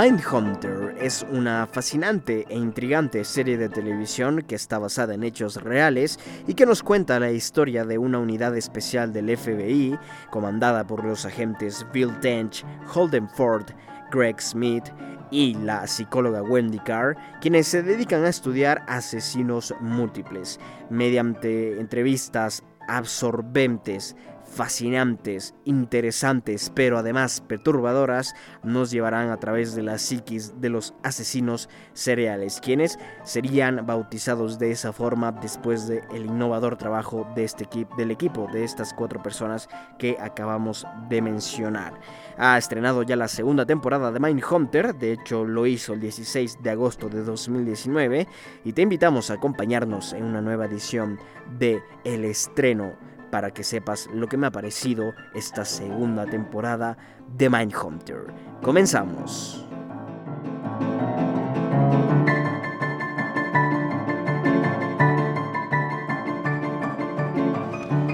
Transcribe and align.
Mindhunter 0.00 0.94
es 1.00 1.26
una 1.28 1.66
fascinante 1.66 2.46
e 2.48 2.56
intrigante 2.56 3.24
serie 3.24 3.58
de 3.58 3.68
televisión 3.68 4.42
que 4.42 4.54
está 4.54 4.78
basada 4.78 5.14
en 5.14 5.24
hechos 5.24 5.56
reales 5.56 6.20
y 6.46 6.54
que 6.54 6.66
nos 6.66 6.84
cuenta 6.84 7.18
la 7.18 7.32
historia 7.32 7.84
de 7.84 7.98
una 7.98 8.20
unidad 8.20 8.56
especial 8.56 9.12
del 9.12 9.36
FBI 9.36 9.98
comandada 10.30 10.86
por 10.86 11.04
los 11.04 11.26
agentes 11.26 11.84
Bill 11.92 12.16
Tench, 12.20 12.64
Holden 12.94 13.28
Ford, 13.30 13.66
Greg 14.12 14.40
Smith 14.40 14.84
y 15.32 15.54
la 15.54 15.84
psicóloga 15.88 16.44
Wendy 16.44 16.78
Carr, 16.78 17.16
quienes 17.40 17.66
se 17.66 17.82
dedican 17.82 18.24
a 18.24 18.28
estudiar 18.28 18.84
asesinos 18.86 19.74
múltiples 19.80 20.60
mediante 20.90 21.80
entrevistas 21.80 22.62
absorbentes 22.86 24.14
fascinantes, 24.48 25.54
interesantes, 25.64 26.72
pero 26.74 26.98
además 26.98 27.42
perturbadoras, 27.46 28.34
nos 28.62 28.90
llevarán 28.90 29.30
a 29.30 29.38
través 29.38 29.74
de 29.74 29.82
la 29.82 29.98
psiquis 29.98 30.60
de 30.60 30.70
los 30.70 30.94
asesinos 31.02 31.68
seriales, 31.92 32.60
quienes 32.60 32.98
serían 33.24 33.86
bautizados 33.86 34.58
de 34.58 34.70
esa 34.70 34.92
forma 34.92 35.32
después 35.32 35.86
del 35.86 36.26
innovador 36.26 36.76
trabajo 36.76 37.30
de 37.34 37.44
este 37.44 37.64
equipo, 37.64 37.94
del 37.96 38.10
equipo 38.10 38.48
de 38.52 38.64
estas 38.64 38.94
cuatro 38.94 39.22
personas 39.22 39.68
que 39.98 40.16
acabamos 40.20 40.86
de 41.08 41.22
mencionar. 41.22 41.94
Ha 42.38 42.56
estrenado 42.56 43.02
ya 43.02 43.16
la 43.16 43.28
segunda 43.28 43.66
temporada 43.66 44.10
de 44.10 44.20
Mindhunter, 44.20 44.94
de 44.94 45.12
hecho 45.12 45.44
lo 45.44 45.66
hizo 45.66 45.92
el 45.92 46.00
16 46.00 46.62
de 46.62 46.70
agosto 46.70 47.08
de 47.08 47.22
2019, 47.22 48.26
y 48.64 48.72
te 48.72 48.82
invitamos 48.82 49.30
a 49.30 49.34
acompañarnos 49.34 50.14
en 50.14 50.24
una 50.24 50.40
nueva 50.40 50.66
edición 50.66 51.18
de 51.58 51.82
El 52.04 52.24
Estreno 52.24 53.17
para 53.30 53.52
que 53.52 53.62
sepas 53.64 54.08
lo 54.12 54.28
que 54.28 54.36
me 54.36 54.46
ha 54.46 54.50
parecido 54.50 55.14
esta 55.34 55.64
segunda 55.64 56.26
temporada 56.26 56.96
de 57.36 57.48
Mindhunter. 57.48 58.32
Comenzamos. 58.62 59.64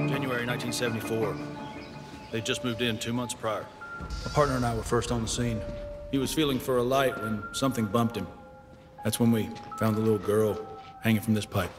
January 0.09 0.47
1974. 0.47 1.35
They 2.33 2.41
just 2.41 2.65
moved 2.65 2.83
in 2.83 2.99
two 2.99 3.13
months 3.13 3.35
prior. 3.35 3.65
My 4.25 4.31
partner 4.33 4.57
and 4.57 4.65
I 4.65 4.75
were 4.75 4.83
first 4.83 5.13
on 5.13 5.23
the 5.23 5.29
scene. 5.29 5.61
He 6.11 6.19
was 6.19 6.33
feeling 6.33 6.59
for 6.59 6.79
a 6.79 6.83
light 6.83 7.17
when 7.23 7.43
something 7.53 7.87
bumped 7.87 8.17
him. 8.17 8.27
That's 9.05 9.21
when 9.21 9.31
we 9.31 9.51
found 9.79 9.97
the 9.97 10.01
little 10.01 10.19
girl 10.19 10.59
hanging 11.03 11.21
from 11.21 11.35
this 11.35 11.47
pipe. 11.47 11.71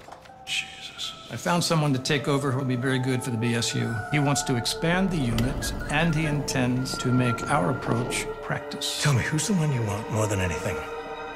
I 1.32 1.38
found 1.38 1.64
someone 1.64 1.92
to 1.94 2.00
take 2.00 2.28
over 2.28 2.52
who 2.52 2.60
will 2.60 2.66
be 2.66 2.76
very 2.76 3.00
good 3.00 3.24
for 3.24 3.32
the 3.32 3.38
BSU. 3.38 4.12
He 4.12 4.20
wants 4.20 4.44
to 4.44 4.56
expand 4.56 5.10
the 5.10 5.18
unit, 5.18 5.74
and 5.90 6.14
he 6.14 6.28
intends 6.28 6.96
to 7.00 7.08
make 7.08 7.50
our 7.50 7.72
approach 7.72 8.28
practice. 8.44 9.02
Tell 9.02 9.14
me, 9.14 9.24
who's 9.24 9.48
the 9.48 9.54
one 9.54 9.74
you 9.74 9.82
want 9.82 10.10
more 10.12 10.28
than 10.28 10.40
anything? 10.40 10.78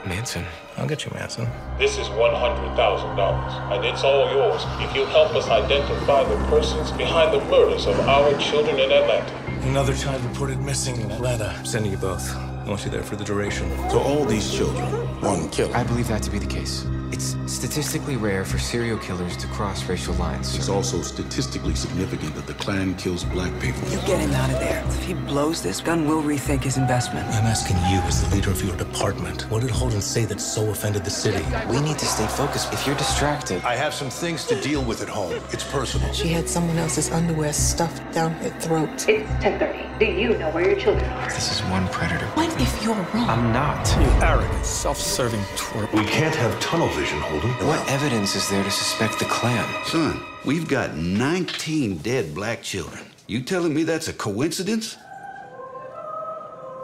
Manson. 0.05 0.45
I'll 0.77 0.87
get 0.87 1.05
you 1.05 1.11
Manson. 1.15 1.49
This 1.79 1.97
is 1.97 2.07
$100,000, 2.07 3.71
and 3.71 3.83
it's 3.85 4.03
all 4.03 4.31
yours 4.31 4.63
if 4.79 4.95
you 4.95 5.05
help 5.05 5.33
us 5.35 5.47
identify 5.47 6.23
the 6.23 6.37
persons 6.45 6.91
behind 6.91 7.33
the 7.33 7.43
murders 7.45 7.87
of 7.87 7.99
our 8.01 8.37
children 8.37 8.79
in 8.79 8.91
Atlanta. 8.91 9.67
Another 9.67 9.95
child 9.95 10.23
reported 10.23 10.59
missing 10.59 11.01
in 11.01 11.09
Atlanta. 11.11 11.55
I'm 11.57 11.65
sending 11.65 11.91
you 11.91 11.97
both. 11.97 12.35
I 12.35 12.65
want 12.69 12.85
you 12.85 12.91
there 12.91 13.03
for 13.03 13.15
the 13.15 13.25
duration. 13.25 13.67
So 13.89 13.99
all 13.99 14.23
these 14.23 14.53
children, 14.53 14.85
one 15.21 15.49
killer. 15.49 15.75
I 15.75 15.83
believe 15.83 16.07
that 16.09 16.21
to 16.23 16.29
be 16.29 16.37
the 16.37 16.45
case. 16.45 16.85
It's 17.11 17.35
statistically 17.47 18.17
rare 18.17 18.45
for 18.45 18.59
serial 18.59 18.97
killers 18.99 19.35
to 19.37 19.47
cross 19.47 19.83
racial 19.89 20.13
lines. 20.15 20.55
It's 20.55 20.69
also 20.69 21.01
statistically 21.01 21.73
significant 21.73 22.35
that 22.35 22.45
the 22.45 22.53
Klan 22.53 22.95
kills 22.95 23.23
black 23.23 23.51
people. 23.59 23.81
You 23.89 23.97
get 24.01 24.19
him 24.19 24.31
out 24.31 24.51
of 24.51 24.59
there. 24.59 24.83
If 24.87 25.03
he 25.03 25.15
blows 25.15 25.63
this, 25.63 25.81
Gunn 25.81 26.07
will 26.07 26.21
rethink 26.21 26.63
his 26.63 26.77
investment. 26.77 27.27
I'm 27.29 27.45
asking 27.45 27.77
you, 27.77 27.99
as 28.07 28.23
the 28.23 28.35
leader 28.35 28.51
of 28.51 28.63
your 28.63 28.75
department, 28.77 29.49
what 29.49 29.61
did 29.61 29.71
Holden 29.71 30.01
say 30.01 30.25
that 30.25 30.39
so 30.39 30.69
offended 30.69 31.03
the 31.03 31.09
city? 31.09 31.43
We 31.67 31.81
need 31.81 31.97
to 31.97 32.05
stay 32.05 32.27
focused. 32.27 32.71
If 32.73 32.85
you're 32.85 32.95
distracted, 32.95 33.63
I 33.63 33.75
have 33.75 33.93
some 33.93 34.11
things 34.11 34.45
to 34.45 34.61
deal 34.61 34.83
with 34.83 35.01
at 35.01 35.09
home. 35.09 35.33
It's 35.51 35.63
personal. 35.63 36.13
She 36.13 36.27
had 36.27 36.47
someone 36.47 36.77
else's 36.77 37.09
underwear 37.11 37.53
stuffed 37.53 38.13
down 38.13 38.33
her 38.33 38.49
throat. 38.59 38.89
It's 39.09 39.27
10:30. 39.43 39.87
Do 39.99 40.05
you 40.05 40.37
know 40.37 40.49
where 40.51 40.65
your 40.65 40.79
children 40.79 41.09
are? 41.11 41.29
this 41.29 41.51
is 41.51 41.59
one 41.69 41.87
predator. 41.89 42.25
What 42.27 42.49
if 42.61 42.83
you're 42.83 42.95
wrong? 42.95 43.29
I'm 43.29 43.51
not. 43.51 43.85
You 43.99 44.07
arrogant, 44.25 44.65
self-serving 44.65 45.41
twerp. 45.57 45.91
We 45.91 46.05
can't 46.05 46.35
have 46.35 46.57
tunnel 46.61 46.87
vision, 46.99 47.19
Holden. 47.19 47.51
What 47.65 47.89
evidence 47.89 48.35
is 48.35 48.49
there 48.49 48.61
to 48.61 48.69
suspect 48.69 49.19
the 49.19 49.25
Klan? 49.25 49.65
Son, 49.85 50.19
we've 50.43 50.67
got 50.67 50.97
19 50.97 51.97
dead 51.99 52.35
black 52.35 52.61
children. 52.61 53.05
You 53.25 53.41
telling 53.41 53.73
me 53.73 53.83
that's 53.83 54.09
a 54.09 54.13
coincidence? 54.13 54.97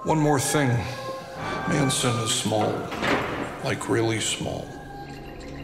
One 0.04 0.20
more 0.20 0.40
thing. 0.40 0.70
Manson 1.68 2.16
is 2.20 2.32
small. 2.32 2.74
Like 3.66 3.90
really 3.90 4.22
small. 4.22 4.66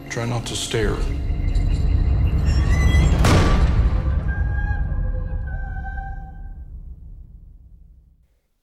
Try 0.10 0.26
not 0.26 0.46
to 0.48 0.56
stare. 0.56 0.98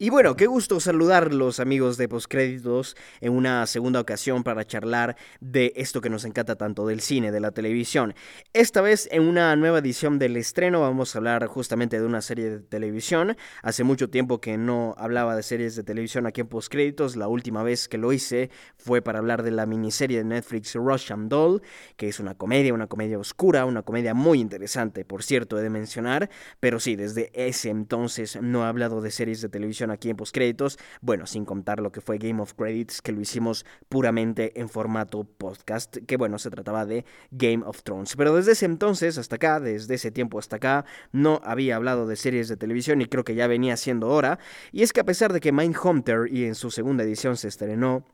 Y 0.01 0.11
bueno, 0.11 0.37
qué 0.37 0.47
gusto 0.47 0.79
saludarlos 0.79 1.59
amigos 1.59 1.97
de 1.97 2.09
Postcréditos 2.09 2.97
en 3.21 3.33
una 3.33 3.67
segunda 3.67 3.99
ocasión 3.99 4.45
para 4.45 4.65
charlar 4.65 5.17
de 5.41 5.73
esto 5.75 6.01
que 6.01 6.09
nos 6.09 6.25
encanta 6.25 6.55
tanto 6.55 6.87
del 6.87 7.01
cine, 7.01 7.33
de 7.33 7.41
la 7.41 7.51
televisión. 7.51 8.15
Esta 8.53 8.81
vez 8.81 9.09
en 9.11 9.27
una 9.27 9.57
nueva 9.57 9.81
edición 9.81 10.21
del 10.21 10.37
estreno 10.37 10.83
vamos 10.83 11.13
a 11.13 11.19
hablar 11.19 11.45
justamente 11.49 11.99
de 11.99 12.07
una 12.07 12.23
serie 12.23 12.49
de 12.49 12.61
televisión. 12.61 13.37
Hace 13.61 13.83
mucho 13.83 14.09
tiempo 14.09 14.41
que 14.41 14.57
no 14.57 14.95
hablaba 14.99 15.35
de 15.35 15.43
series 15.43 15.75
de 15.75 15.83
televisión 15.83 16.27
aquí 16.27 16.43
en 16.43 16.47
Postcréditos. 16.47 17.17
La 17.17 17.27
última 17.27 17.65
vez 17.65 17.89
que 17.89 17.99
lo 17.99 18.13
hice 18.13 18.51
fue 18.77 19.03
para 19.03 19.19
hablar 19.19 19.43
de 19.43 19.51
la 19.51 19.67
miniserie 19.67 20.19
de 20.19 20.25
Netflix 20.25 20.77
Russian 20.77 21.29
Doll, 21.29 21.61
que 21.97 22.07
es 22.07 22.21
una 22.21 22.37
comedia, 22.37 22.73
una 22.73 22.87
comedia 22.87 23.19
oscura, 23.19 23.65
una 23.65 23.83
comedia 23.83 24.15
muy 24.15 24.39
interesante, 24.39 25.05
por 25.05 25.25
cierto, 25.25 25.59
he 25.59 25.63
de 25.63 25.71
mencionar. 25.71 26.31
Pero 26.61 26.79
sí, 26.79 26.95
desde 26.95 27.33
ese 27.35 27.71
entonces 27.71 28.39
no 28.41 28.63
he 28.63 28.69
hablado 28.69 29.01
de 29.01 29.11
series 29.11 29.41
de 29.41 29.49
televisión 29.49 29.88
aquí 29.91 30.11
en 30.11 30.17
postcréditos, 30.17 30.79
bueno, 31.01 31.27
sin 31.27 31.45
contar 31.45 31.81
lo 31.81 31.93
que 31.93 32.01
fue 32.01 32.19
Game 32.19 32.41
of 32.41 32.55
Credits, 32.55 33.03
que 33.03 33.13
lo 33.13 33.21
hicimos 33.21 33.65
puramente 33.89 34.61
en 34.61 34.69
formato 34.69 35.25
podcast, 35.25 35.97
que 36.07 36.17
bueno, 36.17 36.39
se 36.39 36.51
trataba 36.51 36.87
de 36.87 37.05
Game 37.31 37.63
of 37.65 37.83
Thrones. 37.83 38.15
Pero 38.17 38.35
desde 38.35 38.53
ese 38.53 38.67
entonces 38.67 39.19
hasta 39.19 39.37
acá, 39.37 39.61
desde 39.61 39.95
ese 39.95 40.11
tiempo 40.11 40.39
hasta 40.39 40.57
acá, 40.57 40.85
no 41.13 41.41
había 41.45 41.77
hablado 41.77 42.07
de 42.07 42.17
series 42.17 42.49
de 42.49 42.57
televisión 42.57 43.01
y 43.01 43.07
creo 43.07 43.25
que 43.25 43.35
ya 43.35 43.47
venía 43.47 43.77
siendo 43.77 44.09
hora. 44.09 44.39
Y 44.73 44.83
es 44.83 44.93
que 44.93 45.01
a 45.01 45.05
pesar 45.05 45.33
de 45.33 45.41
que 45.41 45.53
Mindhunter 45.53 46.29
y 46.31 46.45
en 46.45 46.55
su 46.55 46.71
segunda 46.71 47.05
edición 47.05 47.37
se 47.37 47.49
estrenó 47.49 48.05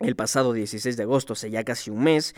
el 0.00 0.16
pasado 0.16 0.52
16 0.52 0.96
de 0.96 1.02
agosto, 1.02 1.32
hace 1.32 1.50
ya 1.50 1.64
casi 1.64 1.90
un 1.90 2.02
mes, 2.02 2.34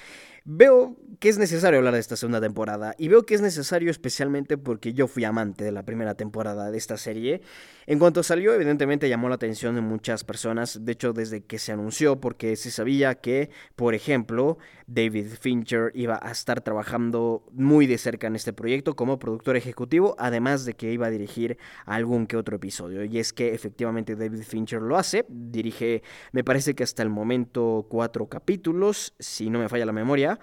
Veo 0.51 0.97
que 1.21 1.29
es 1.29 1.37
necesario 1.37 1.79
hablar 1.79 1.93
de 1.93 2.01
esta 2.01 2.17
segunda 2.17 2.41
temporada 2.41 2.95
y 2.97 3.09
veo 3.09 3.27
que 3.27 3.35
es 3.35 3.43
necesario 3.43 3.91
especialmente 3.91 4.57
porque 4.57 4.95
yo 4.95 5.07
fui 5.07 5.25
amante 5.25 5.63
de 5.63 5.73
la 5.73 5.83
primera 5.83 6.15
temporada 6.15 6.71
de 6.71 6.79
esta 6.79 6.97
serie. 6.97 7.43
En 7.87 7.99
cuanto 7.99 8.23
salió, 8.23 8.55
evidentemente 8.55 9.11
llamó 9.11 9.29
la 9.29 9.35
atención 9.35 9.75
de 9.75 9.83
muchas 9.83 10.25
personas, 10.25 10.87
de 10.87 10.93
hecho 10.93 11.13
desde 11.13 11.45
que 11.45 11.59
se 11.59 11.73
anunció, 11.73 12.21
porque 12.21 12.57
se 12.57 12.71
sabía 12.71 13.17
que, 13.17 13.51
por 13.77 13.95
ejemplo, 13.95 14.57
David 14.87 15.27
Fincher 15.39 15.91
iba 15.95 16.19
a 16.23 16.31
estar 16.31 16.63
trabajando 16.63 17.45
muy 17.53 17.87
de 17.87 17.99
cerca 17.99 18.27
en 18.27 18.37
este 18.37 18.55
proyecto 18.55 18.97
como 18.97 19.19
productor 19.19 19.57
ejecutivo, 19.57 20.17
además 20.19 20.65
de 20.65 20.75
que 20.75 20.93
iba 20.93 21.09
a 21.09 21.11
dirigir 21.11 21.59
algún 21.85 22.27
que 22.27 22.39
otro 22.39 22.57
episodio. 22.57 23.05
Y 23.05 23.19
es 23.19 23.35
que 23.35 23.53
efectivamente 23.53 24.17
David 24.17 24.43
Fincher 24.45 24.81
lo 24.81 24.97
hace, 24.97 25.27
dirige, 25.29 26.03
me 26.33 26.45
parece 26.45 26.75
que 26.75 26.85
hasta 26.85 27.03
el 27.03 27.11
momento 27.11 27.48
cuatro 27.89 28.29
capítulos, 28.29 29.15
si 29.19 29.51
no 29.51 29.59
me 29.59 29.69
falla 29.69 29.87
la 29.87 29.93
memoria. 29.93 30.39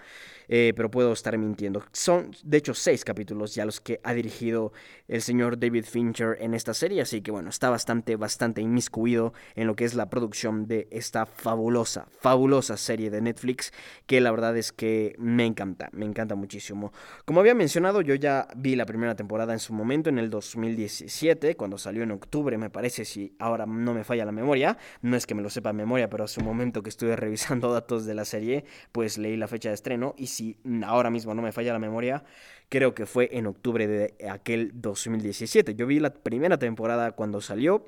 Eh, 0.47 0.73
pero 0.75 0.91
puedo 0.91 1.13
estar 1.13 1.37
mintiendo. 1.37 1.83
Son, 1.91 2.31
de 2.43 2.57
hecho, 2.57 2.73
seis 2.73 3.03
capítulos 3.03 3.55
ya 3.55 3.65
los 3.65 3.81
que 3.81 3.99
ha 4.03 4.13
dirigido 4.13 4.73
el 5.07 5.21
señor 5.21 5.59
David 5.59 5.85
Fincher 5.85 6.37
en 6.39 6.53
esta 6.53 6.73
serie, 6.73 7.01
así 7.01 7.21
que 7.21 7.31
bueno, 7.31 7.49
está 7.49 7.69
bastante, 7.69 8.15
bastante 8.15 8.61
inmiscuido 8.61 9.33
en 9.55 9.67
lo 9.67 9.75
que 9.75 9.85
es 9.85 9.93
la 9.93 10.09
producción 10.09 10.67
de 10.67 10.87
esta 10.91 11.25
fabulosa, 11.25 12.07
fabulosa 12.19 12.77
serie 12.77 13.09
de 13.09 13.21
Netflix, 13.21 13.71
que 14.05 14.21
la 14.21 14.31
verdad 14.31 14.57
es 14.57 14.71
que 14.71 15.15
me 15.17 15.45
encanta, 15.45 15.89
me 15.91 16.05
encanta 16.05 16.35
muchísimo. 16.35 16.91
Como 17.25 17.39
había 17.39 17.55
mencionado, 17.55 18.01
yo 18.01 18.15
ya 18.15 18.47
vi 18.55 18.75
la 18.75 18.85
primera 18.85 19.15
temporada 19.15 19.53
en 19.53 19.59
su 19.59 19.73
momento, 19.73 20.09
en 20.09 20.19
el 20.19 20.29
2017, 20.29 21.55
cuando 21.55 21.77
salió 21.77 22.03
en 22.03 22.11
octubre, 22.11 22.57
me 22.57 22.69
parece, 22.69 23.05
si 23.05 23.35
ahora 23.39 23.65
no 23.65 23.93
me 23.93 24.03
falla 24.03 24.25
la 24.25 24.31
memoria, 24.31 24.77
no 25.01 25.15
es 25.15 25.25
que 25.25 25.35
me 25.35 25.41
lo 25.41 25.49
sepa 25.49 25.71
en 25.71 25.77
memoria, 25.77 26.09
pero 26.09 26.23
hace 26.23 26.39
un 26.39 26.45
momento 26.45 26.83
que 26.83 26.89
estuve 26.89 27.15
revisando 27.15 27.71
datos 27.71 28.05
de 28.05 28.15
la 28.15 28.25
serie, 28.25 28.65
pues 28.91 29.17
leí 29.17 29.37
la 29.37 29.47
fecha 29.47 29.69
de 29.69 29.75
estreno 29.75 30.13
y 30.17 30.27
si 30.35 30.57
ahora 30.85 31.09
mismo 31.09 31.33
no 31.33 31.41
me 31.41 31.51
falla 31.51 31.73
la 31.73 31.79
memoria, 31.79 32.23
creo 32.69 32.93
que 32.93 33.05
fue 33.05 33.29
en 33.31 33.47
octubre 33.47 33.87
de 33.87 34.29
aquel 34.29 34.71
2017. 34.73 35.75
Yo 35.75 35.87
vi 35.87 35.99
la 35.99 36.13
primera 36.13 36.57
temporada 36.59 37.13
cuando 37.13 37.41
salió 37.41 37.85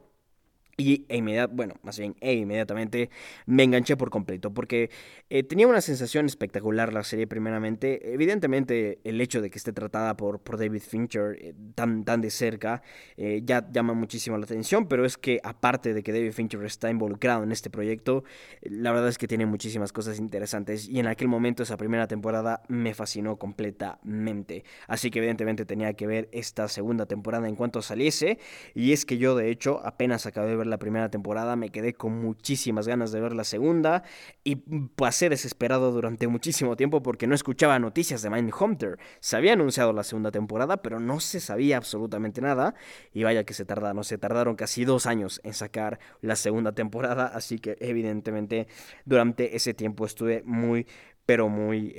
Y 0.80 1.08
e 1.10 1.48
bueno, 1.48 1.74
más 1.82 1.98
bien, 1.98 2.16
e 2.22 2.36
inmediatamente 2.36 3.10
me 3.48 3.64
enganché 3.64 3.98
por 3.98 4.12
completo, 4.12 4.54
porque 4.54 4.92
eh, 5.28 5.42
tenía 5.42 5.66
una 5.66 5.82
sensación 5.82 6.28
espectacular 6.28 6.94
la 6.94 7.04
serie 7.04 7.26
primeramente. 7.26 8.14
Evidentemente, 8.14 9.00
el 9.04 9.20
hecho 9.20 9.42
de 9.42 9.50
que 9.50 9.58
esté 9.58 9.74
tratada 9.74 10.16
por, 10.16 10.40
por 10.40 10.60
David 10.60 10.84
Fincher 10.84 11.36
eh, 11.42 11.56
tan, 11.74 12.06
tan 12.06 12.22
de 12.22 12.30
cerca 12.30 12.84
eh, 13.16 13.42
ya 13.44 13.68
llama 13.72 13.94
muchísimo 13.94 14.38
la 14.38 14.46
atención, 14.46 14.88
pero 14.88 15.04
es 15.04 15.18
que 15.18 15.40
aparte 15.44 15.96
de 15.96 16.04
que 16.04 16.14
David 16.14 16.32
Fincher 16.32 16.64
está 16.64 16.92
involucrado 16.92 17.42
en 17.42 17.52
este 17.52 17.72
proyecto, 17.72 18.24
la 18.62 18.92
verdad 18.92 19.10
es 19.10 19.18
que 19.18 19.28
tiene 19.28 19.48
muchísimas 19.48 19.92
cosas 19.92 20.20
interesantes 20.20 20.88
y 20.88 21.00
en 21.00 21.08
aquel 21.08 21.28
momento 21.28 21.64
esa 21.64 21.78
primera 21.78 22.08
temporada 22.08 22.62
me 22.68 22.94
fascinó 22.94 23.38
completamente. 23.38 24.64
Así 24.88 25.10
que 25.10 25.18
evidentemente 25.18 25.66
tenía 25.66 25.94
que 25.94 26.06
ver 26.06 26.30
esta 26.32 26.68
segunda 26.68 27.08
temporada 27.08 27.50
en 27.50 27.56
cuanto 27.56 27.82
saliese, 27.82 28.38
y 28.76 28.92
es 28.92 29.06
que 29.06 29.18
yo 29.18 29.36
de 29.36 29.50
hecho 29.50 29.82
apenas 29.84 30.28
acabé 30.28 30.50
de 30.50 30.56
ver 30.56 30.67
la 30.68 30.80
primera 30.80 31.10
temporada, 31.10 31.56
me 31.56 31.70
quedé 31.70 31.94
con 31.94 32.22
muchísimas 32.22 32.88
ganas 32.88 33.12
de 33.12 33.20
ver 33.20 33.34
la 33.34 33.44
segunda 33.44 34.04
y 34.44 34.58
pasé 34.96 35.30
desesperado 35.30 35.92
durante 35.92 36.28
muchísimo 36.28 36.76
tiempo 36.76 37.02
porque 37.02 37.28
no 37.28 37.36
escuchaba 37.36 37.80
noticias 37.80 38.22
de 38.22 38.30
Mindhunter. 38.30 39.00
Se 39.20 39.36
había 39.38 39.54
anunciado 39.54 39.94
la 39.94 40.04
segunda 40.04 40.32
temporada, 40.32 40.78
pero 40.78 41.00
no 41.00 41.20
se 41.20 41.40
sabía 41.40 41.78
absolutamente 41.78 42.42
nada 42.42 42.76
y 43.14 43.24
vaya 43.24 43.44
que 43.44 43.54
se 43.54 43.66
tarda, 43.66 43.94
no 43.94 44.04
se 44.04 44.18
tardaron 44.18 44.56
casi 44.56 44.86
dos 44.86 45.06
años 45.06 45.42
en 45.44 45.54
sacar 45.54 46.00
la 46.22 46.36
segunda 46.36 46.74
temporada, 46.74 47.28
así 47.28 47.60
que 47.60 47.78
evidentemente 47.80 48.68
durante 49.06 49.56
ese 49.56 49.74
tiempo 49.74 50.06
estuve 50.06 50.44
muy, 50.44 50.88
pero 51.26 51.50
muy, 51.50 51.96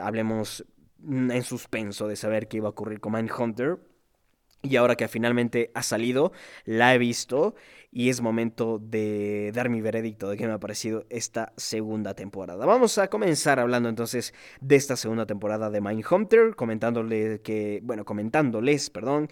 hablemos 0.00 0.64
en 1.02 1.42
suspenso 1.42 2.08
de 2.08 2.16
saber 2.16 2.48
qué 2.48 2.58
iba 2.58 2.66
a 2.66 2.70
ocurrir 2.70 3.00
con 3.00 3.12
Mindhunter. 3.12 3.78
Y 4.62 4.74
ahora 4.74 4.96
que 4.96 5.06
finalmente 5.06 5.70
ha 5.74 5.84
salido, 5.84 6.32
la 6.64 6.92
he 6.92 6.98
visto 6.98 7.54
y 7.90 8.10
es 8.10 8.20
momento 8.20 8.78
de 8.78 9.50
dar 9.54 9.70
mi 9.70 9.80
veredicto 9.80 10.28
de 10.28 10.36
qué 10.36 10.46
me 10.46 10.52
ha 10.52 10.60
parecido 10.60 11.06
esta 11.08 11.52
segunda 11.56 12.14
temporada. 12.14 12.66
Vamos 12.66 12.98
a 12.98 13.08
comenzar 13.08 13.58
hablando 13.58 13.88
entonces 13.88 14.34
de 14.60 14.76
esta 14.76 14.96
segunda 14.96 15.26
temporada 15.26 15.70
de 15.70 15.80
Mindhunter, 15.80 16.54
comentándole 16.54 17.40
que, 17.40 17.80
bueno, 17.82 18.04
comentándoles, 18.04 18.90
perdón, 18.90 19.28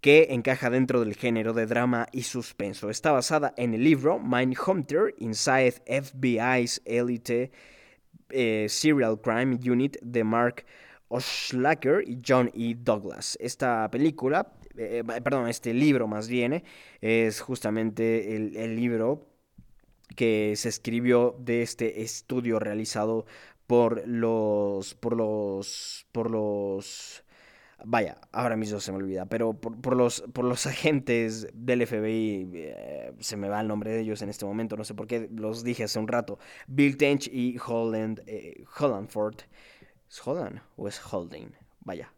que 0.00 0.28
encaja 0.30 0.68
dentro 0.68 1.00
del 1.00 1.14
género 1.14 1.52
de 1.52 1.66
drama 1.66 2.08
y 2.10 2.24
suspenso. 2.24 2.90
Está 2.90 3.12
basada 3.12 3.54
en 3.56 3.72
el 3.74 3.84
libro 3.84 4.18
Mindhunter 4.18 5.14
Inside 5.18 5.82
FBI's 5.86 6.82
Elite 6.84 7.52
eh, 8.30 8.66
Serial 8.68 9.20
Crime 9.20 9.60
Unit 9.64 9.96
de 10.02 10.24
Mark 10.24 10.64
Oshlacker 11.06 12.02
y 12.08 12.18
John 12.26 12.50
E. 12.54 12.74
Douglas. 12.74 13.36
Esta 13.40 13.88
película 13.90 14.52
eh, 14.76 15.04
perdón, 15.22 15.48
este 15.48 15.74
libro 15.74 16.06
más 16.06 16.28
bien, 16.28 16.62
es 17.00 17.40
justamente 17.40 18.36
el, 18.36 18.76
libro 18.76 19.26
que 20.16 20.54
se 20.56 20.68
escribió 20.68 21.36
de 21.38 21.62
este 21.62 22.02
estudio 22.02 22.58
realizado 22.58 23.26
por 23.66 24.06
los, 24.06 24.94
por 24.94 25.16
los, 25.16 26.06
por 26.12 26.30
los, 26.30 27.24
vaya, 27.84 28.18
ahora 28.32 28.56
mismo 28.56 28.80
se 28.80 28.92
me 28.92 28.98
olvida, 28.98 29.26
pero 29.26 29.54
por, 29.54 29.96
los, 29.96 30.22
por 30.32 30.44
los 30.44 30.66
agentes 30.66 31.48
del 31.54 31.86
FBI, 31.86 32.50
eh, 32.54 33.12
se 33.20 33.36
me 33.36 33.48
va 33.48 33.60
el 33.60 33.68
nombre 33.68 33.90
de 33.92 34.00
ellos 34.00 34.22
en 34.22 34.28
este 34.28 34.44
momento, 34.44 34.76
no 34.76 34.84
sé 34.84 34.94
por 34.94 35.06
qué 35.06 35.28
los 35.32 35.64
dije 35.64 35.84
hace 35.84 35.98
un 35.98 36.08
rato, 36.08 36.38
Bill 36.66 36.96
Tench 36.96 37.28
y 37.28 37.58
Holland, 37.64 38.22
eh, 38.26 38.64
Hollandford, 38.78 39.36
¿es 40.08 40.26
Holland 40.26 40.60
o 40.76 40.88
es 40.88 41.00
Holding? 41.12 41.52
Vaya, 41.80 42.12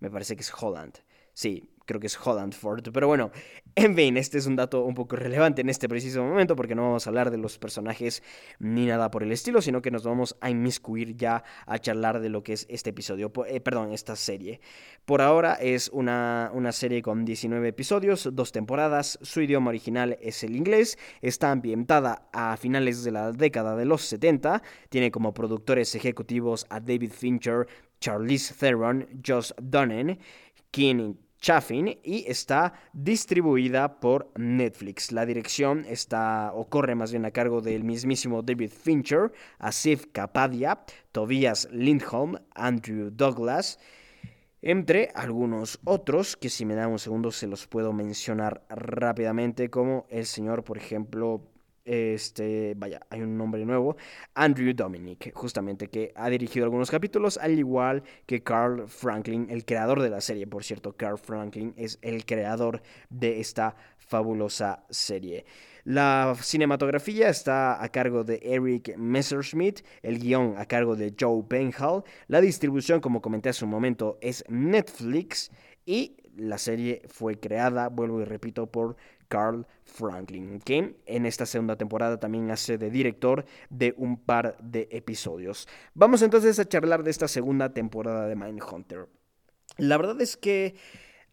me 0.00 0.10
parece 0.10 0.36
que 0.36 0.42
es 0.42 0.52
Holland, 0.52 0.94
sí, 1.32 1.70
creo 1.88 2.00
que 2.00 2.06
es 2.06 2.18
Hollandford. 2.24 2.92
Pero 2.92 3.08
bueno, 3.08 3.32
en 3.74 3.96
fin, 3.96 4.16
este 4.18 4.38
es 4.38 4.46
un 4.46 4.56
dato 4.56 4.84
un 4.84 4.94
poco 4.94 5.16
relevante 5.16 5.62
en 5.62 5.70
este 5.70 5.88
preciso 5.88 6.22
momento 6.22 6.54
porque 6.54 6.74
no 6.74 6.82
vamos 6.82 7.06
a 7.06 7.10
hablar 7.10 7.30
de 7.30 7.38
los 7.38 7.58
personajes 7.58 8.22
ni 8.58 8.86
nada 8.86 9.10
por 9.10 9.22
el 9.22 9.32
estilo, 9.32 9.62
sino 9.62 9.80
que 9.80 9.90
nos 9.90 10.04
vamos 10.04 10.36
a 10.40 10.50
inmiscuir 10.50 11.16
ya 11.16 11.42
a 11.66 11.78
charlar 11.78 12.20
de 12.20 12.28
lo 12.28 12.44
que 12.44 12.52
es 12.52 12.66
este 12.68 12.90
episodio, 12.90 13.32
eh, 13.46 13.60
perdón, 13.60 13.92
esta 13.92 14.14
serie. 14.16 14.60
Por 15.06 15.22
ahora 15.22 15.54
es 15.54 15.88
una, 15.88 16.50
una 16.52 16.72
serie 16.72 17.00
con 17.00 17.24
19 17.24 17.66
episodios, 17.68 18.28
dos 18.32 18.52
temporadas, 18.52 19.18
su 19.22 19.40
idioma 19.40 19.70
original 19.70 20.18
es 20.20 20.44
el 20.44 20.54
inglés, 20.54 20.98
está 21.22 21.50
ambientada 21.50 22.28
a 22.34 22.56
finales 22.58 23.02
de 23.02 23.12
la 23.12 23.32
década 23.32 23.74
de 23.76 23.86
los 23.86 24.02
70, 24.02 24.62
tiene 24.90 25.10
como 25.10 25.32
productores 25.32 25.94
ejecutivos 25.94 26.66
a 26.68 26.80
David 26.80 27.12
Fincher, 27.12 27.66
Charlize 28.00 28.54
Theron, 28.54 29.08
Josh 29.26 29.52
Dunnan, 29.56 30.18
Keenan 30.70 31.16
Chaffin 31.40 31.98
y 32.02 32.24
está 32.26 32.74
distribuida 32.92 34.00
por 34.00 34.30
Netflix. 34.36 35.12
La 35.12 35.24
dirección 35.24 35.84
está 35.88 36.52
o 36.54 36.68
corre 36.68 36.94
más 36.94 37.12
bien 37.12 37.24
a 37.24 37.30
cargo 37.30 37.60
del 37.60 37.84
mismísimo 37.84 38.42
David 38.42 38.70
Fincher, 38.70 39.32
Asif 39.58 40.06
Kapadia, 40.12 40.80
Tobias 41.12 41.68
Lindholm, 41.72 42.38
Andrew 42.54 43.10
Douglas, 43.10 43.78
entre 44.60 45.10
algunos 45.14 45.78
otros 45.84 46.36
que 46.36 46.48
si 46.48 46.64
me 46.64 46.74
dan 46.74 46.90
un 46.90 46.98
segundo 46.98 47.30
se 47.30 47.46
los 47.46 47.66
puedo 47.66 47.92
mencionar 47.92 48.64
rápidamente 48.68 49.70
como 49.70 50.06
el 50.10 50.26
señor, 50.26 50.64
por 50.64 50.78
ejemplo, 50.78 51.42
este, 51.88 52.74
vaya, 52.76 53.00
hay 53.08 53.22
un 53.22 53.38
nombre 53.38 53.64
nuevo, 53.64 53.96
Andrew 54.34 54.74
Dominic, 54.74 55.32
justamente, 55.34 55.88
que 55.88 56.12
ha 56.14 56.28
dirigido 56.28 56.64
algunos 56.64 56.90
capítulos, 56.90 57.38
al 57.38 57.58
igual 57.58 58.02
que 58.26 58.42
Carl 58.42 58.86
Franklin, 58.86 59.46
el 59.48 59.64
creador 59.64 60.02
de 60.02 60.10
la 60.10 60.20
serie, 60.20 60.46
por 60.46 60.64
cierto, 60.64 60.92
Carl 60.96 61.16
Franklin 61.18 61.72
es 61.76 61.98
el 62.02 62.26
creador 62.26 62.82
de 63.08 63.40
esta 63.40 63.74
fabulosa 63.96 64.84
serie. 64.90 65.46
La 65.84 66.36
cinematografía 66.42 67.30
está 67.30 67.82
a 67.82 67.88
cargo 67.88 68.22
de 68.22 68.38
Eric 68.42 68.94
Messerschmidt, 68.98 69.80
el 70.02 70.18
guion 70.18 70.56
a 70.58 70.66
cargo 70.66 70.94
de 70.94 71.14
Joe 71.18 71.42
Penhall, 71.48 72.04
la 72.26 72.42
distribución, 72.42 73.00
como 73.00 73.22
comenté 73.22 73.48
hace 73.48 73.64
un 73.64 73.70
momento, 73.70 74.18
es 74.20 74.44
Netflix 74.50 75.50
y 75.86 76.17
la 76.38 76.58
serie 76.58 77.02
fue 77.08 77.38
creada, 77.38 77.88
vuelvo 77.88 78.20
y 78.20 78.24
repito, 78.24 78.66
por 78.66 78.96
Carl 79.28 79.66
Franklin, 79.84 80.60
que 80.60 80.96
en 81.06 81.26
esta 81.26 81.46
segunda 81.46 81.76
temporada 81.76 82.18
también 82.18 82.50
hace 82.50 82.78
de 82.78 82.90
director 82.90 83.44
de 83.70 83.94
un 83.96 84.18
par 84.18 84.56
de 84.60 84.88
episodios. 84.90 85.68
Vamos 85.94 86.22
entonces 86.22 86.58
a 86.58 86.64
charlar 86.66 87.02
de 87.02 87.10
esta 87.10 87.28
segunda 87.28 87.72
temporada 87.72 88.26
de 88.26 88.36
Mindhunter. 88.36 89.08
La 89.76 89.96
verdad 89.96 90.20
es 90.20 90.36
que, 90.36 90.74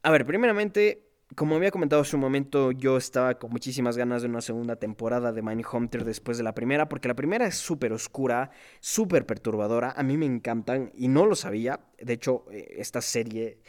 a 0.03 0.11
ver, 0.11 0.25
primeramente, 0.25 1.05
como 1.35 1.55
había 1.55 1.71
comentado 1.71 2.01
hace 2.01 2.15
un 2.15 2.21
momento, 2.21 2.71
yo 2.71 2.97
estaba 2.97 3.39
con 3.39 3.51
muchísimas 3.51 3.97
ganas 3.97 4.21
de 4.21 4.27
una 4.27 4.41
segunda 4.41 4.75
temporada 4.75 5.31
de 5.31 5.41
Mindhunter 5.41 6.03
después 6.03 6.37
de 6.37 6.43
la 6.43 6.53
primera, 6.53 6.87
porque 6.89 7.07
la 7.07 7.15
primera 7.15 7.47
es 7.47 7.55
súper 7.55 7.93
oscura, 7.93 8.51
súper 8.79 9.25
perturbadora, 9.25 9.93
a 9.95 10.03
mí 10.03 10.17
me 10.17 10.25
encantan 10.25 10.91
y 10.93 11.07
no 11.07 11.25
lo 11.25 11.35
sabía. 11.35 11.79
De 11.99 12.13
hecho, 12.13 12.45
eh, 12.51 12.75
esta 12.77 13.01
serie 13.01 13.59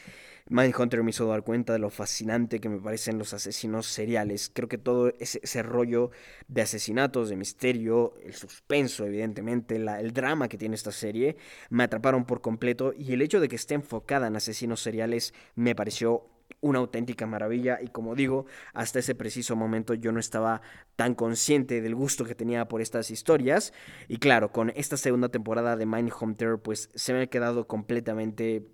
Mindhunter 0.49 1.03
me 1.03 1.11
hizo 1.11 1.27
dar 1.27 1.43
cuenta 1.43 1.73
de 1.73 1.81
lo 1.81 1.91
fascinante 1.91 2.61
que 2.61 2.69
me 2.69 2.81
parecen 2.81 3.19
los 3.19 3.35
asesinos 3.35 3.87
seriales. 3.87 4.49
Creo 4.55 4.69
que 4.69 4.79
todo 4.79 5.13
ese, 5.19 5.63
rollo 5.65 6.13
de 6.47 6.63
asesinatos, 6.63 7.29
de 7.29 7.37
misterio, 7.37 8.15
el 8.23 8.33
suspenso, 8.33 9.05
evidentemente, 9.05 9.75
el 9.75 10.13
drama 10.13 10.49
que 10.49 10.57
tiene 10.57 10.77
esta 10.77 10.93
serie, 10.93 11.37
me 11.69 11.83
atraparon 11.83 12.27
por 12.27 12.43
completo. 12.43 12.93
Y 12.97 13.13
el 13.13 13.23
hecho 13.23 13.41
de 13.41 13.49
que 13.49 13.57
esté 13.57 13.75
enfocada 13.75 14.29
en 14.29 14.37
asesinos 14.37 14.81
seriales 14.81 15.35
me 15.57 15.75
pareció 15.75 16.29
una 16.61 16.79
auténtica 16.79 17.27
maravilla. 17.27 17.81
Y 17.83 17.89
como 17.89 18.15
digo, 18.15 18.47
hasta 18.73 19.01
ese 19.01 19.17
preciso 19.17 19.57
momento 19.57 19.95
yo 19.95 20.13
no 20.13 20.21
estaba 20.21 20.63
tan 20.95 21.17
consciente 21.17 21.81
del 21.81 21.97
gusto 21.97 22.25
que 22.25 22.37
tenía 22.37 22.69
por 22.69 22.81
estas 22.81 23.11
historias. 23.11 23.73
Y 24.07 24.19
claro, 24.19 24.53
con 24.53 24.71
esta 24.77 24.97
segunda 24.97 25.29
temporada 25.29 25.75
de 25.75 25.87
Mindhunter 25.87 26.59
pues 26.59 26.89
se 26.95 27.13
me 27.13 27.23
ha 27.23 27.27
quedado 27.27 27.67
completamente 27.67 28.65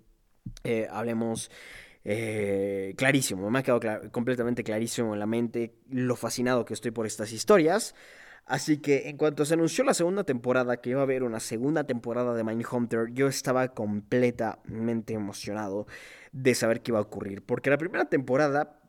eh, 0.63 0.87
hablemos 0.89 1.51
eh, 2.05 2.93
clarísimo, 2.97 3.49
me 3.49 3.59
ha 3.59 3.63
quedado 3.63 4.11
completamente 4.11 4.63
clarísimo 4.63 5.13
en 5.13 5.19
la 5.19 5.25
mente 5.25 5.75
lo 5.89 6.15
fascinado 6.15 6.65
que 6.65 6.73
estoy 6.73 6.91
por 6.91 7.05
estas 7.05 7.31
historias. 7.31 7.95
Así 8.45 8.79
que 8.79 9.07
en 9.07 9.15
cuanto 9.15 9.45
se 9.45 9.53
anunció 9.53 9.85
la 9.85 9.93
segunda 9.93 10.25
temporada, 10.25 10.81
que 10.81 10.89
iba 10.89 10.99
a 10.99 11.03
haber 11.03 11.23
una 11.23 11.39
segunda 11.39 11.85
temporada 11.85 12.33
de 12.33 12.43
Mindhunter, 12.43 13.07
yo 13.13 13.27
estaba 13.27 13.69
completamente 13.69 15.13
emocionado 15.13 15.87
de 16.33 16.53
saber 16.53 16.81
qué 16.81 16.91
iba 16.91 16.99
a 16.99 17.03
ocurrir. 17.03 17.45
Porque 17.45 17.69
la 17.69 17.77
primera 17.77 18.05
temporada 18.05 18.81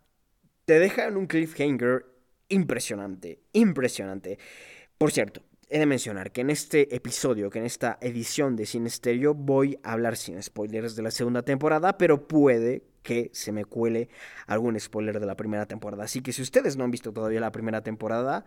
te 0.65 0.81
deja 0.81 1.07
en 1.07 1.17
un 1.17 1.27
cliffhanger 1.27 2.05
impresionante, 2.49 3.45
impresionante. 3.53 4.39
Por 4.99 5.13
cierto, 5.13 5.43
he 5.75 5.79
de 5.81 5.87
mencionar 5.87 6.31
que 6.31 6.43
en 6.43 6.51
este 6.51 6.95
episodio, 6.95 7.51
que 7.51 7.59
en 7.59 7.65
esta 7.65 7.99
edición 8.01 8.55
de 8.55 8.65
Cine 8.65 8.89
Stereo, 8.89 9.35
voy 9.35 9.81
a 9.83 9.95
hablar 9.95 10.17
sin 10.17 10.41
spoilers 10.41 10.95
de 10.95 11.03
la 11.03 11.11
segunda 11.11 11.43
temporada, 11.43 11.99
pero 11.99 12.29
puede 12.29 12.85
que 13.03 13.29
se 13.33 13.51
me 13.51 13.65
cuele 13.65 14.09
algún 14.47 14.79
spoiler 14.79 15.19
de 15.19 15.27
la 15.27 15.37
primera 15.37 15.67
temporada. 15.67 16.05
Así 16.05 16.21
que 16.21 16.33
si 16.33 16.43
ustedes 16.43 16.77
no 16.77 16.85
han 16.85 16.93
visto 16.93 17.13
todavía 17.13 17.41
la 17.41 17.51
primera 17.51 17.83
temporada, 17.83 18.45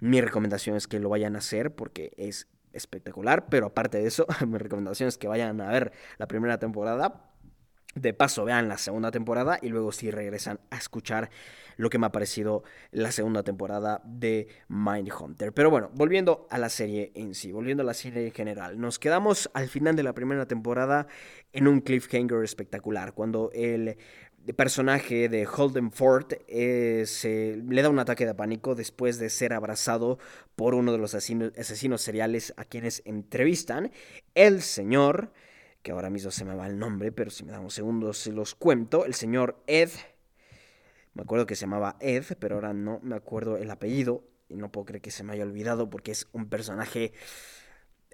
mi 0.00 0.22
recomendación 0.22 0.74
es 0.74 0.88
que 0.88 1.00
lo 1.00 1.10
vayan 1.10 1.36
a 1.36 1.40
hacer 1.40 1.74
porque 1.74 2.12
es 2.16 2.48
espectacular. 2.72 3.50
Pero 3.50 3.66
aparte 3.66 3.98
de 3.98 4.06
eso, 4.06 4.26
mi 4.48 4.56
recomendación 4.56 5.10
es 5.10 5.18
que 5.18 5.28
vayan 5.28 5.60
a 5.60 5.70
ver 5.70 5.92
la 6.16 6.28
primera 6.28 6.58
temporada 6.58 7.33
De 7.94 8.12
paso, 8.12 8.44
vean 8.44 8.68
la 8.68 8.78
segunda 8.78 9.10
temporada 9.10 9.58
y 9.62 9.68
luego 9.68 9.92
sí 9.92 10.10
regresan 10.10 10.58
a 10.70 10.76
escuchar 10.76 11.30
lo 11.76 11.90
que 11.90 11.98
me 11.98 12.06
ha 12.06 12.12
parecido 12.12 12.64
la 12.90 13.12
segunda 13.12 13.42
temporada 13.42 14.00
de 14.04 14.48
Mindhunter. 14.68 15.52
Pero 15.52 15.70
bueno, 15.70 15.90
volviendo 15.94 16.46
a 16.50 16.58
la 16.58 16.68
serie 16.68 17.12
en 17.14 17.34
sí, 17.34 17.52
volviendo 17.52 17.82
a 17.82 17.86
la 17.86 17.94
serie 17.94 18.26
en 18.26 18.32
general, 18.32 18.80
nos 18.80 18.98
quedamos 18.98 19.50
al 19.54 19.68
final 19.68 19.96
de 19.96 20.02
la 20.02 20.12
primera 20.12 20.46
temporada 20.46 21.06
en 21.52 21.68
un 21.68 21.80
cliffhanger 21.80 22.42
espectacular, 22.42 23.12
cuando 23.14 23.50
el 23.54 23.96
personaje 24.56 25.28
de 25.28 25.46
Holden 25.46 25.90
Ford 25.90 26.26
eh, 26.48 27.04
se, 27.06 27.62
le 27.66 27.82
da 27.82 27.88
un 27.88 27.98
ataque 27.98 28.26
de 28.26 28.34
pánico 28.34 28.74
después 28.74 29.18
de 29.18 29.30
ser 29.30 29.54
abrazado 29.54 30.18
por 30.54 30.74
uno 30.74 30.92
de 30.92 30.98
los 30.98 31.14
asesinos 31.14 32.02
seriales 32.02 32.52
a 32.56 32.64
quienes 32.64 33.02
entrevistan. 33.06 33.90
El 34.34 34.60
señor 34.60 35.32
que 35.84 35.92
ahora 35.92 36.08
mismo 36.08 36.30
se 36.30 36.46
me 36.46 36.54
va 36.56 36.66
el 36.66 36.78
nombre, 36.78 37.12
pero 37.12 37.30
si 37.30 37.44
me 37.44 37.52
dan 37.52 37.62
un 37.62 37.70
segundo 37.70 38.14
se 38.14 38.32
los 38.32 38.54
cuento, 38.54 39.04
el 39.04 39.12
señor 39.12 39.62
Ed, 39.66 39.90
me 41.12 41.22
acuerdo 41.22 41.46
que 41.46 41.54
se 41.54 41.66
llamaba 41.66 41.96
Ed, 42.00 42.24
pero 42.40 42.54
ahora 42.54 42.72
no 42.72 43.00
me 43.02 43.14
acuerdo 43.14 43.58
el 43.58 43.70
apellido, 43.70 44.24
y 44.48 44.56
no 44.56 44.72
puedo 44.72 44.86
creer 44.86 45.02
que 45.02 45.10
se 45.10 45.22
me 45.24 45.34
haya 45.34 45.44
olvidado 45.44 45.90
porque 45.90 46.10
es 46.10 46.26
un 46.32 46.48
personaje... 46.48 47.12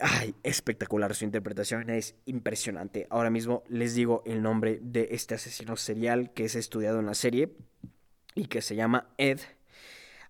Ay, 0.03 0.35
espectacular, 0.43 1.15
su 1.15 1.25
interpretación 1.25 1.91
es 1.91 2.15
impresionante. 2.25 3.07
Ahora 3.11 3.29
mismo 3.29 3.65
les 3.69 3.95
digo 3.95 4.23
el 4.25 4.43
nombre 4.43 4.79
de 4.83 5.09
este 5.11 5.35
asesino 5.35 5.77
serial 5.77 6.33
que 6.33 6.47
es 6.47 6.55
estudiado 6.55 7.01
en 7.01 7.07
la 7.07 7.13
serie 7.13 7.55
y 8.35 8.47
que 8.47 8.63
se 8.63 8.77
llama 8.77 9.13
Ed. 9.19 9.41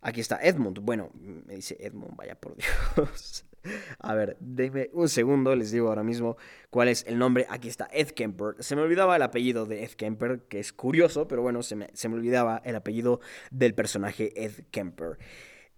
Aquí 0.00 0.20
está 0.20 0.40
Edmund. 0.42 0.80
Bueno, 0.80 1.10
me 1.14 1.54
dice 1.54 1.76
Edmund, 1.78 2.16
vaya 2.16 2.34
por 2.34 2.56
Dios. 2.96 3.44
A 3.98 4.14
ver, 4.14 4.36
denme 4.40 4.90
un 4.92 5.08
segundo, 5.08 5.54
les 5.54 5.70
digo 5.70 5.88
ahora 5.88 6.02
mismo 6.02 6.36
cuál 6.70 6.88
es 6.88 7.04
el 7.06 7.18
nombre. 7.18 7.46
Aquí 7.48 7.68
está 7.68 7.88
Ed 7.92 8.08
Kemper. 8.08 8.54
Se 8.60 8.76
me 8.76 8.82
olvidaba 8.82 9.16
el 9.16 9.22
apellido 9.22 9.66
de 9.66 9.84
Ed 9.84 9.92
Kemper, 9.92 10.40
que 10.48 10.60
es 10.60 10.72
curioso, 10.72 11.28
pero 11.28 11.42
bueno, 11.42 11.62
se 11.62 11.76
me, 11.76 11.88
se 11.92 12.08
me 12.08 12.14
olvidaba 12.14 12.62
el 12.64 12.76
apellido 12.76 13.20
del 13.50 13.74
personaje 13.74 14.32
Ed 14.36 14.52
Kemper. 14.70 15.18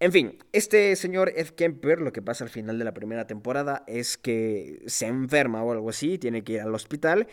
En 0.00 0.10
fin, 0.10 0.38
este 0.52 0.96
señor 0.96 1.32
Ed 1.36 1.50
Kemper, 1.50 2.00
lo 2.00 2.12
que 2.12 2.22
pasa 2.22 2.42
al 2.42 2.50
final 2.50 2.76
de 2.76 2.84
la 2.84 2.92
primera 2.92 3.26
temporada 3.28 3.84
es 3.86 4.18
que 4.18 4.82
se 4.86 5.06
enferma 5.06 5.62
o 5.62 5.70
algo 5.70 5.90
así, 5.90 6.18
tiene 6.18 6.42
que 6.42 6.54
ir 6.54 6.60
al 6.60 6.74
hospital. 6.74 7.28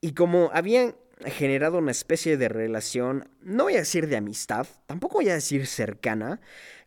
Y 0.00 0.12
como 0.12 0.50
habían 0.52 0.94
generado 1.24 1.78
una 1.78 1.90
especie 1.90 2.36
de 2.36 2.48
relación, 2.48 3.28
no 3.40 3.64
voy 3.64 3.74
a 3.74 3.78
decir 3.78 4.08
de 4.08 4.16
amistad, 4.16 4.66
tampoco 4.86 5.18
voy 5.18 5.28
a 5.28 5.34
decir 5.34 5.66
cercana, 5.66 6.40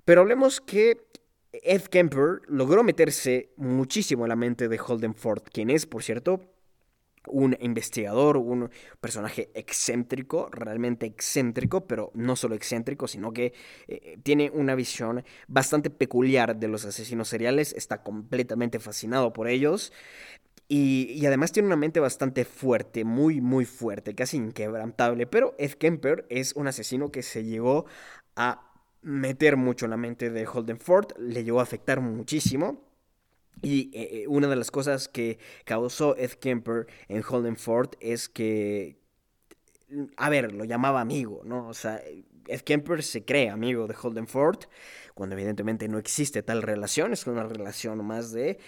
pero 0.05 0.21
hablemos 0.21 0.61
que 0.61 1.06
Ed 1.67 1.83
Kemper 1.83 2.41
logró 2.47 2.83
meterse 2.83 3.51
muchísimo 3.57 4.23
en 4.23 4.29
la 4.29 4.35
mente 4.37 4.69
de 4.69 4.79
Holden 4.79 5.13
Ford, 5.13 5.43
quien 5.51 5.69
es, 5.69 5.85
por 5.85 6.01
cierto, 6.01 6.41
un 7.27 7.57
investigador, 7.59 8.37
un 8.37 8.69
personaje 9.01 9.49
excéntrico, 9.53 10.49
realmente 10.49 11.05
excéntrico, 11.05 11.85
pero 11.85 12.11
no 12.13 12.37
solo 12.37 12.55
excéntrico, 12.55 13.07
sino 13.07 13.33
que 13.33 13.53
eh, 13.87 14.17
tiene 14.23 14.49
una 14.53 14.75
visión 14.75 15.25
bastante 15.47 15.89
peculiar 15.89 16.55
de 16.55 16.69
los 16.69 16.85
asesinos 16.85 17.27
seriales, 17.27 17.73
está 17.73 18.01
completamente 18.01 18.79
fascinado 18.79 19.33
por 19.33 19.49
ellos. 19.49 19.91
Y, 20.69 21.11
y, 21.11 21.25
además 21.25 21.53
tiene 21.53 21.67
una 21.67 21.77
mente 21.77 22.01
bastante 22.01 22.43
fuerte, 22.43 23.05
muy, 23.05 23.39
muy 23.39 23.63
fuerte, 23.63 24.15
casi 24.15 24.35
inquebrantable. 24.37 25.25
Pero 25.25 25.55
Ed 25.57 25.73
Kemper 25.73 26.25
es 26.29 26.53
un 26.53 26.67
asesino 26.67 27.09
que 27.09 27.23
se 27.23 27.45
llegó 27.45 27.85
a 28.35 28.66
meter 29.07 29.55
mucho 29.55 29.85
en 29.85 29.91
la 29.91 29.97
mente 29.97 30.29
de 30.29 30.45
Holden 30.45 30.79
Ford, 30.79 31.13
le 31.17 31.45
llegó 31.45 31.61
a 31.61 31.63
afectar 31.63 32.01
muchísimo. 32.01 32.83
Y 33.61 33.89
eh, 33.93 34.09
eh, 34.11 34.27
una 34.27 34.47
de 34.47 34.57
las 34.57 34.69
cosas 34.69 35.07
que 35.07 35.39
causó 35.63 36.15
Ed 36.17 36.31
Kemper 36.31 36.87
en 37.07 37.23
Holden 37.27 37.55
Ford 37.55 37.91
es 38.01 38.27
que, 38.27 38.99
a 40.17 40.29
ver, 40.29 40.51
lo 40.51 40.65
llamaba 40.65 40.99
amigo, 40.99 41.41
¿no? 41.45 41.69
O 41.69 41.73
sea, 41.73 42.01
Ed 42.47 42.61
Kemper 42.61 43.01
se 43.01 43.23
cree 43.23 43.49
amigo 43.49 43.87
de 43.87 43.95
Holden 43.99 44.27
Ford, 44.27 44.59
cuando 45.15 45.35
evidentemente 45.35 45.87
no 45.87 45.97
existe 45.97 46.43
tal 46.43 46.61
relación, 46.61 47.13
es 47.13 47.25
una 47.27 47.43
relación 47.43 48.05
más 48.05 48.33
de 48.33 48.59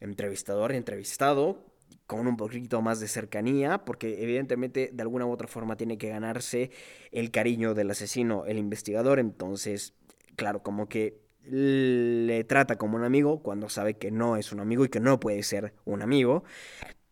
entrevistador 0.00 0.72
y 0.72 0.76
entrevistado, 0.76 1.64
con 2.06 2.26
un 2.26 2.36
poquito 2.36 2.82
más 2.82 3.00
de 3.00 3.08
cercanía, 3.08 3.84
porque 3.84 4.22
evidentemente 4.22 4.90
de 4.92 5.02
alguna 5.02 5.26
u 5.26 5.30
otra 5.30 5.48
forma 5.48 5.76
tiene 5.76 5.98
que 5.98 6.08
ganarse 6.08 6.70
el 7.12 7.30
cariño 7.30 7.74
del 7.74 7.90
asesino, 7.90 8.44
el 8.46 8.58
investigador, 8.58 9.18
entonces, 9.18 9.94
claro, 10.36 10.62
como 10.62 10.88
que 10.88 11.24
le 11.44 12.44
trata 12.44 12.76
como 12.76 12.96
un 12.96 13.04
amigo 13.04 13.42
cuando 13.42 13.68
sabe 13.68 13.94
que 13.94 14.10
no 14.10 14.36
es 14.36 14.52
un 14.52 14.60
amigo 14.60 14.84
y 14.84 14.88
que 14.88 15.00
no 15.00 15.20
puede 15.20 15.42
ser 15.42 15.74
un 15.84 16.02
amigo. 16.02 16.44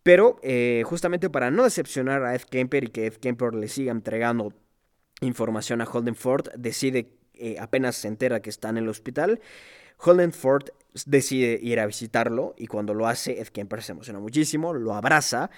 Pero 0.03 0.37
eh, 0.43 0.83
justamente 0.85 1.29
para 1.29 1.49
no 1.49 1.63
decepcionar 1.63 2.23
a 2.23 2.35
Ed 2.35 2.41
Kemper 2.41 2.85
y 2.85 2.87
que 2.87 3.07
Ed 3.07 3.13
Kemper 3.13 3.55
le 3.55 3.67
siga 3.67 3.91
entregando 3.91 4.53
información 5.21 5.81
a 5.81 5.85
Holden 5.85 6.15
Ford, 6.15 6.49
decide, 6.57 7.15
eh, 7.33 7.55
apenas 7.59 7.95
se 7.95 8.09
entera 8.09 8.41
que 8.41 8.49
está 8.49 8.69
en 8.69 8.77
el 8.77 8.89
hospital, 8.89 9.39
Holden 9.97 10.33
Ford 10.33 10.69
decide 11.05 11.59
ir 11.61 11.79
a 11.79 11.85
visitarlo 11.85 12.53
y 12.57 12.67
cuando 12.67 12.93
lo 12.93 13.07
hace, 13.07 13.39
Ed 13.39 13.47
Kemper 13.47 13.81
se 13.81 13.93
emociona 13.93 14.19
muchísimo, 14.19 14.73
lo 14.73 14.93
abraza, 14.93 15.49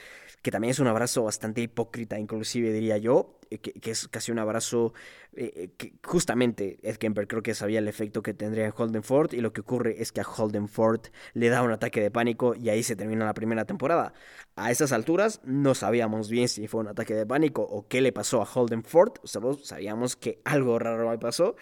que 0.42 0.52
también 0.52 0.72
es 0.72 0.80
un 0.80 0.88
abrazo 0.88 1.24
bastante 1.24 1.62
hipócrita, 1.62 2.20
inclusive 2.20 2.72
diría 2.72 2.98
yo, 2.98 3.40
eh, 3.50 3.60
que, 3.60 3.92
es 3.92 4.08
casi 4.08 4.32
un 4.32 4.40
abrazo 4.40 4.94
eh, 5.34 5.52
eh, 5.56 5.70
que 5.78 5.94
justamente 6.04 6.78
Ed 6.84 6.98
Kemper 6.98 7.28
creo 7.28 7.44
que 7.44 7.54
sabía 7.54 7.80
el 7.80 7.88
efecto 7.88 8.22
que 8.22 8.34
tendría 8.34 8.66
en 8.66 8.74
Holden 8.76 9.04
Ford 9.04 9.34
y 9.34 9.42
lo 9.42 9.54
que 9.54 9.62
ocurre 9.62 10.02
es 10.02 10.12
que 10.12 10.22
a 10.22 10.24
Holden 10.24 10.68
Ford 10.68 11.02
le 11.34 11.50
da 11.50 11.62
un 11.62 11.72
ataque 11.72 12.02
de 12.02 12.12
pánico 12.12 12.56
y 12.56 12.70
ahí 12.70 12.84
se 12.84 12.96
termina 12.96 13.26
la 13.26 13.34
primera 13.34 13.66
temporada. 13.66 14.14
A 14.56 14.72
esas 14.72 14.92
alturas 14.92 15.42
no 15.44 15.76
sabíamos 15.76 16.30
bien 16.30 16.48
si 16.48 16.68
fue 16.68 16.82
un 16.82 16.88
ataque 16.88 17.14
de 17.14 17.26
pánico 17.26 17.62
o 17.64 17.88
qué 17.88 18.02
le 18.02 18.12
pasó 18.12 18.42
a 18.42 18.46
Holden 18.52 18.84
Ford, 18.84 19.14
solo 19.24 19.56
sabíamos 19.56 20.16
que 20.16 20.42
algo 20.46 20.80
raro 20.80 21.12
le 21.12 21.18
pasó. 21.18 21.56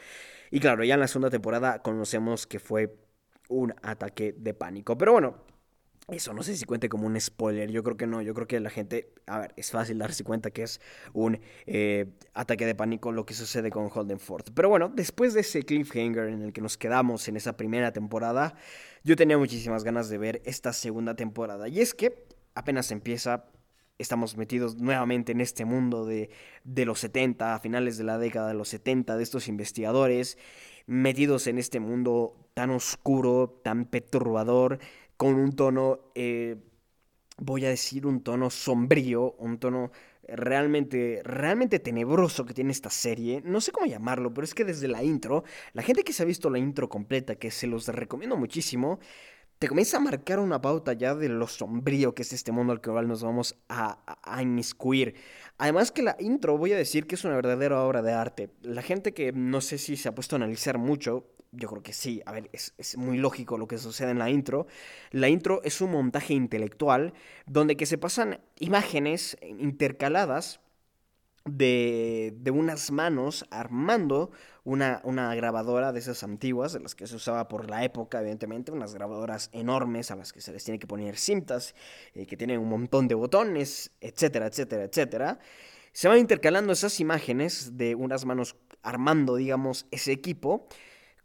Y 0.52 0.60
claro, 0.60 0.84
ya 0.84 0.94
en 0.94 1.00
la 1.00 1.08
segunda 1.08 1.30
temporada 1.30 1.80
conocemos 1.80 2.46
que 2.46 2.60
fue 2.60 2.94
un 3.50 3.74
ataque 3.82 4.34
de 4.38 4.54
pánico. 4.54 4.98
Pero 4.98 5.14
bueno, 5.14 5.36
eso 6.10 6.34
no 6.34 6.44
sé 6.44 6.58
si 6.58 6.66
cuente 6.66 6.90
como 6.90 7.08
un 7.08 7.20
spoiler, 7.20 7.72
yo 7.72 7.82
creo 7.82 7.96
que 7.96 8.06
no, 8.08 8.22
yo 8.22 8.34
creo 8.34 8.46
que 8.46 8.60
la 8.60 8.70
gente, 8.70 9.14
a 9.26 9.40
ver, 9.40 9.54
es 9.56 9.72
fácil 9.72 9.98
darse 9.98 10.26
cuenta 10.26 10.52
que 10.52 10.64
es 10.64 10.82
un 11.14 11.40
eh, 11.66 12.08
ataque 12.34 12.66
de 12.66 12.76
pánico 12.76 13.14
lo 13.14 13.26
que 13.26 13.34
sucede 13.34 13.70
con 13.70 13.90
Holden 13.94 14.20
Ford. 14.20 14.46
Pero 14.54 14.68
bueno, 14.68 14.92
después 14.94 15.34
de 15.34 15.42
ese 15.42 15.64
cliffhanger 15.64 16.28
en 16.28 16.42
el 16.42 16.52
que 16.52 16.60
nos 16.60 16.78
quedamos 16.78 17.28
en 17.30 17.38
esa 17.38 17.56
primera 17.56 17.94
temporada, 17.94 18.56
yo 19.04 19.16
tenía 19.16 19.38
muchísimas 19.38 19.86
ganas 19.86 20.10
de 20.10 20.18
ver 20.18 20.42
esta 20.44 20.74
segunda 20.74 21.16
temporada. 21.16 21.70
Y 21.70 21.80
es 21.80 21.94
que 21.94 22.26
apenas 22.54 22.92
empieza, 22.92 23.46
estamos 23.98 24.36
metidos 24.36 24.76
nuevamente 24.76 25.32
en 25.32 25.40
este 25.40 25.64
mundo 25.64 26.06
de, 26.06 26.30
de 26.66 26.86
los 26.86 27.00
70, 27.00 27.56
a 27.56 27.60
finales 27.60 27.98
de 27.98 28.04
la 28.04 28.18
década 28.18 28.50
de 28.50 28.56
los 28.56 28.68
70, 28.68 29.16
de 29.16 29.24
estos 29.24 29.48
investigadores 29.48 30.38
metidos 30.86 31.48
en 31.48 31.58
este 31.58 31.80
mundo 31.80 32.50
tan 32.54 32.70
oscuro, 32.70 33.62
tan 33.64 33.86
perturbador, 33.86 34.80
con 35.18 35.36
un 35.36 35.56
tono, 35.56 36.00
eh, 36.16 36.58
voy 37.38 37.66
a 37.66 37.70
decir, 37.70 38.06
un 38.06 38.22
tono 38.22 38.50
sombrío, 38.50 39.34
un 39.40 39.58
tono 39.58 39.92
realmente, 40.28 41.22
realmente 41.24 41.80
tenebroso 41.80 42.46
que 42.46 42.54
tiene 42.54 42.72
esta 42.72 42.90
serie. 42.90 43.42
No 43.44 43.62
sé 43.62 43.72
cómo 43.72 43.86
llamarlo, 43.86 44.34
pero 44.34 44.46
es 44.46 44.54
que 44.54 44.66
desde 44.66 44.88
la 44.88 45.04
intro, 45.04 45.44
la 45.74 45.82
gente 45.82 46.04
que 46.04 46.14
se 46.14 46.24
ha 46.24 46.26
visto 46.26 46.50
la 46.50 46.60
intro 46.60 46.90
completa, 46.90 47.36
que 47.36 47.52
se 47.52 47.68
los 47.68 47.88
recomiendo 47.88 48.38
muchísimo, 48.38 49.00
te 49.64 49.70
comienza 49.70 49.96
a 49.96 50.02
marcar 50.02 50.40
una 50.40 50.60
pauta 50.60 50.92
ya 50.92 51.16
de 51.16 51.30
lo 51.30 51.48
sombrío 51.48 52.14
que 52.14 52.24
es 52.24 52.34
este 52.34 52.52
mundo 52.52 52.74
al 52.74 52.82
que 52.82 52.92
nos 52.92 53.24
vamos 53.24 53.56
a, 53.70 53.98
a, 54.22 54.42
inmiscuir. 54.42 55.16
Además 55.58 55.90
que 55.90 56.02
la 56.02 56.18
intro, 56.20 56.58
voy 56.58 56.74
a 56.74 56.76
decir 56.76 57.08
que 57.08 57.16
es 57.16 57.24
una 57.24 57.36
verdadera 57.36 57.82
obra 57.82 58.02
de 58.02 58.12
arte. 58.12 58.50
La 58.62 58.82
gente 58.82 59.14
que 59.14 59.32
no 59.32 59.62
sé 59.62 59.78
si 59.78 59.96
se 59.96 60.10
ha 60.10 60.16
puesto 60.16 60.36
a 60.36 60.40
analizar 60.40 60.80
mucho, 60.80 61.30
yo 61.54 61.70
creo 61.70 61.82
que 61.82 61.94
sí, 61.94 62.22
a 62.26 62.34
ver, 62.34 62.50
es, 62.52 62.74
es, 62.78 62.98
muy 62.98 63.18
lógico 63.18 63.58
lo 63.58 63.70
que 63.70 63.78
sucede 63.78 64.12
en 64.12 64.20
la 64.20 64.30
intro. 64.30 64.68
La 65.12 65.30
intro 65.30 65.62
es 65.64 65.80
un 65.80 65.92
montaje 65.92 66.34
intelectual 66.34 67.14
donde 67.46 67.78
que 67.78 67.86
se 67.86 67.98
pasan 67.98 68.42
imágenes 68.60 69.38
intercaladas 69.42 70.60
de, 71.46 72.34
de 72.38 72.52
unas 72.52 72.92
manos 72.92 73.46
armando 73.52 74.32
una, 74.64 75.02
una, 75.04 75.36
grabadora 75.36 75.92
de 75.92 76.00
esas 76.00 76.24
antiguas, 76.24 76.72
de 76.72 76.80
las 76.80 76.96
que 76.96 77.06
se 77.06 77.16
usaba 77.16 77.50
por 77.50 77.70
la 77.70 77.84
época, 77.84 78.22
evidentemente, 78.22 78.72
unas 78.72 78.94
grabadoras 78.94 79.50
enormes 79.52 80.10
a 80.10 80.16
las 80.16 80.32
que 80.32 80.40
se 80.40 80.54
les 80.54 80.64
tiene 80.64 80.80
que 80.80 80.88
poner 80.88 81.18
cintas, 81.18 81.76
eh, 82.14 82.26
que 82.26 82.38
tienen 82.38 82.60
un 82.60 82.70
montón 82.70 83.10
de 83.10 83.16
botones, 83.16 83.92
etcétera, 84.00 84.48
etcétera, 84.48 84.86
etcétera. 84.86 85.40
Se 85.92 86.08
van 86.08 86.20
intercalando 86.20 86.72
esas 86.72 87.00
imágenes 87.00 87.78
de 87.78 87.96
unas 87.96 88.26
manos 88.26 88.56
armando, 88.82 89.36
digamos, 89.36 89.86
ese 89.92 90.14
equipo 90.14 90.68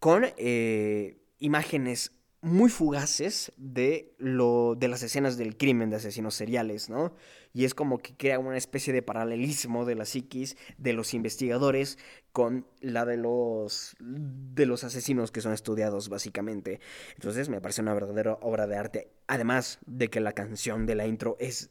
con 0.01 0.27
eh, 0.37 1.17
imágenes 1.39 2.13
muy 2.49 2.71
fugaces 2.71 3.53
de, 3.57 4.15
lo, 4.19 4.75
de 4.77 4.89
las 4.89 5.03
escenas 5.03 5.37
del 5.37 5.57
crimen 5.57 5.91
de 5.91 5.97
asesinos 5.97 6.35
seriales, 6.35 6.89
¿no? 6.89 7.15
Y 7.55 7.65
es 7.65 7.75
como 7.75 7.99
que 7.99 8.17
crea 8.17 8.39
una 8.39 8.57
especie 8.57 8.93
de 8.93 9.03
paralelismo 9.03 9.85
de 9.85 9.95
la 9.95 10.05
psiquis 10.05 10.57
de 10.77 10.93
los 10.93 11.15
investigadores 11.15 11.99
con 12.33 12.67
la 12.81 13.05
de 13.05 13.17
los, 13.17 13.97
de 14.01 14.67
los 14.67 14.85
asesinos 14.85 15.31
que 15.31 15.41
son 15.41 15.53
estudiados, 15.53 16.09
básicamente. 16.09 16.81
Entonces 17.15 17.49
me 17.49 17.61
parece 17.61 17.83
una 17.83 17.95
verdadera 17.95 18.39
obra 18.43 18.67
de 18.67 18.77
arte. 18.77 19.11
Además 19.27 19.79
de 19.87 20.09
que 20.09 20.21
la 20.21 20.33
canción 20.33 20.87
de 20.87 20.95
la 20.95 21.07
intro 21.07 21.37
es 21.39 21.71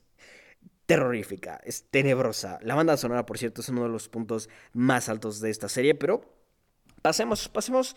terrorífica, 0.85 1.59
es 1.63 1.83
tenebrosa. 1.91 2.59
La 2.61 2.75
banda 2.75 2.97
sonora, 2.97 3.25
por 3.25 3.37
cierto, 3.37 3.61
es 3.61 3.69
uno 3.69 3.83
de 3.83 3.89
los 3.89 4.09
puntos 4.09 4.49
más 4.73 5.09
altos 5.09 5.41
de 5.41 5.49
esta 5.49 5.69
serie, 5.69 5.95
pero 5.95 6.21
pasemos, 7.01 7.49
pasemos 7.49 7.95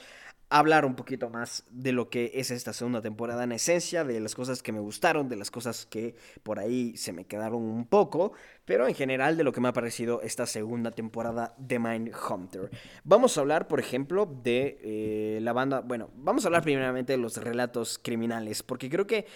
hablar 0.51 0.85
un 0.85 0.97
poquito 0.97 1.31
más 1.31 1.65
de 1.71 1.93
lo 1.93 2.11
que 2.11 2.33
es 2.35 2.51
esta 2.51 2.73
segunda 2.73 3.01
temporada 3.01 3.45
en 3.45 3.53
esencia, 3.53 4.03
de 4.05 4.19
las 4.19 4.35
cosas 4.35 4.63
que 4.63 4.73
me 4.73 4.81
gustaron, 4.81 5.29
de 5.29 5.37
las 5.37 5.51
cosas 5.51 5.87
que 5.87 6.17
por 6.43 6.59
ahí 6.59 6.97
se 6.97 7.13
me 7.13 7.25
quedaron 7.25 7.63
un 7.63 7.87
poco, 7.87 8.33
pero 8.65 8.89
en 8.89 8.95
general 8.97 9.37
de 9.37 9.45
lo 9.45 9.53
que 9.53 9.61
me 9.61 9.69
ha 9.69 9.73
parecido 9.73 10.21
esta 10.23 10.47
segunda 10.47 10.91
temporada 10.91 11.55
de 11.57 11.79
Mindhunter. 11.79 12.69
Vamos 13.05 13.39
a 13.39 13.43
hablar, 13.43 13.69
por 13.69 13.79
ejemplo, 13.79 14.27
de 14.27 14.79
eh, 14.83 15.39
la 15.41 15.53
banda, 15.53 15.81
bueno, 15.81 16.11
vamos 16.17 16.45
a 16.45 16.49
hablar 16.49 16.63
primeramente 16.63 17.13
de 17.13 17.19
los 17.19 17.37
relatos 17.37 18.01
criminales, 18.03 18.65
porque 18.65 18.91
creo 18.91 19.07
que 19.07 19.27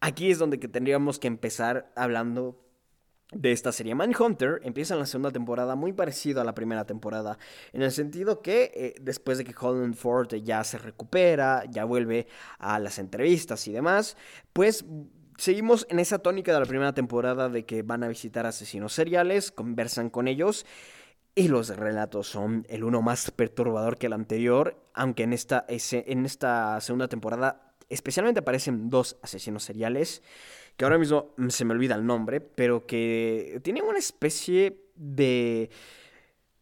aquí 0.00 0.32
es 0.32 0.38
donde 0.40 0.58
que 0.58 0.66
tendríamos 0.66 1.20
que 1.20 1.28
empezar 1.28 1.92
hablando 1.94 2.63
de 3.34 3.52
esta 3.52 3.72
serie. 3.72 3.94
Manhunter 3.94 4.60
empieza 4.62 4.94
en 4.94 5.00
la 5.00 5.06
segunda 5.06 5.30
temporada 5.30 5.74
muy 5.74 5.92
parecido 5.92 6.40
a 6.40 6.44
la 6.44 6.54
primera 6.54 6.84
temporada, 6.84 7.38
en 7.72 7.82
el 7.82 7.92
sentido 7.92 8.40
que 8.40 8.72
eh, 8.74 8.94
después 9.00 9.38
de 9.38 9.44
que 9.44 9.54
Holland 9.58 9.94
Ford 9.94 10.34
ya 10.34 10.62
se 10.64 10.78
recupera, 10.78 11.64
ya 11.70 11.84
vuelve 11.84 12.26
a 12.58 12.78
las 12.78 12.98
entrevistas 12.98 13.66
y 13.68 13.72
demás, 13.72 14.16
pues 14.52 14.84
seguimos 15.36 15.86
en 15.90 15.98
esa 15.98 16.18
tónica 16.18 16.52
de 16.52 16.60
la 16.60 16.66
primera 16.66 16.94
temporada 16.94 17.48
de 17.48 17.64
que 17.64 17.82
van 17.82 18.04
a 18.04 18.08
visitar 18.08 18.46
asesinos 18.46 18.92
seriales, 18.92 19.50
conversan 19.50 20.10
con 20.10 20.28
ellos. 20.28 20.66
Y 21.36 21.48
los 21.48 21.76
relatos 21.76 22.28
son 22.28 22.64
el 22.68 22.84
uno 22.84 23.02
más 23.02 23.32
perturbador 23.32 23.98
que 23.98 24.06
el 24.06 24.12
anterior, 24.12 24.80
aunque 24.94 25.24
en 25.24 25.32
esta, 25.32 25.66
en 25.68 26.26
esta 26.26 26.80
segunda 26.80 27.08
temporada 27.08 27.74
especialmente 27.88 28.40
aparecen 28.40 28.88
dos 28.88 29.18
asesinos 29.22 29.64
seriales 29.64 30.22
que 30.76 30.84
ahora 30.84 30.98
mismo 30.98 31.34
se 31.48 31.64
me 31.64 31.72
olvida 31.72 31.94
el 31.94 32.06
nombre, 32.06 32.40
pero 32.40 32.86
que 32.86 33.60
tienen 33.62 33.84
una 33.84 33.98
especie 33.98 34.84
de... 34.96 35.70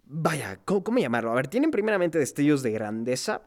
Vaya, 0.04 0.60
¿cómo, 0.64 0.98
llamarlo? 0.98 1.32
A 1.32 1.34
ver, 1.34 1.48
tienen 1.48 1.70
primeramente 1.70 2.18
destellos 2.18 2.62
de 2.62 2.72
grandeza, 2.72 3.42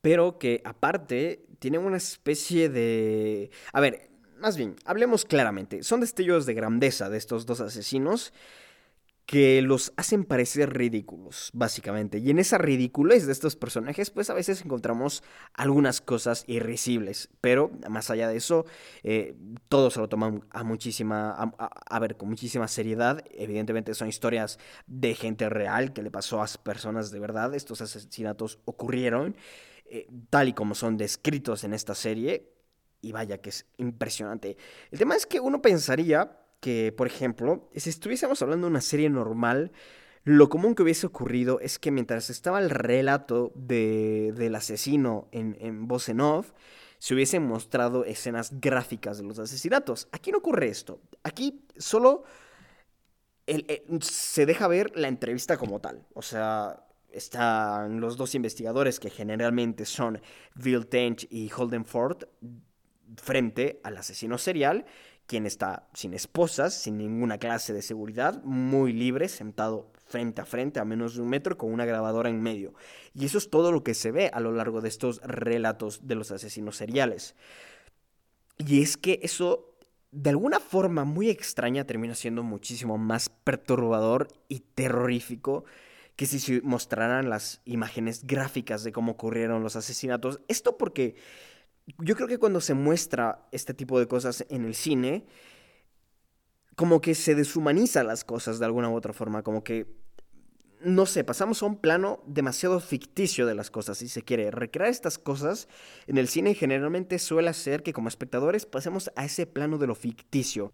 pero 0.00 0.38
que 0.38 0.62
aparte 0.64 1.46
tienen 1.58 1.82
una 1.82 1.96
especie 1.96 2.68
de... 2.68 3.50
A 3.72 3.80
ver, 3.80 4.10
más 4.38 4.56
bien, 4.56 4.74
hablemos 4.84 5.24
claramente. 5.24 5.82
Son 5.84 6.00
destellos 6.00 6.46
de 6.46 6.54
grandeza 6.54 7.08
de 7.08 7.18
estos 7.18 7.46
dos 7.46 7.60
asesinos 7.60 8.32
que 9.30 9.62
los 9.62 9.92
hacen 9.96 10.24
parecer 10.24 10.76
ridículos, 10.76 11.50
básicamente. 11.52 12.18
Y 12.18 12.30
en 12.30 12.40
esa 12.40 12.58
ridiculez 12.58 13.26
de 13.26 13.32
estos 13.32 13.54
personajes, 13.54 14.10
pues 14.10 14.28
a 14.28 14.34
veces 14.34 14.60
encontramos 14.64 15.22
algunas 15.54 16.00
cosas 16.00 16.42
irrisibles. 16.48 17.28
Pero 17.40 17.70
más 17.88 18.10
allá 18.10 18.26
de 18.26 18.36
eso, 18.36 18.66
eh, 19.04 19.36
todos 19.68 19.94
se 19.94 20.00
lo 20.00 20.08
toman 20.08 20.44
a 20.50 20.64
muchísima, 20.64 21.30
a, 21.30 21.98
ver, 22.00 22.16
con 22.16 22.28
muchísima 22.28 22.66
seriedad. 22.66 23.22
Evidentemente 23.30 23.94
son 23.94 24.08
historias 24.08 24.58
de 24.88 25.14
gente 25.14 25.48
real 25.48 25.92
que 25.92 26.02
le 26.02 26.10
pasó 26.10 26.42
a 26.42 26.48
personas 26.64 27.12
de 27.12 27.20
verdad. 27.20 27.54
Estos 27.54 27.80
asesinatos 27.82 28.58
ocurrieron 28.64 29.36
eh, 29.84 30.08
tal 30.28 30.48
y 30.48 30.54
como 30.54 30.74
son 30.74 30.96
descritos 30.96 31.62
en 31.62 31.72
esta 31.72 31.94
serie. 31.94 32.50
Y 33.00 33.12
vaya 33.12 33.38
que 33.38 33.50
es 33.50 33.64
impresionante. 33.76 34.56
El 34.90 34.98
tema 34.98 35.14
es 35.14 35.24
que 35.24 35.38
uno 35.38 35.62
pensaría 35.62 36.36
que, 36.60 36.92
por 36.96 37.06
ejemplo, 37.06 37.68
si 37.74 37.90
estuviésemos 37.90 38.40
hablando 38.42 38.66
de 38.66 38.70
una 38.70 38.80
serie 38.80 39.10
normal, 39.10 39.72
lo 40.24 40.48
común 40.48 40.74
que 40.74 40.82
hubiese 40.82 41.06
ocurrido 41.06 41.60
es 41.60 41.78
que 41.78 41.90
mientras 41.90 42.30
estaba 42.30 42.60
el 42.60 42.70
relato 42.70 43.52
de, 43.54 44.32
del 44.36 44.54
asesino 44.54 45.28
en, 45.32 45.56
en 45.60 45.88
voz 45.88 46.08
en 46.08 46.20
off, 46.20 46.52
se 46.98 47.14
hubiesen 47.14 47.46
mostrado 47.46 48.04
escenas 48.04 48.60
gráficas 48.60 49.16
de 49.16 49.24
los 49.24 49.38
asesinatos. 49.38 50.08
Aquí 50.12 50.30
no 50.30 50.38
ocurre 50.38 50.68
esto. 50.68 51.00
Aquí 51.22 51.64
solo 51.78 52.24
se 54.02 54.46
deja 54.46 54.68
ver 54.68 54.96
la 54.96 55.08
entrevista 55.08 55.56
como 55.56 55.80
tal. 55.80 56.06
O 56.12 56.20
sea, 56.20 56.86
están 57.08 58.00
los 58.00 58.16
dos 58.18 58.34
investigadores 58.34 59.00
que 59.00 59.10
generalmente 59.10 59.86
son 59.86 60.20
Bill 60.54 60.86
Tench 60.86 61.26
y 61.30 61.50
Holden 61.50 61.86
Ford 61.86 62.24
frente 63.16 63.80
al 63.82 63.96
asesino 63.96 64.38
serial 64.38 64.84
quien 65.30 65.46
está 65.46 65.86
sin 65.94 66.12
esposas, 66.12 66.74
sin 66.74 66.98
ninguna 66.98 67.38
clase 67.38 67.72
de 67.72 67.82
seguridad, 67.82 68.42
muy 68.42 68.92
libre, 68.92 69.28
sentado 69.28 69.92
frente 70.08 70.40
a 70.40 70.44
frente 70.44 70.80
a 70.80 70.84
menos 70.84 71.14
de 71.14 71.22
un 71.22 71.28
metro 71.28 71.56
con 71.56 71.72
una 71.72 71.84
grabadora 71.84 72.28
en 72.28 72.42
medio. 72.42 72.74
Y 73.14 73.26
eso 73.26 73.38
es 73.38 73.48
todo 73.48 73.70
lo 73.70 73.84
que 73.84 73.94
se 73.94 74.10
ve 74.10 74.28
a 74.34 74.40
lo 74.40 74.50
largo 74.50 74.80
de 74.80 74.88
estos 74.88 75.20
relatos 75.22 76.08
de 76.08 76.16
los 76.16 76.32
asesinos 76.32 76.78
seriales. 76.78 77.36
Y 78.58 78.82
es 78.82 78.96
que 78.96 79.20
eso, 79.22 79.76
de 80.10 80.30
alguna 80.30 80.58
forma 80.58 81.04
muy 81.04 81.30
extraña, 81.30 81.84
termina 81.86 82.16
siendo 82.16 82.42
muchísimo 82.42 82.98
más 82.98 83.28
perturbador 83.28 84.26
y 84.48 84.58
terrorífico 84.74 85.64
que 86.16 86.26
si 86.26 86.40
se 86.40 86.60
mostraran 86.62 87.30
las 87.30 87.60
imágenes 87.66 88.26
gráficas 88.26 88.82
de 88.82 88.90
cómo 88.90 89.12
ocurrieron 89.12 89.62
los 89.62 89.76
asesinatos. 89.76 90.40
Esto 90.48 90.76
porque 90.76 91.14
yo 91.98 92.16
creo 92.16 92.28
que 92.28 92.38
cuando 92.38 92.60
se 92.60 92.74
muestra 92.74 93.46
este 93.52 93.74
tipo 93.74 93.98
de 93.98 94.06
cosas 94.06 94.44
en 94.48 94.64
el 94.64 94.74
cine, 94.74 95.26
como 96.76 97.00
que 97.00 97.14
se 97.14 97.34
deshumaniza 97.34 98.02
las 98.04 98.24
cosas 98.24 98.58
de 98.58 98.64
alguna 98.64 98.88
u 98.88 98.94
otra 98.94 99.12
forma, 99.12 99.42
como 99.42 99.62
que, 99.62 99.86
no 100.80 101.04
sé, 101.06 101.24
pasamos 101.24 101.62
a 101.62 101.66
un 101.66 101.76
plano 101.76 102.22
demasiado 102.26 102.80
ficticio 102.80 103.46
de 103.46 103.54
las 103.54 103.70
cosas, 103.70 103.98
si 103.98 104.08
se 104.08 104.22
quiere. 104.22 104.50
Recrear 104.50 104.88
estas 104.88 105.18
cosas 105.18 105.68
en 106.06 106.16
el 106.16 106.28
cine 106.28 106.54
generalmente 106.54 107.18
suele 107.18 107.50
hacer 107.50 107.82
que 107.82 107.92
como 107.92 108.08
espectadores 108.08 108.66
pasemos 108.66 109.10
a 109.16 109.24
ese 109.24 109.46
plano 109.46 109.78
de 109.78 109.86
lo 109.86 109.94
ficticio. 109.94 110.72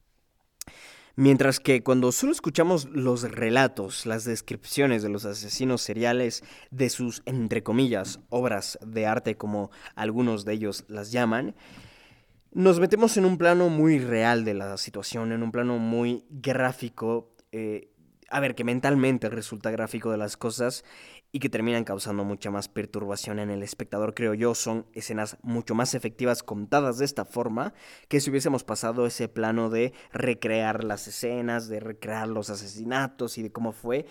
Mientras 1.18 1.61
que 1.61 1.83
cuando 1.83 2.12
solo 2.12 2.33
escuchamos 2.33 2.90
los 2.90 3.22
relatos, 3.22 4.05
las 4.05 4.26
descripciones 4.26 5.02
de 5.02 5.09
los 5.09 5.24
asesinos 5.24 5.81
seriales, 5.81 6.44
de 6.70 6.90
sus, 6.90 7.22
entre 7.24 7.62
comillas, 7.62 8.20
obras 8.29 8.79
de 8.87 9.07
arte, 9.07 9.38
como 9.38 9.70
algunos 9.94 10.44
de 10.44 10.52
ellos 10.52 10.85
las 10.88 11.12
llaman, 11.12 11.55
nos 12.52 12.81
metemos 12.81 13.16
en 13.16 13.24
un 13.24 13.38
plano 13.38 13.70
muy 13.70 13.98
real 13.98 14.44
de 14.44 14.52
la 14.52 14.76
situación, 14.76 15.33
en 15.33 15.42
un 15.42 15.52
plano 15.52 15.79
muy 15.79 16.26
gráfico, 16.29 17.35
eh, 17.50 17.90
a 18.29 18.38
ver, 18.40 18.55
que 18.55 18.64
mentalmente 18.64 19.31
resulta 19.31 19.70
gráfico 19.70 20.11
de 20.11 20.18
las 20.18 20.37
cosas 20.37 20.85
y 21.33 21.39
que 21.39 21.49
terminan 21.49 21.85
causando 21.85 22.25
mucha 22.25 22.51
más 22.51 22.69
perturbación 22.69 23.39
en 23.39 23.51
el 23.51 23.62
espectador, 23.62 24.15
creo 24.15 24.35
yo, 24.35 24.55
son 24.55 24.87
escenas 24.95 25.37
mucho 25.43 25.75
más 25.75 25.95
efectivas 25.95 26.43
contadas 26.43 26.99
de 26.99 27.05
esta 27.05 27.25
forma 27.25 27.75
que 28.09 28.21
si 28.21 28.31
hubiésemos 28.31 28.65
pasado 28.65 29.07
ese 29.07 29.29
plano 29.29 29.69
de 29.69 29.93
recrear 30.12 30.85
las 30.85 31.09
escenas, 31.09 31.69
de 31.69 31.81
recrear 31.81 32.29
los 32.29 32.51
asesinatos 32.51 33.39
y 33.39 33.43
de 33.43 33.53
cómo 33.53 33.73
fue. 33.73 34.07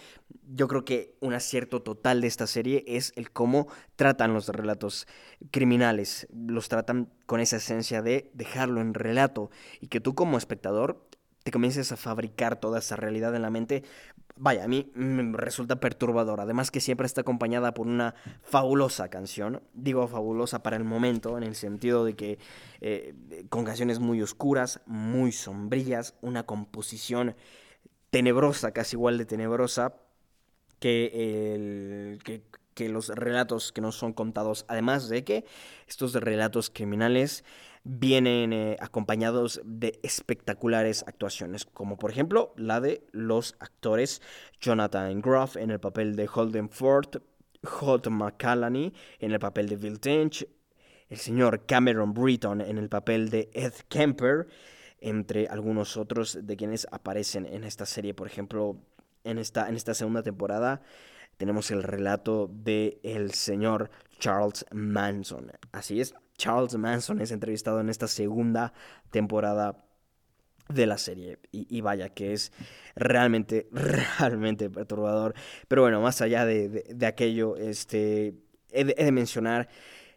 Yo 0.48 0.68
creo 0.68 0.86
que 0.86 1.16
un 1.20 1.34
acierto 1.34 1.82
total 1.82 2.22
de 2.22 2.28
esta 2.28 2.48
serie 2.48 2.84
es 2.88 3.14
el 3.16 3.32
cómo 3.32 3.68
tratan 3.96 4.34
los 4.34 4.48
relatos 4.50 5.08
criminales, 5.52 6.28
los 6.34 6.70
tratan 6.70 7.10
con 7.26 7.40
esa 7.40 7.58
esencia 7.58 8.02
de 8.02 8.30
dejarlo 8.34 8.82
en 8.82 8.94
relato 8.94 9.50
y 9.80 9.88
que 9.88 10.00
tú 10.00 10.16
como 10.16 10.38
espectador 10.38 11.08
te 11.46 11.52
comiences 11.52 11.92
a 11.92 11.96
fabricar 11.96 12.60
toda 12.60 12.80
esa 12.80 12.96
realidad 12.96 13.36
en 13.36 13.44
la 13.44 13.52
mente, 13.52 13.84
vaya, 14.38 14.64
a 14.64 14.68
mí 14.68 14.92
me 14.96 15.38
resulta 15.38 15.80
perturbador. 15.80 16.42
Además 16.42 16.72
que 16.72 16.82
siempre 16.82 17.06
está 17.08 17.22
acompañada 17.22 17.74
por 17.74 17.88
una 17.88 18.16
fabulosa 18.44 19.10
canción. 19.10 19.62
Digo 19.74 20.08
fabulosa 20.08 20.64
para 20.64 20.78
el 20.78 20.84
momento, 20.84 21.38
en 21.38 21.44
el 21.44 21.56
sentido 21.56 22.06
de 22.06 22.16
que 22.16 22.40
eh, 22.82 23.16
con 23.50 23.66
canciones 23.66 24.00
muy 24.00 24.22
oscuras, 24.22 24.82
muy 24.86 25.32
sombrías, 25.32 26.16
una 26.22 26.44
composición 26.44 27.36
tenebrosa, 28.10 28.72
casi 28.72 28.96
igual 28.96 29.18
de 29.18 29.26
tenebrosa 29.26 29.96
que, 30.80 32.20
que, 32.24 32.44
que 32.74 32.90
los 32.90 33.10
relatos 33.10 33.72
que 33.72 33.82
nos 33.82 33.96
son 33.96 34.14
contados. 34.14 34.66
Además 34.68 35.10
de 35.10 35.24
que 35.24 35.46
estos 35.88 36.14
relatos 36.14 36.70
criminales 36.70 37.44
vienen 37.86 38.52
eh, 38.52 38.78
acompañados 38.82 39.62
de 39.64 40.00
espectaculares 40.04 41.06
actuaciones, 41.08 41.66
como 41.66 41.98
por 41.98 42.12
ejemplo 42.12 42.52
la 42.58 42.82
de 42.82 43.06
los 43.12 43.56
actores 43.60 44.22
Jonathan 44.60 45.22
Groff 45.22 45.56
en 45.56 45.70
el 45.70 45.80
papel 45.80 46.16
de 46.16 46.28
Holden 46.28 46.70
Ford, 46.70 47.22
Holt 47.80 48.08
McCallany 48.08 48.92
en 49.20 49.32
el 49.32 49.40
papel 49.40 49.70
de 49.70 49.76
Bill 49.78 50.00
Tench, 50.00 50.48
el 51.10 51.18
señor 51.18 51.66
Cameron 51.68 52.14
Britton 52.14 52.60
en 52.60 52.80
el 52.80 52.90
papel 52.90 53.30
de 53.30 53.52
Ed 53.54 53.74
Kemper, 53.88 54.48
entre 55.00 55.48
algunos 55.48 55.96
otros 55.96 56.40
de 56.42 56.58
quienes 56.58 56.88
aparecen 56.92 57.46
en 57.46 57.64
esta 57.64 57.86
serie, 57.86 58.16
por 58.16 58.26
ejemplo, 58.26 58.78
en 59.24 59.38
esta, 59.38 59.70
en 59.70 59.76
esta 59.76 59.94
segunda 59.94 60.24
temporada 60.24 60.82
tenemos 61.38 61.70
el 61.70 61.84
relato 61.84 62.50
de 62.52 63.00
el 63.04 63.34
señor 63.34 63.92
Charles 64.20 64.66
Manson. 64.72 65.52
Así 65.72 66.00
es, 66.00 66.16
Charles 66.38 66.76
Manson 66.76 67.22
es 67.22 67.32
entrevistado 67.32 67.80
en 67.80 67.90
esta 67.90 68.08
segunda 68.08 68.74
temporada 69.12 69.86
de 70.70 70.86
la 70.86 70.98
serie. 70.98 71.40
Y, 71.52 71.82
vaya 71.82 72.10
que 72.10 72.34
es 72.34 72.52
realmente, 72.96 73.68
realmente 74.20 74.70
perturbador. 74.70 75.36
Pero 75.68 75.84
bueno, 75.84 76.02
más 76.02 76.22
allá 76.22 76.46
de, 76.46 76.98
aquello, 77.06 77.56
este, 77.58 78.36
he 78.72 78.84
de, 78.84 79.12
mencionar 79.12 79.70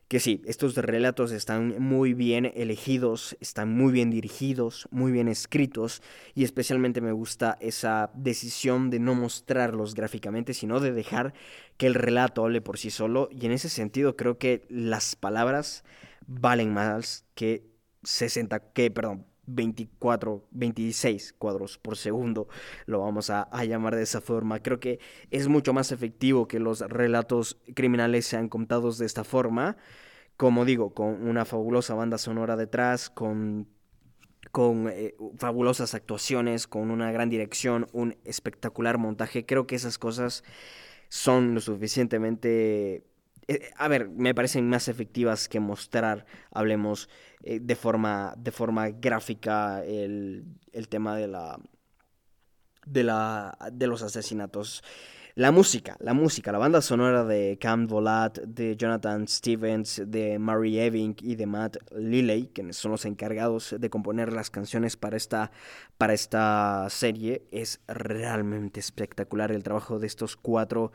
que 0.09 0.21
sí, 0.21 0.43
estos 0.47 0.75
relatos 0.75 1.33
están 1.33 1.83
muy 1.83 2.15
bien 2.15 2.51
elegidos, 2.55 3.37
están 3.41 3.71
muy 3.71 3.93
bien 3.93 4.11
dirigidos, 4.11 4.89
muy 4.91 5.13
bien 5.13 5.29
escritos 5.29 6.03
y 6.35 6.45
especialmente 6.45 7.03
me 7.03 7.13
gusta 7.13 7.59
esa 7.61 8.11
decisión 8.15 8.89
de 8.89 9.01
no 9.01 9.15
mostrarlos 9.15 9.95
gráficamente, 9.95 10.55
sino 10.55 10.81
de 10.81 10.93
dejar 10.93 11.35
que 11.77 11.87
el 11.87 11.95
relato 11.95 12.43
hable 12.43 12.63
por 12.63 12.79
sí 12.79 12.91
solo 12.91 13.29
y 13.31 13.45
en 13.45 13.53
ese 13.53 13.69
sentido 13.69 14.17
creo 14.17 14.39
que 14.39 14.65
las 14.71 15.15
palabras 15.15 15.85
valen 16.29 16.73
más 16.73 17.27
que 17.35 17.67
60, 18.05 18.73
que 18.73 18.93
perdón, 18.93 19.27
24, 19.47 20.47
26 20.51 21.33
cuadros 21.39 21.79
por 21.79 21.97
segundo, 21.97 22.49
lo 22.87 23.01
vamos 23.01 23.31
a, 23.31 23.49
llamar 23.65 23.97
de 23.97 24.03
esa 24.03 24.21
forma. 24.21 24.61
Creo 24.61 24.79
que 24.79 25.01
es 25.31 25.49
mucho 25.49 25.73
más 25.73 25.91
efectivo 25.91 26.47
que 26.47 26.61
los 26.61 26.81
relatos 26.81 27.59
criminales 27.75 28.27
sean 28.27 28.49
contados 28.49 28.99
de 28.99 29.07
esta 29.07 29.25
forma. 29.25 29.77
Como 30.37 30.65
digo, 30.65 30.95
con 30.95 31.27
una 31.27 31.45
fabulosa 31.45 31.95
banda 31.95 32.19
sonora 32.19 32.57
detrás, 32.57 33.11
con, 33.11 33.69
con 34.53 34.89
eh, 34.89 35.17
fabulosas 35.39 35.95
actuaciones, 35.95 36.67
con 36.69 36.91
una 36.91 37.11
gran 37.11 37.31
dirección, 37.31 37.89
un 37.93 38.17
espectacular 38.25 38.99
montaje. 38.99 39.47
Creo 39.47 39.67
que 39.67 39.77
esas 39.77 39.99
cosas 39.99 40.45
son 41.09 41.55
lo 41.55 41.61
suficientemente 41.61 43.08
eh, 43.49 43.71
a 43.77 43.89
ver, 43.89 44.11
me 44.11 44.35
parecen 44.35 44.69
más 44.69 44.89
efectivas 44.89 45.49
que 45.49 45.59
mostrar, 45.59 46.27
hablemos 46.51 47.09
eh, 47.43 47.61
de, 47.61 47.77
forma, 47.77 48.35
de 48.37 48.53
forma 48.53 48.91
gráfica, 48.91 49.83
el, 49.85 50.45
tema 50.91 51.17
de 51.17 51.29
la, 51.29 51.59
de, 52.85 53.05
la, 53.05 53.57
de 53.73 53.87
los 53.87 54.03
asesinatos. 54.03 54.85
La 55.35 55.53
música, 55.53 55.97
la 56.01 56.15
música, 56.15 56.51
la 56.51 56.59
banda 56.59 56.83
sonora 56.83 57.25
de 57.25 57.59
Cam 57.61 57.87
Volat, 57.87 58.39
de 58.41 58.77
Jonathan 58.77 59.27
Stevens, 59.29 60.03
de 60.05 60.39
Mary 60.39 60.81
Eving 60.81 61.15
y 61.23 61.37
de 61.37 61.47
Matt 61.47 61.77
Lilley, 61.93 62.49
quienes 62.53 62.77
son 62.77 62.91
los 62.91 63.05
encargados 63.05 63.77
de 63.79 63.89
componer 63.89 64.33
las 64.33 64.51
canciones 64.51 64.97
para 64.97 65.17
esta, 65.17 65.53
para 65.97 66.13
esta 66.13 66.89
serie, 66.91 67.47
es 67.53 67.81
realmente 67.87 68.81
espectacular. 68.81 69.53
El 69.53 69.63
trabajo 69.63 70.01
de 70.01 70.09
estos 70.09 70.37
cuatro 70.37 70.91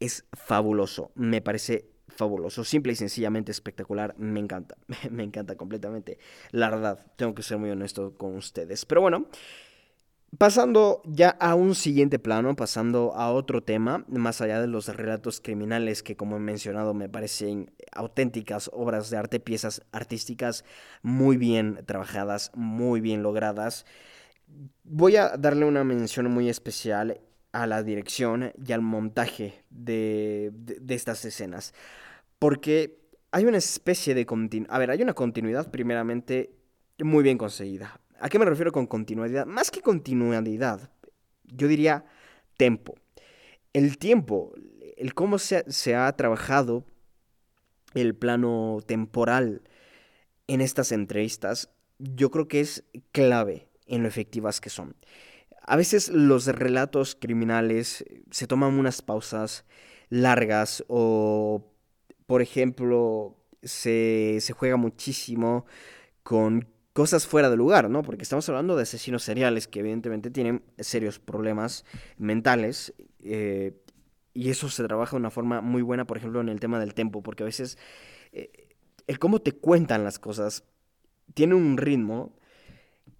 es 0.00 0.24
fabuloso, 0.32 1.10
me 1.14 1.40
parece 1.40 1.90
fabuloso, 2.08 2.64
simple 2.64 2.92
y 2.92 2.96
sencillamente 2.96 3.52
espectacular, 3.52 4.14
me 4.18 4.40
encanta, 4.40 4.76
me 5.10 5.24
encanta 5.24 5.56
completamente, 5.56 6.18
la 6.50 6.70
verdad, 6.70 7.06
tengo 7.16 7.34
que 7.34 7.42
ser 7.42 7.58
muy 7.58 7.70
honesto 7.70 8.14
con 8.16 8.36
ustedes, 8.36 8.84
pero 8.84 9.00
bueno, 9.00 9.26
pasando 10.38 11.02
ya 11.04 11.30
a 11.30 11.54
un 11.54 11.74
siguiente 11.74 12.18
plano, 12.18 12.56
pasando 12.56 13.14
a 13.14 13.32
otro 13.32 13.62
tema, 13.62 14.04
más 14.08 14.40
allá 14.40 14.60
de 14.60 14.66
los 14.66 14.88
relatos 14.88 15.40
criminales 15.40 16.02
que 16.02 16.16
como 16.16 16.36
he 16.36 16.40
mencionado 16.40 16.94
me 16.94 17.08
parecen 17.08 17.72
auténticas 17.92 18.70
obras 18.72 19.10
de 19.10 19.16
arte, 19.16 19.40
piezas 19.40 19.82
artísticas 19.92 20.64
muy 21.02 21.36
bien 21.36 21.80
trabajadas, 21.86 22.50
muy 22.54 23.00
bien 23.00 23.22
logradas, 23.22 23.86
voy 24.84 25.16
a 25.16 25.36
darle 25.36 25.64
una 25.64 25.84
mención 25.84 26.30
muy 26.30 26.48
especial 26.48 27.20
a 27.62 27.66
la 27.66 27.82
dirección 27.82 28.52
y 28.64 28.72
al 28.72 28.82
montaje 28.82 29.64
de, 29.70 30.52
estas 30.88 31.24
escenas. 31.24 31.72
Porque 32.38 32.98
hay 33.30 33.46
una 33.46 33.56
especie 33.56 34.14
de 34.14 34.26
continuidad. 34.26 34.74
A 34.74 34.78
ver, 34.78 34.90
hay 34.90 35.02
una 35.02 35.14
continuidad 35.14 35.70
primeramente 35.70 36.50
muy 36.98 37.22
bien 37.22 37.38
conseguida. 37.38 37.98
¿A 38.20 38.28
qué 38.28 38.38
me 38.38 38.44
refiero 38.44 38.72
con 38.72 38.86
continuidad? 38.86 39.46
Más 39.46 39.70
que 39.70 39.80
continuidad, 39.80 40.90
yo 41.44 41.68
diría 41.68 42.04
tempo. 42.56 42.94
El 43.72 43.96
tiempo, 43.96 44.54
el 44.96 45.14
cómo 45.14 45.38
se, 45.38 45.70
se 45.70 45.94
ha 45.94 46.10
trabajado 46.12 46.84
el 47.94 48.14
plano 48.14 48.80
temporal 48.86 49.62
en 50.46 50.60
estas 50.60 50.92
entrevistas, 50.92 51.70
yo 51.98 52.30
creo 52.30 52.48
que 52.48 52.60
es 52.60 52.84
clave 53.12 53.68
en 53.86 54.02
lo 54.02 54.08
efectivas 54.08 54.60
que 54.60 54.68
son. 54.68 54.94
A 55.66 55.76
veces 55.76 56.08
los 56.08 56.46
relatos 56.46 57.16
criminales 57.16 58.04
se 58.30 58.46
toman 58.46 58.78
unas 58.78 59.02
pausas 59.02 59.64
largas 60.08 60.84
o, 60.86 61.72
por 62.26 62.40
ejemplo, 62.40 63.36
se, 63.62 64.40
juega 64.56 64.76
muchísimo 64.76 65.66
con 66.22 66.68
cosas 66.92 67.26
fuera 67.26 67.50
de 67.50 67.56
lugar, 67.56 67.90
¿no? 67.90 68.02
Porque 68.02 68.22
estamos 68.22 68.48
hablando 68.48 68.76
de 68.76 68.82
asesinos 68.82 69.24
seriales 69.24 69.66
que 69.66 69.80
evidentemente 69.80 70.30
tienen 70.30 70.62
serios 70.78 71.18
problemas 71.18 71.84
mentales 72.16 72.94
eh, 73.22 73.74
y 74.34 74.50
eso 74.50 74.68
se 74.68 74.84
trabaja 74.84 75.12
de 75.12 75.20
una 75.20 75.30
forma 75.30 75.60
muy 75.60 75.82
buena, 75.82 76.06
por 76.06 76.16
ejemplo, 76.16 76.40
en 76.40 76.48
el 76.48 76.60
tema 76.60 76.78
del 76.78 76.94
tempo, 76.94 77.22
porque 77.22 77.42
a 77.42 77.46
veces 77.46 77.76
eh, 78.32 78.68
el 79.06 79.18
cómo 79.18 79.40
te 79.40 79.52
cuentan 79.52 80.04
las 80.04 80.18
cosas 80.18 80.64
tiene 81.34 81.54
un 81.54 81.76
ritmo 81.76 82.36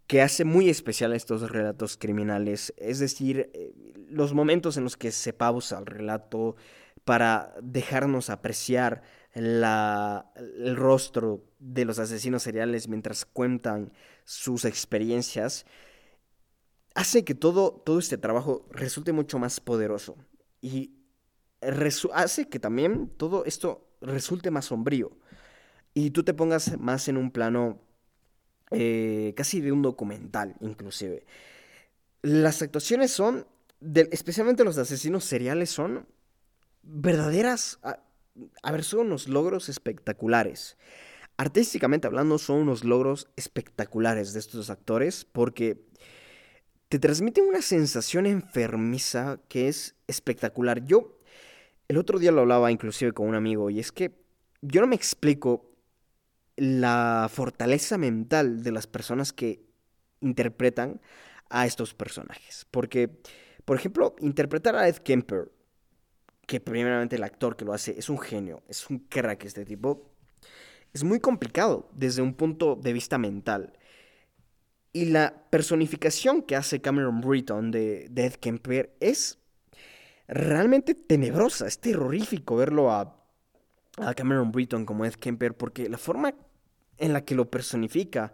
que 0.07 0.23
hace 0.23 0.45
muy 0.45 0.69
especial 0.69 1.13
estos 1.13 1.51
relatos 1.51 1.97
criminales, 1.97 2.73
es 2.77 2.99
decir, 2.99 3.51
eh, 3.55 3.73
los 4.09 4.35
momentos 4.35 4.77
en 4.77 4.85
los 4.85 4.97
que 4.97 5.11
se 5.11 5.33
pausa 5.33 5.79
el 5.79 5.87
relato 5.87 6.57
para 7.05 7.55
dejarnos 7.63 8.31
apreciar 8.31 9.03
la, 9.35 10.33
el 10.37 10.77
rostro 10.77 11.45
de 11.59 11.85
los 11.85 11.99
asesinos 11.99 12.43
seriales 12.43 12.89
mientras 12.89 13.25
cuentan 13.25 13.93
sus 14.25 14.65
experiencias, 14.65 15.67
hace 16.95 17.25
que 17.25 17.35
todo, 17.35 17.83
todo 17.85 17.99
este 17.99 18.17
trabajo 18.17 18.67
resulte 18.71 19.13
mucho 19.13 19.39
más 19.39 19.61
poderoso 19.61 20.17
y 20.61 20.97
hace 22.13 22.49
que 22.49 22.59
también 22.59 23.09
todo 23.17 23.45
esto 23.45 23.89
resulte 24.01 24.51
más 24.51 24.67
sombrío. 24.67 25.11
Y 25.95 26.11
tú 26.11 26.23
te 26.25 26.35
pongas 26.35 26.79
más 26.79 27.09
en 27.09 27.17
un 27.17 27.31
plano 27.31 27.81
eh, 28.71 29.33
casi 29.37 29.61
de 29.61 29.73
un 29.73 29.83
documental 29.83 30.57
inclusive. 30.61 31.25
Las 32.23 32.63
actuaciones 32.63 33.13
son, 33.13 33.47
especialmente 34.11 34.65
los 34.65 34.79
asesinos 34.79 35.25
seriales, 35.25 35.71
son 35.71 36.07
verdaderas... 36.83 37.79
A, 37.83 38.01
a 38.63 38.73
ver, 38.73 38.85
son 38.85 39.07
unos 39.07 39.29
logros 39.29 39.69
espectaculares. 39.69 40.77
Artísticamente 41.39 42.07
hablando, 42.07 42.39
son 42.39 42.59
unos 42.59 42.85
logros 42.85 43.29
espectaculares 43.37 44.33
de 44.33 44.41
estos 44.41 44.71
actores 44.71 45.25
porque 45.25 45.81
te 46.89 46.99
transmiten 46.99 47.45
una 47.45 47.63
sensación 47.63 48.27
enfermiza 48.27 49.41
que 49.49 49.69
es 49.69 49.95
espectacular. 50.07 50.85
Yo 50.85 51.19
el 51.89 51.99
otro 51.99 52.19
día 52.19 52.33
lo 52.33 52.43
hablaba 52.43 52.73
inclusive 52.73 53.13
con 53.13 53.29
un 53.29 53.35
amigo 53.35 53.71
y 53.71 53.81
es 53.81 53.93
que 53.93 54.13
yo 54.63 54.81
no 54.81 54.87
me 54.87 54.97
explico 54.97 55.71
la 56.57 57.29
fortaleza 57.33 57.99
mental 57.99 58.63
de 58.63 58.73
las 58.73 58.87
personas 58.87 59.33
que 59.33 59.67
interpretan 60.21 61.01
a 61.51 61.67
estos 61.67 61.95
personajes. 61.95 62.67
Porque, 62.71 63.21
por 63.65 63.77
ejemplo, 63.77 64.17
interpretar 64.21 64.77
a 64.77 64.89
Ed 64.89 64.97
Kemper, 64.97 65.53
que 66.47 66.61
primeramente 66.61 67.17
el 67.17 67.25
actor 67.25 67.57
que 67.57 67.65
lo 67.65 67.73
hace 67.73 67.99
es 67.99 68.09
un 68.09 68.19
genio, 68.19 68.63
es 68.69 68.89
un 68.89 69.01
crack 69.01 69.45
este 69.45 69.65
tipo, 69.65 70.13
es 70.93 71.05
muy 71.05 71.21
complicado 71.21 71.91
desde 71.93 72.23
un 72.23 72.35
punto 72.35 72.77
de 72.77 72.93
vista 72.93 73.19
mental. 73.19 73.73
Y 74.93 75.07
la 75.07 75.45
personificación 75.51 76.43
que 76.43 76.57
hace 76.57 76.81
Cameron 76.81 77.21
Britton 77.21 77.71
de, 77.71 78.09
de 78.11 78.27
Ed 78.27 78.35
Kemper 78.35 78.97
es 79.01 79.39
realmente 80.27 80.95
tenebrosa, 80.95 81.67
es 81.67 81.81
terrorífico 81.81 82.57
verlo 82.57 82.91
a, 82.91 83.23
a 83.99 84.15
Cameron 84.15 84.53
Britton 84.53 84.87
como 84.87 85.05
Ed 85.05 85.15
Kemper, 85.15 85.55
porque 85.55 85.89
la 85.89 85.99
forma 85.99 86.35
en 86.99 87.13
la 87.13 87.25
que 87.25 87.35
lo 87.35 87.51
personifica. 87.51 88.33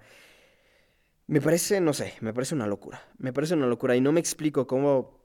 Me 1.26 1.40
parece, 1.40 1.80
no 1.80 1.92
sé, 1.92 2.14
me 2.20 2.32
parece 2.32 2.54
una 2.54 2.66
locura. 2.66 3.02
Me 3.18 3.32
parece 3.32 3.54
una 3.54 3.66
locura 3.66 3.96
y 3.96 4.00
no 4.00 4.12
me 4.12 4.20
explico 4.20 4.66
cómo, 4.66 5.20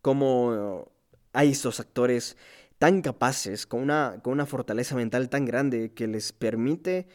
cómo 0.00 0.92
hay 1.32 1.50
estos 1.50 1.80
actores 1.80 2.36
tan 2.78 3.00
capaces, 3.00 3.66
con 3.66 3.80
una, 3.80 4.20
con 4.22 4.32
una 4.32 4.46
fortaleza 4.46 4.96
mental 4.96 5.28
tan 5.28 5.44
grande 5.44 5.92
que 5.92 6.08
les 6.08 6.32
permite 6.32 7.06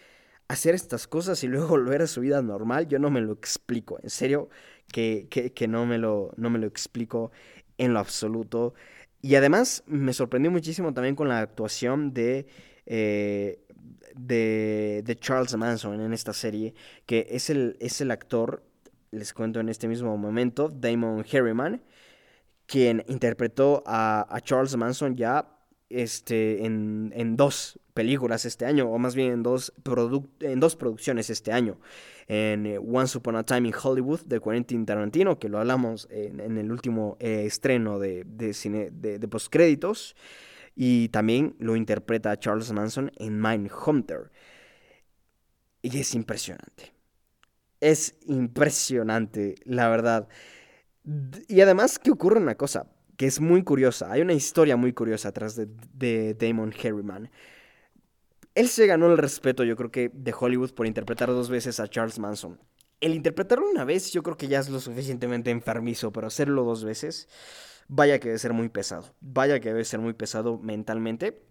hacer 0.48 0.76
estas 0.76 1.08
cosas 1.08 1.44
y 1.44 1.48
luego 1.48 1.68
volver 1.70 2.02
a 2.02 2.08
su 2.08 2.22
vida 2.22 2.42
normal. 2.42 2.88
Yo 2.88 3.00
no 3.00 3.10
me 3.10 3.22
lo 3.22 3.34
explico, 3.34 4.00
en 4.02 4.10
serio, 4.10 4.50
que, 4.92 5.28
que, 5.30 5.68
no, 5.68 5.86
me 5.86 5.98
lo, 5.98 6.32
no 6.38 6.50
me 6.50 6.60
lo 6.60 6.68
explico 6.68 7.32
en 7.78 7.94
lo 7.94 8.00
absoluto. 8.00 8.74
Y 9.22 9.36
además 9.36 9.84
me 9.88 10.14
sorprendió 10.14 10.52
muchísimo 10.52 10.94
también 10.94 11.16
con 11.16 11.28
la 11.28 11.40
actuación 11.40 12.14
de... 12.14 12.48
Eh, 12.86 13.67
de, 14.18 15.18
Charles 15.20 15.56
Manson 15.56 16.02
en 16.02 16.14
esta 16.14 16.34
serie, 16.34 16.74
que 17.06 17.28
es 17.30 17.50
el, 17.50 17.78
es 17.80 18.02
el 18.02 18.12
actor, 18.12 18.64
les 19.12 19.34
cuento 19.34 19.60
en 19.60 19.70
este 19.70 19.88
mismo 19.88 20.18
momento, 20.18 20.70
Damon 20.70 21.26
Harriman, 21.32 21.82
quien 22.66 23.04
interpretó 23.08 23.84
a, 23.86 24.40
Charles 24.44 24.76
Manson 24.76 25.16
ya 25.16 25.48
este, 25.90 26.66
en, 26.66 27.14
en, 27.16 27.38
dos 27.38 27.80
películas 27.94 28.46
este 28.46 28.66
año, 28.66 28.90
o 28.90 28.98
más 28.98 29.16
bien 29.16 29.32
en 29.32 29.44
dos, 29.44 29.74
en 30.42 30.60
dos 30.60 30.76
producciones 30.76 31.30
este 31.30 31.52
año. 31.52 31.80
En 32.28 32.66
eh, 32.66 32.78
Once 32.78 33.18
Upon 33.18 33.38
a 33.38 33.44
Time 33.44 33.70
in 33.70 33.74
Hollywood 33.82 34.20
de 34.26 34.42
Quentin 34.42 34.86
Tarantino, 34.86 35.40
que 35.40 35.48
lo 35.48 35.60
hablamos 35.60 36.10
en, 36.12 36.58
el 36.58 36.72
último 36.72 37.16
eh, 37.22 37.44
estreno 37.46 38.00
de, 38.00 38.26
de, 38.26 38.54
cine, 38.54 38.90
de, 38.92 39.18
de 39.18 39.28
postcréditos 39.30 40.14
Y 40.80 41.10
también 41.10 41.56
lo 41.58 41.76
interpreta 41.76 42.38
Charles 42.38 42.72
Manson 42.72 43.12
en 43.18 43.42
Mindhunter. 43.42 44.32
Y 45.82 45.98
es 45.98 46.14
impresionante. 46.14 46.94
Es 47.80 48.16
impresionante, 48.28 49.56
la 49.66 49.90
verdad. 49.90 50.28
Y 51.48 51.62
además 51.62 51.98
que 51.98 52.12
ocurre 52.12 52.40
una 52.40 52.54
cosa 52.54 52.92
que 53.18 53.26
es 53.26 53.42
muy 53.42 53.64
curiosa. 53.64 54.12
Hay 54.12 54.22
una 54.22 54.34
historia 54.34 54.78
muy 54.78 54.94
curiosa 54.94 55.30
atrás 55.30 55.56
de, 55.56 55.68
de 55.94 56.36
Damon 56.36 56.72
Harriman. 56.72 57.32
Él 58.54 58.68
se 58.68 58.86
ganó 58.86 59.12
el 59.12 59.18
respeto, 59.18 59.64
yo 59.64 59.76
creo 59.76 59.90
que, 59.90 60.12
de 60.14 60.36
Hollywood 60.40 60.76
por 60.76 60.86
interpretar 60.86 61.30
dos 61.30 61.50
veces 61.50 61.80
a 61.80 61.88
Charles 61.88 62.20
Manson. 62.20 62.60
El 63.02 63.16
interpretarlo 63.16 63.68
una 63.68 63.84
vez 63.84 64.12
yo 64.12 64.22
creo 64.22 64.38
que 64.38 64.48
ya 64.48 64.60
es 64.60 64.70
lo 64.70 64.80
suficientemente 64.80 65.50
enfermizo, 65.50 66.12
pero 66.12 66.28
hacerlo 66.28 66.64
dos 66.64 66.84
veces, 66.84 67.28
vaya 67.88 68.20
que 68.20 68.30
debe 68.30 68.40
ser 68.40 68.54
muy 68.54 68.70
pesado. 68.70 69.14
Vaya 69.20 69.60
que 69.60 69.70
debe 69.70 69.86
ser 69.86 70.00
muy 70.00 70.14
pesado 70.14 70.58
mentalmente. 70.60 71.44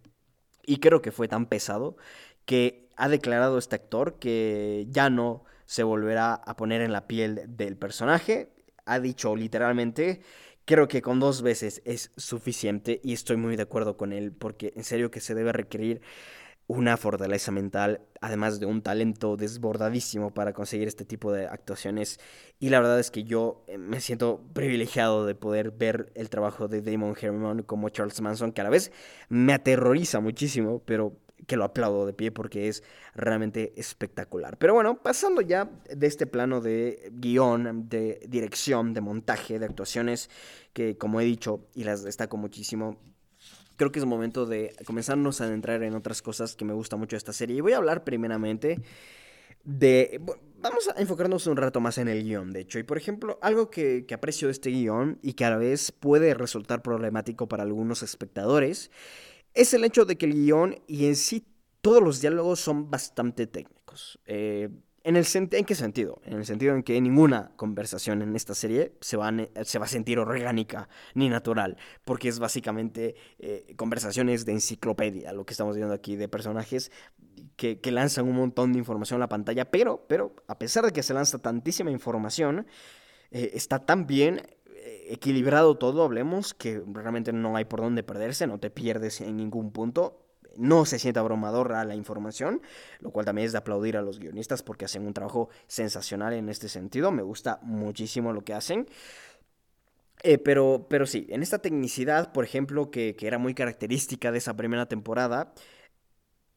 Y 0.65 0.79
creo 0.79 1.03
que 1.03 1.13
fue 1.13 1.29
tan 1.29 1.47
pesado 1.47 1.97
que 2.45 2.89
ha 2.97 3.09
declarado 3.09 3.59
este 3.59 3.77
actor 3.77 4.19
que 4.19 4.87
ya 4.91 5.11
no 5.11 5.45
se 5.65 5.83
volverá 5.83 6.35
a 6.35 6.57
poner 6.57 6.81
en 6.81 6.93
la 6.93 7.07
piel 7.07 7.43
del 7.49 7.77
personaje. 7.77 8.53
Ha 8.85 9.01
dicho 9.01 9.35
literalmente, 9.37 10.23
creo 10.65 10.89
que 10.89 11.03
con 11.03 11.21
dos 11.21 11.43
veces 11.43 11.83
es 11.85 12.11
suficiente 12.17 13.01
y 13.03 13.13
estoy 13.13 13.37
muy 13.37 13.57
de 13.57 13.63
acuerdo 13.63 13.97
con 13.97 14.13
él 14.13 14.33
porque 14.33 14.73
en 14.77 14.85
serio 14.85 15.11
que 15.11 15.21
se 15.21 15.35
debe 15.35 15.53
requerir 15.53 16.01
una 16.69 16.97
fortaleza 16.97 17.53
mental, 17.53 18.01
además 18.21 18.59
de 18.59 18.67
un 18.67 18.83
talento 18.83 19.37
desbordadísimo 19.37 20.35
para 20.35 20.53
conseguir 20.53 20.89
este 20.89 21.05
tipo 21.05 21.33
de 21.33 21.47
actuaciones. 21.47 22.19
Y 22.59 22.71
la 22.71 22.81
verdad 22.81 22.99
es 22.99 23.11
que 23.11 23.25
yo 23.25 23.65
eh, 23.69 23.79
me 23.79 24.01
siento 24.01 24.43
privilegiado 24.53 25.27
de 25.27 25.35
poder 25.35 25.71
ver 25.71 26.13
el 26.15 26.29
trabajo 26.29 26.67
de 26.67 26.83
Damon 26.83 27.15
Herman 27.21 27.63
como 27.63 27.89
Charles 27.91 28.21
Manson, 28.21 28.53
que 28.53 28.63
a 28.63 28.65
la 28.65 28.71
vez 28.71 28.91
me 29.29 29.53
aterroriza 29.53 30.21
muchísimo, 30.21 30.83
pero 30.85 31.17
que 31.47 31.57
lo 31.57 31.65
aplaudo 31.65 32.07
de 32.07 32.13
pie 32.13 32.33
porque 32.33 32.69
es 32.69 32.83
realmente 33.15 33.73
espectacular. 33.77 34.59
Pero 34.59 34.75
bueno, 34.75 35.03
pasando 35.03 35.41
ya 35.41 35.71
de 35.89 36.07
este 36.07 36.27
plano 36.27 36.61
de 36.61 37.11
guion, 37.13 37.89
de 37.89 38.21
dirección, 38.29 38.95
de 38.95 39.01
montaje, 39.01 39.59
de 39.59 39.67
actuaciones, 39.67 40.31
que 40.73 40.99
como 40.99 41.21
he 41.21 41.25
dicho 41.25 41.69
y 41.75 41.85
las 41.85 42.03
destaco 42.03 42.37
muchísimo, 42.37 42.99
creo 43.77 43.93
que 43.93 43.99
es 43.99 44.05
momento 44.05 44.47
de 44.47 44.75
comenzarnos 44.85 45.41
a 45.41 45.45
adentrar 45.45 45.83
en 45.83 45.95
otras 45.95 46.23
cosas 46.23 46.57
que 46.57 46.65
me 46.65 46.75
gusta 46.75 46.97
mucho 46.97 47.15
de 47.17 47.19
esta 47.19 47.33
serie. 47.33 47.57
Y 47.57 47.61
voy 47.61 47.73
a 47.73 47.79
hablar 47.79 48.05
primeramente 48.05 48.81
de... 49.65 50.21
Vamos 50.59 50.89
a 50.89 51.01
enfocarnos 51.01 51.47
un 51.47 51.57
rato 51.57 51.81
más 51.81 51.99
en 51.99 52.09
el 52.09 52.25
guion, 52.25 52.53
de 52.53 52.61
hecho. 52.61 52.79
Y 52.79 52.83
por 52.83 52.97
ejemplo, 52.97 53.39
algo 53.43 53.71
que, 53.71 54.05
que 54.07 54.15
aprecio 54.15 54.49
de 54.49 54.53
este 54.53 54.71
guion 54.71 55.19
y 55.23 55.35
que 55.35 55.45
a 55.45 55.51
la 55.51 55.59
vez 55.59 55.93
puede 55.93 56.35
resultar 56.35 56.83
problemático 56.83 57.49
para 57.49 57.63
algunos 57.63 58.03
espectadores 58.03 58.91
es 59.55 59.73
el 59.75 59.85
hecho 59.85 60.05
de 60.05 60.17
que 60.17 60.27
el 60.27 60.35
guion 60.35 60.77
y 60.87 61.07
en 61.07 61.17
sí 61.17 61.47
todos 61.81 62.03
los 62.03 62.21
diálogos 62.21 62.61
son 62.61 62.91
bastante 62.91 63.47
técnicos. 63.47 64.19
Eh, 64.27 64.71
¿en, 65.07 65.17
el 65.17 65.27
¿En 65.53 65.65
qué 65.65 65.75
sentido? 65.75 66.21
En 66.25 66.35
el 66.35 66.45
sentido 66.45 66.75
en 66.75 66.83
que 66.83 67.01
ninguna 67.01 67.53
conversación 67.57 68.23
en 68.23 68.35
esta 68.35 68.55
serie 68.55 68.93
se 69.01 69.17
va 69.17 69.29
a, 69.29 69.87
sentir 69.87 70.19
orgánica 70.19 70.89
ni 71.15 71.29
natural, 71.29 71.77
porque 72.05 72.29
es 72.29 72.39
básicamente 72.39 73.15
eh, 73.39 73.75
conversaciones 73.77 74.45
de 74.45 74.53
enciclopedia, 74.53 75.33
lo 75.33 75.47
que 75.47 75.53
estamos 75.53 75.77
viendo 75.77 75.95
aquí, 75.95 76.17
de 76.17 76.29
personajes 76.29 76.91
que, 77.57 77.79
lanzan 77.85 78.27
un 78.29 78.35
montón 78.35 78.73
de 78.73 78.81
información 78.81 79.19
a 79.19 79.25
la 79.25 79.29
pantalla, 79.29 79.71
pero, 79.71 80.05
pero 80.09 80.35
a 80.49 80.59
pesar 80.59 80.85
de 80.85 80.93
que 80.93 81.03
se 81.03 81.15
lanza 81.15 81.39
tantísima 81.39 81.91
información, 81.91 82.67
eh, 83.31 83.53
está 83.55 83.79
tan 83.79 84.07
bien 84.07 84.43
equilibrado 85.09 85.77
todo, 85.77 86.03
hablemos, 86.03 86.53
que 86.53 86.83
realmente 86.93 87.33
no 87.33 87.57
hay 87.57 87.65
por 87.65 87.81
dónde 87.81 88.03
perderse, 88.03 88.47
no 88.47 88.59
te 88.59 88.71
pierdes 88.71 89.21
en 89.21 89.37
ningún 89.37 89.71
punto. 89.71 90.26
No 90.59 90.85
se 90.85 90.99
siente 90.99 91.21
abrumadora 91.21 91.85
la 91.85 91.95
información, 91.95 92.63
lo 93.01 93.11
cual 93.11 93.27
también 93.27 93.47
es 93.47 93.53
de 93.53 93.59
aplaudir 93.59 93.97
a 93.97 94.03
los 94.03 94.19
guionistas 94.19 94.63
porque 94.63 94.85
hacen 94.85 95.07
un 95.07 95.15
trabajo 95.15 95.49
sensacional 95.67 96.33
en 96.33 96.49
este 96.49 96.69
sentido. 96.69 97.11
Me 97.13 97.23
gusta 97.23 97.59
muchísimo 97.63 98.33
lo 98.33 98.43
que 98.43 98.55
hacen. 98.55 98.87
Eh, 100.23 100.39
pero, 100.39 100.87
pero 100.89 101.07
sí, 101.07 101.27
en 101.31 101.43
esta 101.43 101.59
tecnicidad, 101.59 102.33
por 102.33 102.45
ejemplo, 102.45 102.91
que, 102.91 103.15
que 103.17 103.27
era 103.27 103.39
muy 103.39 103.55
característica 103.55 104.33
de 104.33 104.39
esa 104.39 104.57
primera 104.57 104.87
temporada, 104.87 105.53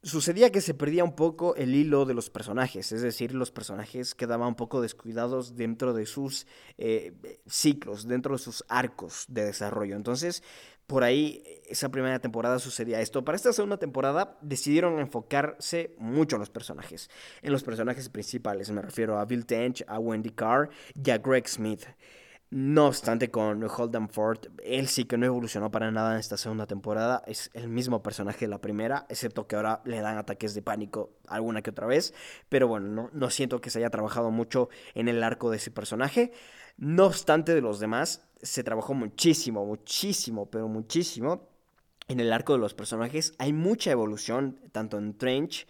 sucedía 0.01 0.51
que 0.51 0.62
se 0.62 0.73
perdía 0.73 1.03
un 1.03 1.15
poco 1.15 1.55
el 1.55 1.75
hilo 1.75 2.05
de 2.05 2.13
los 2.13 2.29
personajes, 2.29 2.91
es 2.91 3.01
decir, 3.01 3.33
los 3.33 3.51
personajes 3.51 4.15
quedaban 4.15 4.49
un 4.49 4.55
poco 4.55 4.81
descuidados 4.81 5.55
dentro 5.55 5.93
de 5.93 6.05
sus 6.05 6.47
eh, 6.77 7.13
ciclos, 7.47 8.07
dentro 8.07 8.33
de 8.35 8.39
sus 8.39 8.63
arcos 8.69 9.25
de 9.27 9.45
desarrollo. 9.45 9.95
Entonces, 9.95 10.41
por 10.89 11.04
ahí, 11.04 11.43
esa 11.67 11.89
primera 11.89 12.17
temporada 12.17 12.58
sucedía 12.58 12.99
esto. 12.99 13.23
Para 13.23 13.36
esta 13.36 13.54
segunda 13.54 13.78
temporada 13.78 14.39
decidieron 14.41 14.97
enfocarse 14.97 15.93
mucho 15.99 16.36
en 16.36 16.39
los 16.39 16.49
personajes, 16.49 17.12
en 17.43 17.52
los 17.52 17.62
personajes 17.62 18.10
principales. 18.10 18.71
Me 18.71 18.82
refiero 18.82 19.19
a 19.19 19.25
Bill 19.25 19.45
Tench, 19.45 19.86
a 19.88 19.99
Wendy 19.99 20.32
Carr 20.32 20.71
y 20.95 21.12
a 21.12 21.19
Greg 21.19 21.47
Smith. 21.47 21.86
No 22.49 22.88
obstante, 22.88 23.30
con 23.30 23.63
Holden 23.63 24.10
Ford, 24.10 24.39
él 24.63 24.88
sí 24.88 25.06
que 25.06 25.19
no 25.19 25.28
evolucionó 25.28 25.69
para 25.69 25.91
nada 25.91 26.13
en 26.13 26.19
esta 26.19 26.38
segunda 26.38 26.65
temporada. 26.65 27.21
Es 27.28 27.52
el 27.54 27.67
mismo 27.67 28.02
personaje 28.02 28.45
de 28.45 28.49
la 28.49 28.60
primera, 28.60 29.06
excepto 29.10 29.45
que 29.45 29.56
ahora 29.56 29.84
le 29.86 30.02
dan 30.02 30.17
ataques 30.17 30.56
de 30.56 30.63
pánico 30.63 31.12
alguna 31.28 31.62
que 31.62 31.69
otra 31.69 31.86
vez. 31.86 32.15
Pero 32.49 32.67
bueno, 32.67 32.88
no, 32.88 33.12
no 33.13 33.30
siento 33.30 33.62
que 33.62 33.69
se 33.69 33.78
haya 33.78 33.91
trabajado 33.91 34.32
mucho 34.32 34.69
en 34.95 35.08
el 35.08 35.21
arco 35.21 35.52
de 35.52 35.58
ese 35.58 35.69
personaje. 35.69 36.32
No 36.79 37.07
obstante, 37.07 37.53
de 37.53 37.59
los 37.59 37.81
demás, 37.81 38.25
se 38.41 38.63
trabajó 38.63 38.93
muchísimo, 38.93 39.65
muchísimo, 39.65 40.49
pero 40.49 40.69
muchísimo 40.69 41.49
en 42.07 42.21
el 42.21 42.31
arco 42.31 42.53
de 42.53 42.59
los 42.59 42.73
personajes. 42.73 43.33
Hay 43.37 43.51
mucha 43.51 43.91
evolución, 43.91 44.61
tanto 44.71 44.97
en 44.97 45.17
Trench 45.17 45.67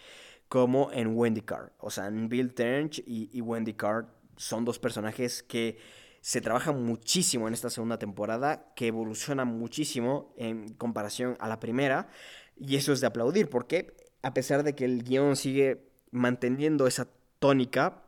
como 0.49 0.91
en 0.91 1.17
Wendy 1.17 1.41
Carr. 1.41 1.73
O 1.79 1.89
sea, 1.89 2.05
en 2.05 2.29
Bill 2.29 2.53
Trench 2.53 2.99
y, 2.99 3.31
y 3.33 3.41
Wendy 3.41 3.73
Carr 3.73 4.07
son 4.37 4.65
dos 4.65 4.77
personajes 4.77 5.41
que 5.41 5.79
se 6.21 6.41
trabaja 6.41 6.73
muchísimo 6.73 7.47
en 7.47 7.55
esta 7.55 7.71
segunda 7.71 7.97
temporada, 7.97 8.71
que 8.75 8.87
evoluciona 8.87 9.45
muchísimo 9.45 10.31
en 10.37 10.73
comparación 10.73 11.37
a 11.39 11.47
la 11.47 11.59
primera, 11.59 12.07
y 12.55 12.75
eso 12.75 12.93
es 12.93 13.01
de 13.01 13.07
aplaudir, 13.07 13.49
porque 13.49 13.95
a 14.21 14.33
pesar 14.35 14.61
de 14.61 14.75
que 14.75 14.85
el 14.85 15.03
guion 15.03 15.35
sigue 15.35 15.89
manteniendo 16.11 16.85
esa 16.85 17.07
tónica 17.39 18.03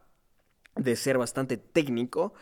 de 0.76 0.96
ser 0.96 1.18
bastante 1.18 1.58
técnico, 1.58 2.34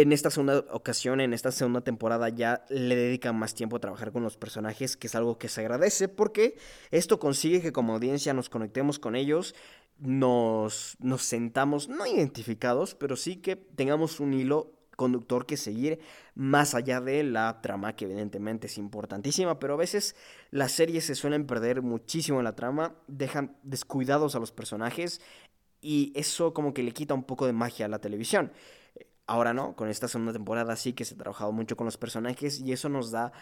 en 0.00 0.10
esta 0.12 0.30
segunda 0.30 0.64
ocasión, 0.70 1.20
en 1.20 1.34
esta 1.34 1.52
segunda 1.52 1.82
temporada, 1.82 2.30
ya 2.30 2.64
le 2.70 2.96
dedican 2.96 3.36
más 3.36 3.54
tiempo 3.54 3.76
a 3.76 3.80
trabajar 3.80 4.10
con 4.10 4.22
los 4.22 4.38
personajes, 4.38 4.96
que 4.96 5.06
es 5.06 5.14
algo 5.14 5.36
que 5.36 5.48
se 5.48 5.60
agradece, 5.60 6.08
porque 6.08 6.56
esto 6.90 7.18
consigue 7.18 7.60
que 7.60 7.72
como 7.72 7.92
audiencia 7.92 8.32
nos 8.32 8.48
conectemos 8.48 8.98
con 8.98 9.16
ellos, 9.16 9.54
nos, 9.98 10.96
nos 10.98 11.22
sentamos, 11.22 11.90
no 11.90 12.06
identificados, 12.06 12.94
pero 12.94 13.16
sí 13.16 13.36
que 13.36 13.56
tengamos 13.56 14.18
un 14.18 14.32
hilo 14.32 14.72
conductor 14.96 15.44
que 15.44 15.58
seguir 15.58 16.00
más 16.34 16.74
allá 16.74 17.02
de 17.02 17.22
la 17.22 17.60
trama 17.60 17.94
que 17.94 18.06
evidentemente 18.06 18.68
es 18.68 18.78
importantísima, 18.78 19.58
pero 19.58 19.74
a 19.74 19.76
veces 19.78 20.16
las 20.50 20.72
series 20.72 21.04
se 21.04 21.14
suelen 21.14 21.46
perder 21.46 21.82
muchísimo 21.82 22.38
en 22.38 22.44
la 22.44 22.56
trama, 22.56 22.94
dejan 23.08 23.58
descuidados 23.62 24.36
a 24.36 24.38
los 24.38 24.52
personajes 24.52 25.20
y 25.82 26.12
eso 26.14 26.54
como 26.54 26.72
que 26.72 26.82
le 26.82 26.92
quita 26.92 27.12
un 27.12 27.24
poco 27.24 27.44
de 27.44 27.52
magia 27.52 27.86
a 27.86 27.88
la 27.90 27.98
televisión. 27.98 28.52
Ahora 29.26 29.54
no, 29.54 29.76
con 29.76 29.88
esta 29.88 30.08
segunda 30.08 30.32
temporada 30.32 30.76
sí 30.76 30.92
que 30.92 31.04
se 31.04 31.14
ha 31.14 31.18
trabajado 31.18 31.52
mucho 31.52 31.76
con 31.76 31.84
los 31.84 31.96
personajes 31.96 32.60
y 32.60 32.72
eso 32.72 32.88
nos 32.88 33.10
da 33.10 33.32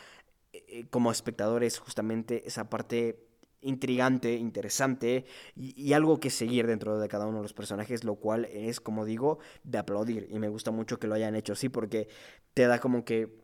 eh, 0.52 0.86
como 0.90 1.10
espectadores 1.10 1.78
justamente 1.78 2.46
esa 2.46 2.68
parte 2.68 3.30
intrigante, 3.62 4.34
interesante 4.34 5.24
y, 5.54 5.92
algo 5.92 6.18
que 6.18 6.30
seguir 6.30 6.66
dentro 6.66 6.98
de 6.98 7.08
cada 7.08 7.26
uno 7.26 7.38
de 7.38 7.42
los 7.42 7.52
personajes, 7.52 8.04
lo 8.04 8.16
cual 8.16 8.46
es, 8.46 8.80
como 8.80 9.04
digo, 9.04 9.38
de 9.64 9.78
aplaudir. 9.78 10.28
Y 10.30 10.38
me 10.38 10.48
gusta 10.48 10.70
mucho 10.70 10.98
que 10.98 11.06
lo 11.06 11.14
hayan 11.14 11.36
hecho 11.36 11.52
así 11.52 11.68
porque 11.68 12.08
te 12.54 12.66
da 12.66 12.78
como 12.78 13.04
que 13.04 13.38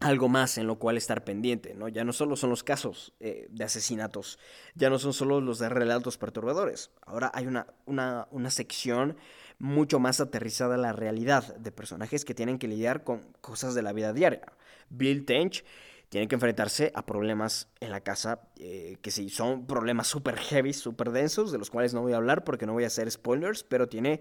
algo 0.00 0.28
más 0.28 0.58
en 0.58 0.66
lo 0.66 0.78
cual 0.78 0.96
estar 0.96 1.24
pendiente, 1.24 1.74
¿no? 1.74 1.88
Ya 1.88 2.04
no 2.04 2.12
solo 2.12 2.36
son 2.36 2.50
los 2.50 2.64
casos 2.64 3.14
eh, 3.20 3.46
de 3.50 3.64
asesinatos, 3.64 4.38
ya 4.74 4.90
no 4.90 4.98
son 4.98 5.12
solo 5.12 5.40
los 5.40 5.60
de 5.60 5.68
relatos 5.68 6.18
perturbadores, 6.18 6.90
ahora 7.06 7.30
hay 7.32 7.46
una, 7.46 7.68
una, 7.86 8.26
una 8.32 8.50
sección 8.50 9.16
mucho 9.64 9.98
más 9.98 10.20
aterrizada 10.20 10.76
la 10.76 10.92
realidad 10.92 11.56
de 11.56 11.72
personajes 11.72 12.26
que 12.26 12.34
tienen 12.34 12.58
que 12.58 12.68
lidiar 12.68 13.02
con 13.02 13.22
cosas 13.40 13.74
de 13.74 13.80
la 13.80 13.94
vida 13.94 14.12
diaria. 14.12 14.52
Bill 14.90 15.24
Tench 15.24 15.64
tienen 16.10 16.28
que 16.28 16.34
enfrentarse 16.34 16.92
a 16.94 17.06
problemas 17.06 17.68
en 17.80 17.90
la 17.90 18.00
casa, 18.00 18.42
eh, 18.58 18.98
que 19.00 19.10
sí, 19.10 19.30
son 19.30 19.66
problemas 19.66 20.06
súper 20.06 20.36
heavy, 20.36 20.74
súper 20.74 21.12
densos, 21.12 21.50
de 21.50 21.56
los 21.56 21.70
cuales 21.70 21.94
no 21.94 22.02
voy 22.02 22.12
a 22.12 22.16
hablar 22.16 22.44
porque 22.44 22.66
no 22.66 22.74
voy 22.74 22.84
a 22.84 22.88
hacer 22.88 23.10
spoilers, 23.10 23.64
pero 23.64 23.88
tiene 23.88 24.20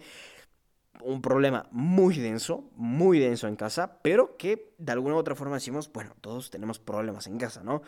un 1.02 1.22
problema 1.22 1.68
muy 1.72 2.18
denso, 2.18 2.70
muy 2.76 3.20
denso 3.20 3.48
en 3.48 3.56
casa, 3.56 4.00
pero 4.02 4.38
que 4.38 4.74
de 4.78 4.92
alguna 4.92 5.16
u 5.16 5.18
otra 5.18 5.36
forma 5.36 5.56
decimos, 5.56 5.92
bueno, 5.92 6.16
todos 6.22 6.50
tenemos 6.52 6.80
problemas 6.80 7.28
en 7.28 7.38
casa, 7.38 7.64
¿no? 7.64 7.82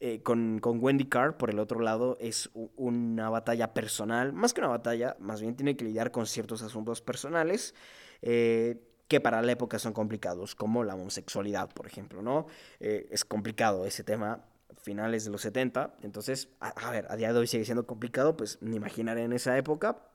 Eh, 0.00 0.22
con, 0.22 0.58
con, 0.60 0.82
Wendy 0.82 1.06
Carr, 1.06 1.36
por 1.36 1.50
el 1.50 1.58
otro 1.58 1.80
lado, 1.80 2.16
es 2.20 2.50
una 2.76 3.30
batalla 3.30 3.74
personal, 3.74 4.32
más 4.32 4.54
que 4.54 4.60
una 4.60 4.68
batalla, 4.68 5.16
más 5.18 5.40
bien 5.40 5.56
tiene 5.56 5.76
que 5.76 5.84
lidiar 5.84 6.10
con 6.10 6.26
ciertos 6.26 6.62
asuntos 6.62 7.02
personales. 7.02 7.74
Eh, 8.22 8.88
que 9.08 9.20
para 9.20 9.42
la 9.42 9.52
época 9.52 9.78
son 9.78 9.92
complicados, 9.92 10.54
como 10.54 10.84
la 10.84 10.94
homosexualidad, 10.94 11.68
por 11.68 11.86
ejemplo, 11.86 12.22
¿no? 12.22 12.46
Eh, 12.80 13.08
es 13.10 13.26
complicado 13.26 13.84
ese 13.84 14.04
tema. 14.04 14.46
finales 14.80 15.24
de 15.26 15.30
los 15.30 15.42
70. 15.42 15.96
Entonces, 16.02 16.48
a, 16.58 16.68
a 16.68 16.90
ver, 16.90 17.06
a 17.10 17.16
día 17.16 17.32
de 17.32 17.38
hoy 17.38 17.46
sigue 17.46 17.64
siendo 17.66 17.86
complicado, 17.86 18.38
pues 18.38 18.58
me 18.62 18.76
imaginaré 18.76 19.24
en 19.24 19.34
esa 19.34 19.56
época. 19.58 20.11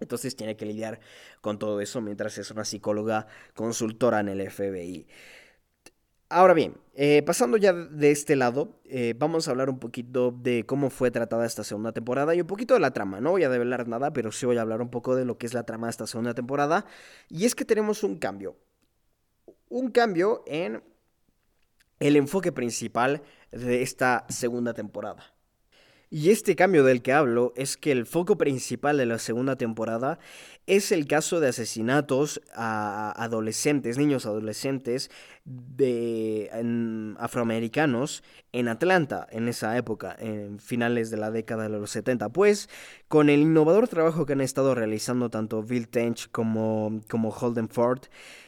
Entonces 0.00 0.36
tiene 0.36 0.56
que 0.56 0.66
lidiar 0.66 1.00
con 1.40 1.58
todo 1.58 1.80
eso 1.80 2.00
mientras 2.00 2.36
es 2.38 2.50
una 2.50 2.64
psicóloga 2.64 3.26
consultora 3.54 4.20
en 4.20 4.28
el 4.28 4.50
FBI. 4.50 5.06
Ahora 6.28 6.54
bien, 6.54 6.76
eh, 6.94 7.22
pasando 7.24 7.56
ya 7.56 7.72
de 7.72 8.10
este 8.10 8.34
lado, 8.34 8.80
eh, 8.84 9.14
vamos 9.16 9.46
a 9.46 9.52
hablar 9.52 9.70
un 9.70 9.78
poquito 9.78 10.32
de 10.32 10.66
cómo 10.66 10.90
fue 10.90 11.12
tratada 11.12 11.46
esta 11.46 11.62
segunda 11.62 11.92
temporada 11.92 12.34
y 12.34 12.40
un 12.40 12.48
poquito 12.48 12.74
de 12.74 12.80
la 12.80 12.90
trama. 12.92 13.20
No 13.20 13.30
voy 13.30 13.44
a 13.44 13.48
develar 13.48 13.86
nada, 13.86 14.12
pero 14.12 14.32
sí 14.32 14.44
voy 14.44 14.56
a 14.56 14.62
hablar 14.62 14.82
un 14.82 14.90
poco 14.90 15.14
de 15.14 15.24
lo 15.24 15.38
que 15.38 15.46
es 15.46 15.54
la 15.54 15.62
trama 15.62 15.86
de 15.86 15.92
esta 15.92 16.08
segunda 16.08 16.34
temporada. 16.34 16.84
Y 17.28 17.44
es 17.44 17.54
que 17.54 17.64
tenemos 17.64 18.02
un 18.02 18.18
cambio. 18.18 18.56
Un 19.68 19.90
cambio 19.92 20.42
en 20.46 20.82
el 22.00 22.16
enfoque 22.16 22.50
principal 22.50 23.22
de 23.52 23.82
esta 23.82 24.26
segunda 24.28 24.74
temporada. 24.74 25.35
Y 26.18 26.30
este 26.30 26.56
cambio 26.56 26.82
del 26.82 27.02
que 27.02 27.12
hablo 27.12 27.52
es 27.56 27.76
que 27.76 27.92
el 27.92 28.06
foco 28.06 28.38
principal 28.38 28.96
de 28.96 29.04
la 29.04 29.18
segunda 29.18 29.56
temporada 29.56 30.18
es 30.66 30.90
el 30.90 31.06
caso 31.06 31.40
de 31.40 31.48
asesinatos 31.48 32.40
a 32.54 33.12
adolescentes, 33.22 33.98
niños 33.98 34.24
adolescentes 34.24 35.10
de 35.44 36.48
afroamericanos 37.18 38.22
en 38.52 38.68
Atlanta 38.68 39.26
en 39.30 39.46
esa 39.46 39.76
época, 39.76 40.16
en 40.18 40.58
finales 40.58 41.10
de 41.10 41.18
la 41.18 41.30
década 41.30 41.64
de 41.64 41.78
los 41.78 41.90
70. 41.90 42.30
Pues 42.30 42.70
con 43.08 43.28
el 43.28 43.40
innovador 43.40 43.86
trabajo 43.86 44.24
que 44.24 44.32
han 44.32 44.40
estado 44.40 44.74
realizando 44.74 45.28
tanto 45.28 45.62
Bill 45.62 45.86
Tench 45.86 46.30
como, 46.30 47.02
como 47.10 47.28
Holden 47.28 47.68
Ford, 47.68 48.04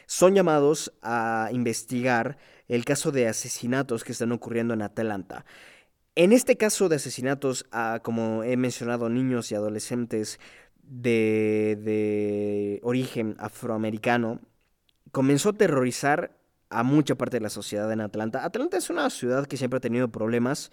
son 0.06 0.34
llamados 0.34 0.94
a 1.02 1.50
investigar 1.52 2.38
el 2.66 2.86
caso 2.86 3.12
de 3.12 3.28
asesinatos 3.28 4.04
que 4.04 4.12
están 4.12 4.32
ocurriendo 4.32 4.72
en 4.72 4.80
Atlanta. 4.80 5.44
En 6.20 6.32
este 6.32 6.56
caso 6.56 6.88
de 6.88 6.96
asesinatos 6.96 7.66
a, 7.70 8.00
como 8.02 8.42
he 8.42 8.56
mencionado, 8.56 9.08
niños 9.08 9.52
y 9.52 9.54
adolescentes 9.54 10.40
de, 10.82 11.78
de 11.80 12.80
origen 12.82 13.36
afroamericano, 13.38 14.40
comenzó 15.12 15.50
a 15.50 15.52
aterrorizar 15.52 16.36
a 16.70 16.82
mucha 16.82 17.14
parte 17.14 17.36
de 17.36 17.42
la 17.42 17.50
sociedad 17.50 17.92
en 17.92 18.00
Atlanta. 18.00 18.44
Atlanta 18.44 18.76
es 18.76 18.90
una 18.90 19.08
ciudad 19.10 19.46
que 19.46 19.56
siempre 19.56 19.76
ha 19.76 19.80
tenido 19.80 20.08
problemas, 20.08 20.72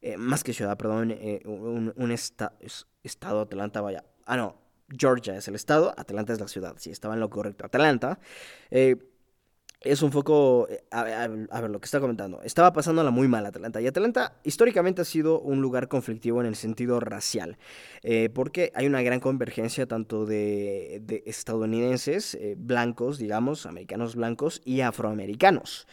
eh, 0.00 0.16
más 0.16 0.42
que 0.42 0.54
ciudad, 0.54 0.78
perdón, 0.78 1.10
eh, 1.10 1.42
un, 1.44 1.92
un 1.94 2.10
estado, 2.10 3.40
Atlanta, 3.42 3.82
vaya. 3.82 4.06
Ah, 4.24 4.38
no, 4.38 4.56
Georgia 4.88 5.36
es 5.36 5.46
el 5.48 5.54
estado, 5.54 5.92
Atlanta 5.98 6.32
es 6.32 6.40
la 6.40 6.48
ciudad, 6.48 6.76
sí, 6.78 6.90
estaba 6.90 7.12
en 7.12 7.20
lo 7.20 7.28
correcto. 7.28 7.66
Atlanta. 7.66 8.18
Eh, 8.70 8.96
es 9.80 10.02
un 10.02 10.10
foco, 10.10 10.66
eh, 10.68 10.82
a, 10.90 11.02
ver 11.28 11.70
lo 11.70 11.80
que 11.80 11.84
está 11.84 12.00
comentando, 12.00 12.42
estaba 12.42 12.72
pasándola 12.72 13.10
muy 13.10 13.28
mal 13.28 13.46
Atlanta 13.46 13.80
y 13.80 13.86
Atlanta 13.86 14.34
históricamente 14.42 15.02
ha 15.02 15.04
sido 15.04 15.40
un 15.40 15.62
lugar 15.62 15.88
conflictivo 15.88 16.40
en 16.40 16.46
el 16.46 16.56
sentido 16.56 16.98
racial, 16.98 17.58
eh, 18.02 18.28
porque 18.32 18.72
hay 18.74 18.86
una 18.86 19.02
gran 19.02 19.20
convergencia 19.20 19.86
tanto 19.86 20.26
de, 20.26 21.22
estadounidenses 21.26 22.34
eh, 22.34 22.56
blancos, 22.58 23.18
digamos, 23.18 23.66
americanos 23.66 24.16
blancos 24.16 24.60
y 24.64 24.80
afroamericanos, 24.80 25.86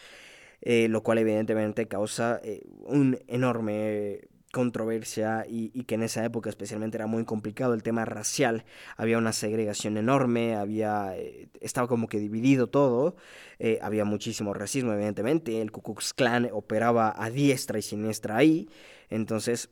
lo 0.61 1.03
cual 1.03 1.19
evidentemente 1.19 1.87
causa 1.87 2.41
un 2.85 3.19
enorme 3.27 4.21
controversia 4.55 5.45
y, 5.49 5.83
que 5.83 5.95
en 5.95 6.03
esa 6.03 6.23
época 6.23 6.49
especialmente 6.49 6.95
era 6.95 7.07
muy 7.07 7.25
complicado 7.25 7.73
el 7.73 7.83
tema 7.83 8.05
racial. 8.05 8.63
Había 8.95 9.17
una 9.17 9.33
segregación 9.33 9.97
enorme, 9.97 10.55
había, 10.55 11.13
eh, 11.17 11.49
estaba 11.59 11.89
como 11.89 12.07
que 12.07 12.19
dividido 12.19 12.67
todo, 12.67 13.17
eh, 13.59 13.79
había 13.81 14.05
muchísimo 14.05 14.53
racismo 14.53 14.93
evidentemente, 14.93 15.61
el 15.61 15.73
Ku 15.73 15.81
Klux 15.83 16.13
Klan 16.13 16.47
operaba 16.53 17.13
a 17.17 17.29
diestra 17.29 17.79
y 17.79 17.81
siniestra 17.81 18.37
ahí, 18.37 18.69
entonces 19.09 19.71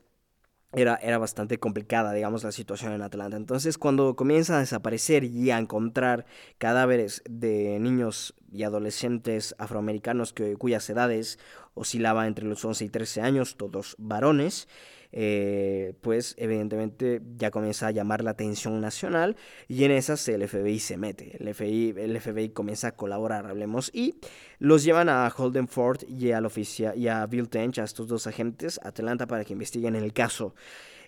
era, 0.74 0.96
era, 1.02 1.18
bastante 1.18 1.60
complicada, 1.60 2.12
digamos, 2.12 2.44
la 2.44 2.52
situación 2.52 2.92
en 2.92 3.04
Atlanta. 3.04 3.38
Entonces, 3.38 3.78
cuando 3.78 4.16
comienza 4.16 4.58
a 4.58 4.60
desaparecer 4.60 5.24
y 5.24 5.52
a 5.52 5.60
encontrar 5.60 6.26
cadáveres 6.58 7.22
de 7.30 7.80
niños 7.80 8.34
y 8.52 8.64
adolescentes 8.64 9.56
afroamericanos 9.60 10.34
cuyas 10.58 10.90
edades 10.90 11.40
oscilaba 11.74 12.28
entre 12.28 12.46
los 12.46 12.64
11 12.64 12.86
y 12.86 12.90
13 12.90 13.22
años, 13.22 13.58
todos 13.58 13.96
varones, 13.98 14.68
eh, 15.16 15.94
pues 16.02 16.34
evidentemente 16.40 17.22
ya 17.38 17.52
comienza 17.52 17.86
a 17.86 17.92
llamar 17.92 18.24
la 18.24 18.32
atención 18.32 18.82
nacional 18.82 19.36
y 19.68 19.84
en 19.84 19.92
esas 19.92 20.28
el 20.28 20.48
FBI 20.48 20.80
se 20.80 20.98
mete, 20.98 21.38
el 21.40 21.54
FBI, 21.54 21.94
el 21.98 22.20
FBI 22.20 22.50
comienza 22.50 22.88
a 22.88 22.96
colaborar, 22.96 23.46
hablemos, 23.46 23.92
y 23.94 24.16
los 24.58 24.84
llevan 24.84 25.10
a 25.10 25.32
Holden 25.36 25.68
Ford 25.68 26.02
y, 26.08 26.32
al 26.32 26.48
oficial, 26.48 26.98
y 26.98 27.10
a 27.10 27.26
Bill 27.28 27.48
Tench, 27.48 27.78
a 27.78 27.84
estos 27.84 28.08
dos 28.08 28.26
agentes, 28.26 28.80
a 28.84 28.88
Atlanta 28.88 29.28
para 29.28 29.46
que 29.46 29.54
investiguen 29.54 29.96
el 29.96 30.14
caso. 30.14 30.56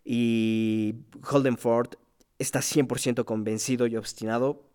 Y 0.04 0.94
Holden 1.28 1.58
Ford 1.58 1.96
está 2.38 2.60
100% 2.60 3.26
convencido 3.26 3.88
y 3.88 3.98
obstinado 3.98 4.70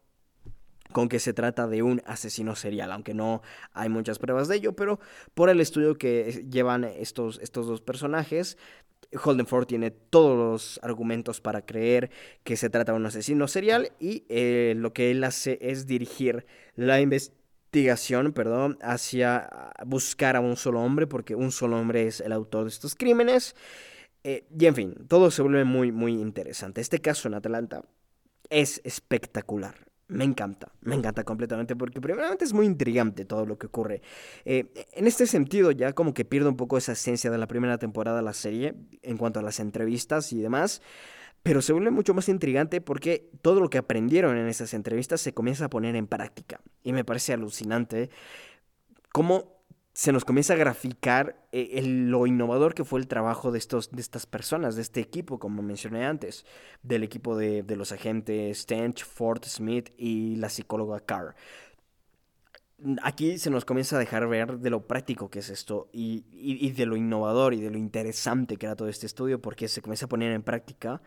con 0.92 1.08
que 1.08 1.18
se 1.18 1.32
trata 1.32 1.66
de 1.66 1.82
un 1.82 2.02
asesino 2.06 2.56
serial, 2.56 2.92
aunque 2.92 3.14
no 3.14 3.42
hay 3.72 3.88
muchas 3.88 4.18
pruebas 4.18 4.48
de 4.48 4.56
ello, 4.56 4.74
pero 4.74 5.00
por 5.34 5.50
el 5.50 5.60
estudio 5.60 5.96
que 5.96 6.46
llevan 6.50 6.84
estos, 6.84 7.38
estos 7.40 7.66
dos 7.66 7.80
personajes, 7.80 8.56
Holden 9.12 9.46
Ford 9.46 9.66
tiene 9.66 9.90
todos 9.90 10.36
los 10.36 10.80
argumentos 10.82 11.40
para 11.40 11.64
creer 11.64 12.10
que 12.44 12.56
se 12.56 12.70
trata 12.70 12.92
de 12.92 12.98
un 12.98 13.06
asesino 13.06 13.48
serial 13.48 13.92
y 13.98 14.24
eh, 14.28 14.74
lo 14.76 14.92
que 14.92 15.10
él 15.10 15.24
hace 15.24 15.58
es 15.60 15.86
dirigir 15.86 16.46
la 16.76 17.00
investigación, 17.00 18.32
perdón, 18.32 18.78
hacia 18.82 19.72
buscar 19.84 20.36
a 20.36 20.40
un 20.40 20.56
solo 20.56 20.80
hombre, 20.80 21.06
porque 21.06 21.34
un 21.34 21.50
solo 21.50 21.78
hombre 21.78 22.06
es 22.06 22.20
el 22.20 22.32
autor 22.32 22.64
de 22.64 22.70
estos 22.70 22.94
crímenes. 22.94 23.56
Eh, 24.22 24.44
y 24.56 24.66
en 24.66 24.74
fin, 24.74 24.94
todo 25.08 25.30
se 25.30 25.42
vuelve 25.42 25.64
muy, 25.64 25.92
muy 25.92 26.12
interesante. 26.12 26.80
Este 26.80 27.00
caso 27.00 27.26
en 27.26 27.34
Atlanta 27.34 27.82
es 28.48 28.80
espectacular 28.84 29.89
me 30.10 30.24
encanta, 30.24 30.72
me 30.80 30.96
encanta 30.96 31.24
completamente 31.24 31.76
porque 31.76 32.00
primeramente 32.00 32.44
es 32.44 32.52
muy 32.52 32.66
intrigante 32.66 33.24
todo 33.24 33.46
lo 33.46 33.58
que 33.58 33.66
ocurre. 33.66 34.02
Eh, 34.44 34.72
en 34.92 35.06
este 35.06 35.26
sentido 35.26 35.70
ya 35.70 35.92
como 35.92 36.12
que 36.12 36.24
pierde 36.24 36.48
un 36.48 36.56
poco 36.56 36.76
esa 36.76 36.92
esencia 36.92 37.30
de 37.30 37.38
la 37.38 37.46
primera 37.46 37.78
temporada 37.78 38.18
de 38.18 38.22
la 38.24 38.32
serie 38.32 38.74
en 39.02 39.16
cuanto 39.16 39.38
a 39.38 39.42
las 39.42 39.60
entrevistas 39.60 40.32
y 40.32 40.40
demás, 40.40 40.82
pero 41.42 41.62
se 41.62 41.72
vuelve 41.72 41.90
mucho 41.90 42.12
más 42.12 42.28
intrigante 42.28 42.80
porque 42.80 43.30
todo 43.40 43.60
lo 43.60 43.70
que 43.70 43.78
aprendieron 43.78 44.36
en 44.36 44.48
esas 44.48 44.74
entrevistas 44.74 45.20
se 45.20 45.32
comienza 45.32 45.66
a 45.66 45.70
poner 45.70 45.94
en 45.94 46.06
práctica 46.06 46.60
y 46.82 46.92
me 46.92 47.04
parece 47.04 47.32
alucinante 47.32 48.10
cómo 49.12 49.59
se 50.00 50.12
nos 50.12 50.24
comienza 50.24 50.54
a 50.54 50.56
graficar 50.56 51.36
eh, 51.52 51.82
lo 51.84 52.26
innovador 52.26 52.72
que 52.72 52.86
fue 52.86 53.00
el 53.00 53.06
trabajo 53.06 53.52
de, 53.52 53.58
estos, 53.58 53.90
de 53.90 54.00
estas 54.00 54.24
personas, 54.24 54.74
de 54.74 54.80
este 54.80 55.00
equipo, 55.00 55.38
como 55.38 55.60
mencioné 55.60 56.06
antes, 56.06 56.46
del 56.82 57.02
equipo 57.02 57.36
de, 57.36 57.62
los 57.76 57.92
agentes 57.92 58.62
Stench, 58.62 59.04
Ford, 59.04 59.44
Smith 59.44 59.90
y 59.98 60.36
la 60.36 60.48
psicóloga 60.48 61.00
Carr. 61.00 61.34
Aquí 63.02 63.36
se 63.36 63.50
nos 63.50 63.66
comienza 63.66 63.96
a 63.96 63.98
dejar 63.98 64.26
ver 64.26 64.60
de 64.60 64.70
lo 64.70 64.86
práctico 64.86 65.28
que 65.28 65.40
es 65.40 65.50
esto 65.50 65.90
y, 65.92 66.24
y 66.32 66.70
de 66.70 66.86
lo 66.86 66.96
innovador 66.96 67.52
y 67.52 67.60
de 67.60 67.68
lo 67.68 67.76
interesante 67.76 68.56
que 68.56 68.64
era 68.64 68.76
todo 68.76 68.88
este 68.88 69.04
estudio 69.04 69.42
porque 69.42 69.68
se 69.68 69.82
comienza 69.82 70.06
a 70.06 70.08
poner 70.08 70.32
en 70.32 70.42
práctica 70.42 71.02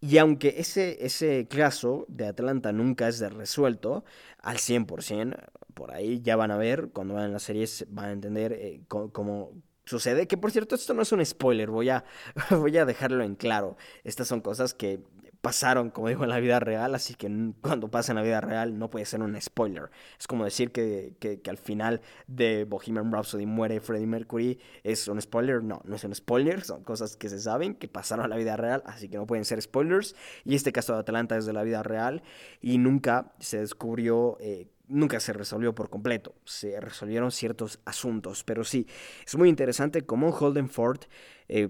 y 0.00 0.18
aunque 0.18 0.54
ese, 0.58 1.04
ese 1.04 1.48
caso 1.48 2.04
de 2.08 2.26
Atlanta 2.26 2.72
nunca 2.72 3.08
es 3.08 3.18
de 3.18 3.28
resuelto 3.30 4.04
al 4.40 4.58
100%, 4.58 5.36
por 5.78 5.92
ahí 5.92 6.20
ya 6.22 6.34
van 6.34 6.50
a 6.50 6.56
ver, 6.56 6.90
cuando 6.92 7.14
vean 7.14 7.32
las 7.32 7.44
series 7.44 7.86
van 7.88 8.06
a 8.06 8.12
entender 8.12 8.52
eh, 8.52 8.80
cómo, 8.88 9.52
sucede. 9.84 10.26
Que 10.26 10.36
por 10.36 10.50
cierto, 10.50 10.74
esto 10.74 10.92
no 10.92 11.02
es 11.02 11.12
un 11.12 11.24
spoiler, 11.24 11.70
voy 11.70 11.88
a, 11.88 12.04
voy 12.50 12.76
a 12.76 12.84
dejarlo 12.84 13.22
en 13.22 13.36
claro. 13.36 13.76
Estas 14.02 14.26
son 14.26 14.40
cosas 14.40 14.74
que 14.74 15.00
pasaron, 15.40 15.90
como 15.90 16.08
digo, 16.08 16.24
en 16.24 16.30
la 16.30 16.40
vida 16.40 16.58
real, 16.58 16.96
así 16.96 17.14
que 17.14 17.30
cuando 17.60 17.88
pasa 17.92 18.10
en 18.10 18.16
la 18.16 18.22
vida 18.22 18.40
real 18.40 18.76
no 18.76 18.90
puede 18.90 19.06
ser 19.06 19.20
un 19.22 19.40
spoiler. 19.40 19.88
Es 20.18 20.26
como 20.26 20.44
decir 20.44 20.72
que, 20.72 21.14
que, 21.20 21.40
al 21.48 21.58
final 21.58 22.00
de 22.26 22.64
Bohemian 22.64 23.12
Rhapsody 23.12 23.46
muere 23.46 23.80
Freddie 23.80 24.08
Mercury, 24.08 24.58
¿es 24.82 25.06
un 25.06 25.20
spoiler? 25.22 25.62
No, 25.62 25.80
no 25.84 25.94
es 25.94 26.02
un 26.02 26.12
spoiler, 26.12 26.64
son 26.64 26.82
cosas 26.82 27.16
que 27.16 27.28
se 27.28 27.38
saben, 27.38 27.76
que 27.76 27.86
pasaron 27.86 28.24
en 28.24 28.30
la 28.30 28.36
vida 28.36 28.56
real, 28.56 28.82
así 28.84 29.08
que 29.08 29.16
no 29.16 29.28
pueden 29.28 29.44
ser 29.44 29.62
spoilers. 29.62 30.16
Y 30.44 30.56
este 30.56 30.72
caso 30.72 30.94
de 30.94 30.98
Atlanta 30.98 31.36
es 31.36 31.46
de 31.46 31.52
la 31.52 31.62
vida 31.62 31.84
real 31.84 32.24
y 32.60 32.78
nunca 32.78 33.32
se 33.38 33.60
descubrió... 33.60 34.36
Eh, 34.40 34.66
nunca 34.88 35.20
se 35.20 35.32
resolvió 35.32 35.74
por 35.74 35.90
completo, 35.90 36.34
se 36.44 36.80
resolvieron 36.80 37.30
ciertos 37.30 37.80
asuntos, 37.84 38.44
pero 38.44 38.64
sí, 38.64 38.86
es 39.26 39.36
muy 39.36 39.48
interesante 39.48 40.02
cómo 40.02 40.30
Holden 40.30 40.68
Ford 40.68 41.00
eh, 41.48 41.68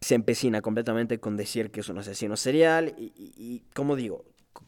se 0.00 0.14
empecina 0.14 0.62
completamente 0.62 1.20
con 1.20 1.36
decir 1.36 1.70
que 1.70 1.80
es 1.80 1.88
un 1.88 1.98
asesino 1.98 2.36
serial 2.36 2.94
y, 2.96 3.64
como 3.74 3.96
digo, 3.96 4.24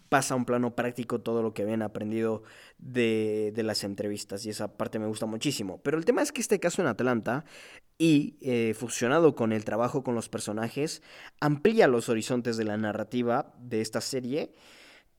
pasa 0.08 0.34
a 0.34 0.36
un 0.36 0.44
plano 0.44 0.76
práctico 0.76 1.22
todo 1.22 1.42
lo 1.42 1.54
que 1.54 1.62
habían 1.62 1.80
aprendido 1.80 2.42
de, 2.78 3.52
las 3.56 3.82
entrevistas 3.82 4.44
y 4.44 4.50
esa 4.50 4.76
parte 4.76 4.98
me 4.98 5.06
gusta 5.06 5.24
muchísimo. 5.24 5.80
Pero 5.82 5.96
el 5.96 6.04
tema 6.04 6.20
es 6.20 6.32
que 6.32 6.42
este 6.42 6.60
caso 6.60 6.82
en 6.82 6.88
Atlanta 6.88 7.46
y 7.96 8.36
eh, 8.42 8.74
fusionado 8.74 9.34
con 9.34 9.52
el 9.52 9.64
trabajo 9.64 10.02
con 10.02 10.14
los 10.14 10.28
personajes 10.28 11.02
amplía 11.40 11.86
los 11.88 12.10
horizontes 12.10 12.58
de 12.58 12.64
la 12.64 12.76
narrativa 12.76 13.54
de 13.58 13.80
esta 13.80 14.02
serie, 14.02 14.52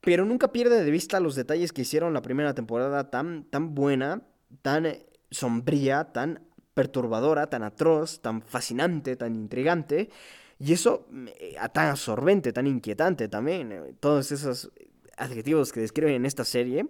pero 0.03 0.25
nunca 0.25 0.51
pierde 0.51 0.83
de 0.83 0.91
vista 0.91 1.21
los 1.21 1.33
detalles 1.33 1.71
que 1.71 1.83
hicieron 1.83 2.13
la 2.13 2.21
primera 2.21 2.53
temporada 2.53 3.09
tan, 3.09 3.45
tan 3.45 3.73
buena, 3.73 4.21
tan 4.61 4.97
sombría, 5.31 6.11
tan 6.11 6.41
perturbadora, 6.73 7.47
tan 7.47 7.63
atroz, 7.63 8.21
tan 8.21 8.41
fascinante, 8.41 9.15
tan 9.15 9.33
intrigante. 9.33 10.09
Y 10.59 10.73
eso 10.73 11.07
eh, 11.39 11.55
tan 11.73 11.87
absorbente, 11.87 12.51
tan 12.51 12.67
inquietante 12.67 13.29
también. 13.29 13.71
Eh, 13.71 13.93
todos 14.01 14.33
esos 14.33 14.71
adjetivos 15.15 15.71
que 15.71 15.79
describen 15.79 16.15
en 16.15 16.25
esta 16.25 16.43
serie. 16.43 16.85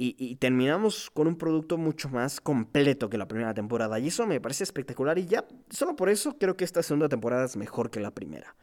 Y, 0.00 0.36
terminamos 0.36 1.10
con 1.10 1.26
un 1.26 1.36
producto 1.36 1.76
mucho 1.76 2.08
más 2.08 2.40
completo 2.40 3.10
que 3.10 3.18
la 3.18 3.26
primera 3.26 3.52
temporada. 3.52 3.98
Y 3.98 4.06
eso 4.06 4.28
me 4.28 4.40
parece 4.40 4.62
espectacular. 4.62 5.18
Y 5.18 5.26
ya, 5.26 5.44
solo 5.70 5.96
por 5.96 6.08
eso 6.08 6.38
creo 6.38 6.56
que 6.56 6.64
esta 6.64 6.84
segunda 6.84 7.08
temporada 7.08 7.44
es 7.44 7.56
mejor 7.56 7.90
que 7.90 7.98
la 7.98 8.12
primera. 8.12 8.54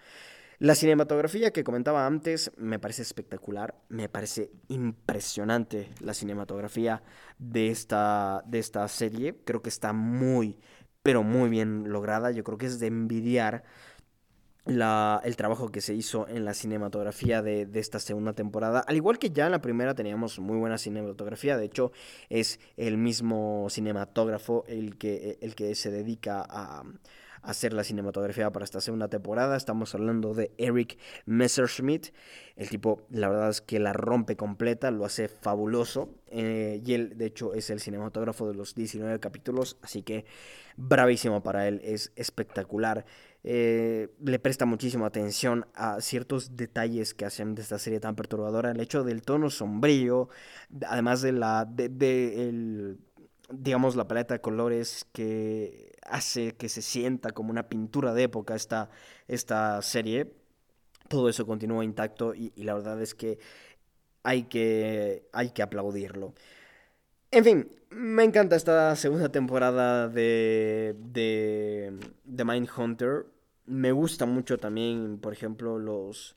La 0.60 0.76
cinematografía 0.76 1.52
que 1.52 1.66
comentaba 1.66 2.06
antes 2.06 2.52
me 2.58 2.80
parece 2.80 3.02
espectacular, 3.02 3.76
me 3.90 4.08
parece 4.08 4.52
impresionante 4.70 5.90
la 6.00 6.14
cinematografía 6.14 7.04
de 7.40 7.70
esta, 7.70 8.42
de 8.46 8.60
esta 8.60 8.88
serie. 8.88 9.36
Creo 9.44 9.62
que 9.62 9.70
está 9.70 9.92
muy, 9.92 10.60
pero 11.04 11.24
muy 11.24 11.50
bien 11.50 11.92
lograda. 11.92 12.32
Yo 12.32 12.44
creo 12.46 12.58
que 12.58 12.68
es 12.68 12.80
de 12.80 12.88
envidiar 12.88 13.66
la, 14.66 15.22
el 15.26 15.36
trabajo 15.36 15.72
que 15.72 15.82
se 15.82 15.94
hizo 15.94 16.28
en 16.28 16.46
la 16.46 16.54
cinematografía 16.54 17.42
de, 17.42 17.66
de, 17.66 17.80
esta 17.82 18.00
segunda 18.00 18.34
temporada. 18.34 18.80
Al 18.88 18.96
igual 18.96 19.20
que 19.20 19.32
ya 19.32 19.46
en 19.46 19.52
la 19.52 19.62
primera 19.62 19.94
teníamos 19.94 20.40
muy 20.40 20.58
buena 20.58 20.78
cinematografía, 20.78 21.58
de 21.58 21.66
hecho 21.66 21.92
es 22.30 22.60
el 22.78 22.98
mismo 22.98 23.68
cinematógrafo 23.70 24.64
el 24.68 24.98
que, 24.98 25.38
el 25.42 25.54
que 25.54 25.76
se 25.76 25.92
dedica 25.92 26.46
a, 26.50 26.84
hacer 27.42 27.74
la 27.74 27.84
cinematografía 27.84 28.52
para 28.52 28.66
esta 28.66 28.82
segunda 28.82 29.08
temporada. 29.08 29.58
Estamos 29.58 29.94
hablando 29.96 30.34
de 30.34 30.52
Eric 30.58 30.98
Messerschmidt. 31.26 32.14
El 32.56 32.70
tipo, 32.70 33.02
la 33.10 33.30
verdad 33.30 33.50
es 33.50 33.62
que 33.62 33.80
la 33.80 33.94
rompe 33.94 34.36
completa, 34.36 34.92
lo 34.92 35.06
hace 35.06 35.28
fabuloso. 35.28 36.10
Eh, 36.28 36.82
y 36.86 36.94
él, 36.94 37.18
de 37.18 37.26
hecho, 37.26 37.54
es 37.54 37.70
el 37.70 37.80
cinematógrafo 37.80 38.48
de 38.48 38.56
los 38.56 38.76
19 38.76 39.20
capítulos, 39.20 39.78
así 39.82 40.02
que 40.04 40.26
bravísimo 40.78 41.44
para 41.44 41.68
él, 41.68 41.82
es 41.84 42.12
espectacular. 42.16 43.06
Eh, 43.48 44.10
le 44.24 44.40
presta 44.40 44.66
muchísima 44.66 45.06
atención 45.06 45.68
a 45.76 46.02
ciertos 46.02 46.56
detalles 46.56 47.14
que 47.14 47.26
hacen 47.26 47.54
de 47.54 47.62
esta 47.62 47.78
serie 47.78 48.00
tan 48.00 48.16
perturbadora. 48.16 48.72
El 48.72 48.80
hecho 48.80 49.04
del 49.04 49.22
tono 49.22 49.50
sombrío, 49.50 50.30
además 50.88 51.22
de 51.22 51.32
la. 51.32 51.66
de, 51.66 52.50
el, 52.50 52.98
digamos, 53.50 53.96
la 53.96 54.08
paleta 54.08 54.34
de 54.36 54.42
colores 54.42 55.06
que 55.12 55.94
hace 56.04 56.54
que 56.56 56.70
se 56.70 56.82
sienta 56.82 57.32
como 57.32 57.52
una 57.52 57.70
pintura 57.70 58.14
de 58.14 58.24
época 58.24 58.56
esta, 58.56 58.90
esta 59.28 59.82
serie. 59.82 60.34
Todo 61.08 61.30
eso 61.30 61.46
continúa 61.46 61.86
intacto 61.86 62.34
y, 62.34 62.52
la 62.56 62.74
verdad 62.74 63.02
es 63.02 63.14
que 63.16 63.40
hay 64.24 64.44
que, 64.44 65.28
hay 65.34 65.52
que 65.52 65.62
aplaudirlo. 65.62 66.34
En 67.32 67.44
fin, 67.44 67.70
me 67.90 68.24
encanta 68.24 68.56
esta 68.56 68.96
segunda 68.96 69.30
temporada 69.30 70.08
de, 70.08 70.96
de, 70.98 71.94
de 72.24 72.46
Mindhunter 72.46 73.26
me 73.66 73.92
gusta 73.92 74.26
mucho 74.26 74.58
también, 74.58 75.20
por 75.20 75.34
ejemplo, 75.34 75.80
los, 75.80 76.36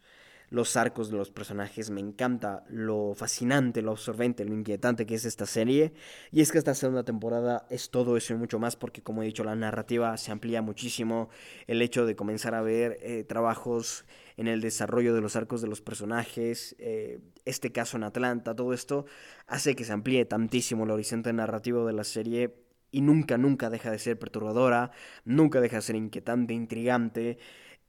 los 0.51 0.76
arcos 0.76 1.11
de 1.11 1.16
los 1.16 1.30
personajes. 1.30 1.90
Me 1.90 2.01
encanta 2.01 2.64
lo 2.68 3.14
fascinante, 3.14 3.82
lo 3.82 3.92
absorbente, 3.92 4.44
lo 4.44 4.55
inquietante 4.55 5.07
que 5.07 5.14
es 5.14 5.24
esta 5.24 5.46
serie. 5.46 5.92
Y 6.30 6.40
es 6.40 6.53
que 6.53 6.59
esta 6.59 6.74
segunda 6.74 7.05
temporada 7.05 7.66
es 7.70 7.90
todo 7.90 8.16
eso 8.16 8.34
y 8.34 8.36
mucho 8.36 8.59
más 8.59 8.76
porque, 8.76 9.03
como 9.03 9.22
he 9.22 9.26
dicho, 9.26 9.44
la 9.44 9.57
narrativa 9.57 10.16
se 10.16 10.32
amplía 10.32 10.62
muchísimo. 10.62 11.28
El 11.66 11.82
hecho 11.82 12.07
de 12.07 12.16
comenzar 12.16 12.55
a 12.55 12.62
ver 12.62 12.99
eh, 13.03 13.24
trabajos 13.24 14.05
en 14.36 14.46
el 14.46 14.61
desarrollo 14.61 15.14
de 15.14 15.20
los 15.20 15.34
arcos 15.36 15.61
de 15.61 15.68
los 15.68 15.80
personajes, 15.80 16.76
eh, 16.78 17.20
este 17.44 17.72
caso 17.72 17.96
en 17.96 18.05
Atlanta, 18.05 18.55
todo 18.55 18.72
esto 18.72 19.05
hace 19.49 19.74
que 19.74 19.84
se 19.84 19.92
amplíe 19.92 20.24
tantísimo 20.26 20.84
el 20.84 20.92
horizonte 20.92 21.32
narrativo 21.32 21.84
de 21.86 21.92
la 21.92 22.05
serie 22.05 22.55
y 22.90 23.01
nunca, 23.03 23.36
nunca 23.36 23.68
deja 23.68 23.90
de 23.90 23.99
ser 23.99 24.18
perturbadora, 24.18 24.92
nunca 25.24 25.61
deja 25.61 25.76
de 25.76 25.82
ser 25.82 25.96
inquietante, 25.96 26.55
intrigante. 26.55 27.38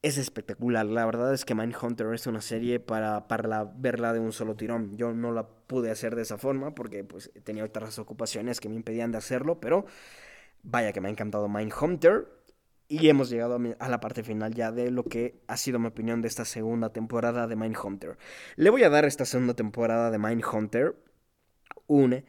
Es 0.02 0.18
espectacular. 0.18 0.86
La 0.86 1.06
verdad 1.06 1.34
es 1.34 1.44
que 1.44 1.56
Mindhunter 1.56 2.14
es 2.14 2.26
una 2.26 2.40
serie 2.40 2.80
para, 2.80 3.28
para 3.28 3.66
verla 3.66 4.14
de 4.14 4.20
un 4.20 4.32
solo 4.32 4.56
tirón. 4.56 4.96
Yo 4.96 5.14
no 5.14 5.34
la 5.34 5.48
pude 5.48 5.92
hacer 5.92 6.16
de 6.16 6.22
esa 6.22 6.38
forma 6.38 6.74
porque 6.74 7.04
pues, 7.04 7.32
tenía 7.44 7.66
otras 7.66 8.00
ocupaciones 8.00 8.62
que 8.62 8.70
me 8.70 8.76
impedían 8.76 9.12
de 9.12 9.18
hacerlo, 9.18 9.60
pero 9.60 9.86
vaya 10.64 10.94
que 10.94 11.02
me 11.02 11.10
ha 11.10 11.12
encantado 11.12 11.50
Mindhunter. 11.50 12.28
Y 12.88 13.10
hemos 13.10 13.30
llegado 13.30 13.56
a, 13.56 13.86
a 13.86 13.90
la 13.90 14.00
parte 14.00 14.24
final 14.24 14.56
ya 14.56 14.72
de 14.72 14.90
lo 14.90 15.04
que 15.04 15.42
ha 15.48 15.58
sido 15.58 15.80
mi 15.80 15.88
opinión 15.88 16.22
de 16.22 16.30
esta 16.30 16.46
segunda 16.46 16.92
temporada 16.92 17.46
de 17.48 17.56
Mindhunter. 17.58 18.18
Le 18.56 18.70
voy 18.70 18.84
a 18.84 18.90
dar 18.90 19.06
esta 19.06 19.26
segunda 19.26 19.54
temporada 19.54 20.12
de 20.12 20.18
Mindhunter 20.18 20.96
un 21.88 22.24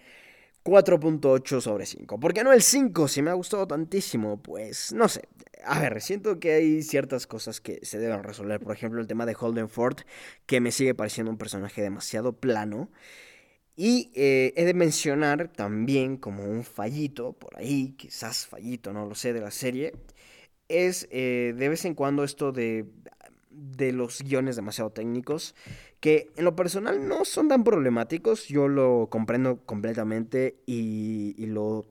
4.8 0.65 1.61
sobre 1.61 1.87
5. 1.87 2.21
¿Por 2.21 2.35
qué 2.35 2.45
no 2.45 2.53
el 2.53 2.63
5? 2.63 3.09
Si 3.09 3.23
me 3.23 3.31
ha 3.31 3.35
gustado 3.35 3.67
tantísimo, 3.67 4.43
pues 4.43 4.93
no 4.93 5.09
sé. 5.09 5.29
A 5.65 5.81
ver, 5.81 6.01
siento 6.01 6.41
que 6.41 6.53
hay 6.53 6.83
ciertas 6.83 7.27
cosas 7.27 7.61
que 7.61 7.81
se 7.83 7.99
deben 7.99 8.23
resolver. 8.23 8.61
Por 8.61 8.75
ejemplo, 8.75 9.01
el 9.01 9.07
tema 9.07 9.27
de 9.27 9.37
Holden 9.39 9.69
Ford, 9.69 9.99
que 10.47 10.61
me 10.61 10.73
sigue 10.73 10.95
pareciendo 10.95 11.31
un 11.31 11.39
personaje 11.39 11.83
demasiado 11.83 12.33
plano. 12.33 12.91
Y 13.77 14.11
eh, 14.15 14.53
he 14.57 14.65
de 14.65 14.75
mencionar 14.75 15.49
también 15.49 16.17
como 16.17 16.45
un 16.45 16.65
fallito, 16.65 17.33
por 17.33 17.57
ahí, 17.57 17.95
quizás 17.97 18.47
fallito, 18.47 18.93
no 18.93 19.07
lo 19.07 19.15
sé, 19.15 19.33
de 19.33 19.41
la 19.41 19.51
serie, 19.51 19.95
es 20.69 21.09
eh, 21.11 21.55
de 21.57 21.69
vez 21.69 21.85
en 21.85 21.95
cuando 21.95 22.25
esto 22.25 22.53
de 22.53 22.87
de 23.51 23.93
los 23.93 24.23
guiones 24.23 24.57
demasiado 24.57 24.91
técnicos, 24.91 25.55
que 25.99 26.31
en 26.37 26.45
lo 26.45 26.57
personal 26.57 27.07
no 27.07 27.25
son 27.25 27.49
tan 27.49 27.65
problemáticos, 27.65 28.47
yo 28.47 28.69
lo 28.69 29.09
comprendo 29.11 29.59
completamente 29.67 30.57
y, 30.67 31.35
lo, 31.47 31.87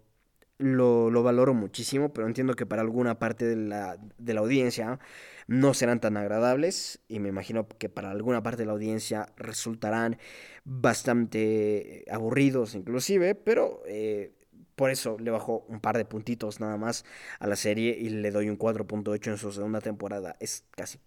lo, 0.59 1.23
valoro 1.23 1.53
muchísimo, 1.53 2.13
pero 2.13 2.27
entiendo 2.27 2.55
que 2.55 2.65
para 2.65 2.81
alguna 2.81 3.17
parte 3.17 3.45
de 3.45 3.55
la, 3.55 3.97
de 4.17 4.33
la 4.33 4.41
audiencia 4.41 4.99
no 5.47 5.73
serán 5.73 5.99
tan 5.99 6.17
agradables 6.17 6.99
y 7.07 7.19
me 7.19 7.29
imagino 7.29 7.67
que 7.67 7.89
para 7.89 8.11
alguna 8.11 8.43
parte 8.43 8.63
de 8.63 8.65
la 8.67 8.73
audiencia 8.73 9.33
resultarán 9.37 10.17
bastante 10.65 12.05
aburridos 12.11 12.75
inclusive, 12.75 13.35
pero... 13.35 13.81
Eh, 13.87 14.33
por 14.75 14.91
eso 14.91 15.17
le 15.19 15.29
bajo 15.29 15.65
un 15.67 15.81
par 15.81 15.97
de 15.97 16.05
puntitos 16.05 16.61
nada 16.61 16.77
más 16.77 17.03
a 17.39 17.47
la 17.47 17.57
serie 17.57 17.97
y 17.99 18.07
le 18.07 18.31
doy 18.31 18.49
un 18.49 18.57
4.8 18.57 19.31
en 19.31 19.37
su 19.37 19.51
segunda 19.51 19.81
temporada. 19.81 20.37
Es 20.39 20.63
casi 20.71 20.99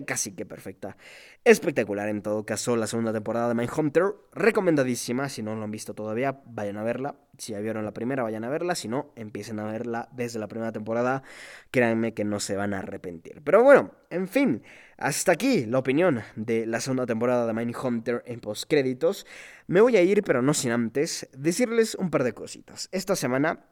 casi 0.00 0.32
que 0.34 0.46
perfecta. 0.46 0.96
Espectacular 1.44 2.08
en 2.08 2.22
todo 2.22 2.46
caso 2.46 2.76
la 2.76 2.86
segunda 2.86 3.12
temporada 3.12 3.48
de 3.48 3.54
Mindhunter. 3.54 4.14
Recomendadísima. 4.32 5.28
Si 5.28 5.42
no 5.42 5.54
lo 5.54 5.62
han 5.62 5.70
visto 5.70 5.94
todavía, 5.94 6.40
vayan 6.46 6.78
a 6.78 6.82
verla. 6.82 7.16
Si 7.36 7.52
ya 7.52 7.60
vieron 7.60 7.84
la 7.84 7.92
primera, 7.92 8.22
vayan 8.22 8.44
a 8.44 8.48
verla. 8.48 8.74
Si 8.74 8.88
no, 8.88 9.12
empiecen 9.16 9.58
a 9.58 9.64
verla 9.64 10.08
desde 10.12 10.38
la 10.38 10.48
primera 10.48 10.72
temporada. 10.72 11.22
Créanme 11.70 12.14
que 12.14 12.24
no 12.24 12.40
se 12.40 12.56
van 12.56 12.74
a 12.74 12.78
arrepentir. 12.78 13.42
Pero 13.44 13.62
bueno, 13.62 13.92
en 14.10 14.28
fin. 14.28 14.62
Hasta 14.96 15.32
aquí 15.32 15.66
la 15.66 15.78
opinión 15.78 16.22
de 16.36 16.64
la 16.64 16.80
segunda 16.80 17.06
temporada 17.06 17.46
de 17.46 17.52
Mindhunter 17.52 18.22
en 18.26 18.40
postcréditos. 18.40 19.26
Me 19.66 19.80
voy 19.80 19.96
a 19.96 20.02
ir, 20.02 20.22
pero 20.22 20.42
no 20.42 20.54
sin 20.54 20.70
antes 20.70 21.28
decirles 21.36 21.94
un 21.96 22.10
par 22.10 22.24
de 22.24 22.32
cositas. 22.32 22.88
Esta 22.92 23.16
semana 23.16 23.66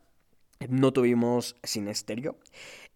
no 0.68 0.93
tuvimos 0.93 1.57
sin. 1.62 1.89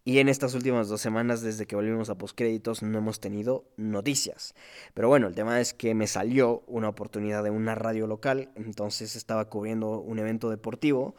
Y 0.06 0.18
en 0.18 0.28
estas 0.28 0.54
últimas 0.54 0.88
dos 0.88 1.00
semanas, 1.00 1.40
desde 1.40 1.66
que 1.66 1.76
volvimos 1.76 2.10
a 2.10 2.18
postcréditos, 2.18 2.82
no 2.82 2.98
hemos 2.98 3.20
tenido 3.20 3.64
noticias. 3.78 4.54
Pero 4.92 5.08
bueno, 5.08 5.28
el 5.28 5.34
tema 5.34 5.60
es 5.60 5.72
que 5.72 5.94
me 5.94 6.06
salió 6.06 6.62
una 6.66 6.90
oportunidad 6.90 7.42
de 7.42 7.48
una 7.48 7.74
radio 7.74 8.06
local, 8.06 8.50
entonces 8.54 9.16
estaba 9.16 9.48
cubriendo 9.48 10.00
un 10.00 10.18
evento 10.18 10.50
deportivo 10.50 11.14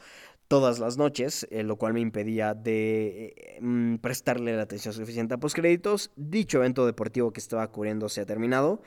todas 0.47 0.77
las 0.79 0.97
noches, 0.97 1.47
eh, 1.49 1.63
lo 1.63 1.77
cual 1.77 1.93
me 1.93 1.99
impedía 1.99 2.53
de 2.53 3.33
eh, 3.35 3.57
mm, 3.61 3.95
prestarle 3.97 4.55
la 4.55 4.63
atención 4.63 4.93
suficiente 4.93 5.33
a 5.33 5.37
postcréditos. 5.37 6.11
Dicho 6.15 6.59
evento 6.59 6.85
deportivo 6.85 7.33
que 7.33 7.39
estaba 7.39 7.71
cubriendo 7.71 8.09
se 8.09 8.21
ha 8.21 8.25
terminado. 8.25 8.81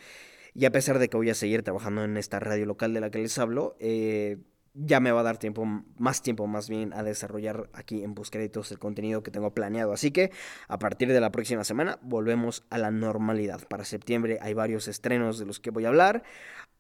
Y 0.55 0.65
a 0.65 0.73
pesar 0.73 0.99
de 0.99 1.09
que 1.09 1.17
voy 1.17 1.31
a 1.31 1.35
seguir 1.35 1.63
trabajando 1.63 2.05
en 2.05 2.17
esta 2.17 2.41
radio 2.41 2.67
local 2.67 2.95
de 2.95 3.01
la 3.01 3.11
que 3.11 3.19
les 3.19 3.39
hablo, 3.39 3.77
eh, 3.81 4.39
ya 4.75 5.01
me 5.01 5.13
va 5.13 5.21
a 5.21 5.23
dar 5.25 5.39
tiempo, 5.39 5.65
más 5.99 6.23
tiempo 6.23 6.47
más 6.47 6.69
bien, 6.69 6.93
a 6.93 7.03
desarrollar 7.03 7.69
aquí 7.73 8.03
en 8.03 8.15
Postcréditos 8.15 8.71
el 8.73 8.79
contenido 8.79 9.23
que 9.23 9.31
tengo 9.31 9.53
planeado. 9.53 9.93
Así 9.93 10.11
que 10.11 10.31
a 10.69 10.79
partir 10.79 11.09
de 11.09 11.21
la 11.21 11.31
próxima 11.31 11.65
semana 11.65 11.99
volvemos 12.03 12.65
a 12.71 12.79
la 12.79 12.91
normalidad. 12.91 13.67
Para 13.69 13.85
septiembre 13.85 14.39
hay 14.41 14.55
varios 14.55 14.89
estrenos 14.89 15.39
de 15.39 15.47
los 15.47 15.61
que 15.61 15.71
voy 15.71 15.85
a 15.85 15.89
hablar. 15.89 16.23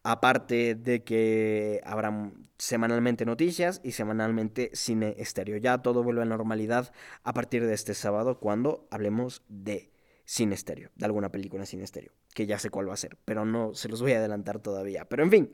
Aparte 0.05 0.74
de 0.74 1.03
que 1.03 1.80
habrá 1.84 2.32
semanalmente 2.57 3.24
noticias 3.24 3.80
y 3.82 3.93
semanalmente 3.93 4.70
cine 4.72 5.14
estéreo. 5.18 5.57
Ya 5.57 5.78
todo 5.78 6.03
vuelve 6.03 6.22
a 6.22 6.24
la 6.24 6.36
normalidad 6.36 6.93
a 7.24 7.34
partir 7.34 7.66
de 7.66 7.74
este 7.74 7.95
sábado 7.95 8.39
cuando 8.39 8.86
hablemos 8.91 9.43
de 9.49 9.91
cine 10.24 10.55
estéreo, 10.55 10.91
de 10.95 11.07
alguna 11.07 11.30
película 11.30 11.64
sin 11.64 11.80
estéreo, 11.80 12.12
que 12.34 12.47
ya 12.47 12.59
sé 12.59 12.68
cuál 12.68 12.89
va 12.89 12.93
a 12.93 12.99
ser, 12.99 13.16
pero 13.24 13.47
no 13.47 13.72
se 13.74 13.89
los 13.89 14.03
voy 14.03 14.12
a 14.12 14.18
adelantar 14.18 14.61
todavía. 14.61 15.07
Pero 15.07 15.22
en 15.22 15.30
fin, 15.30 15.51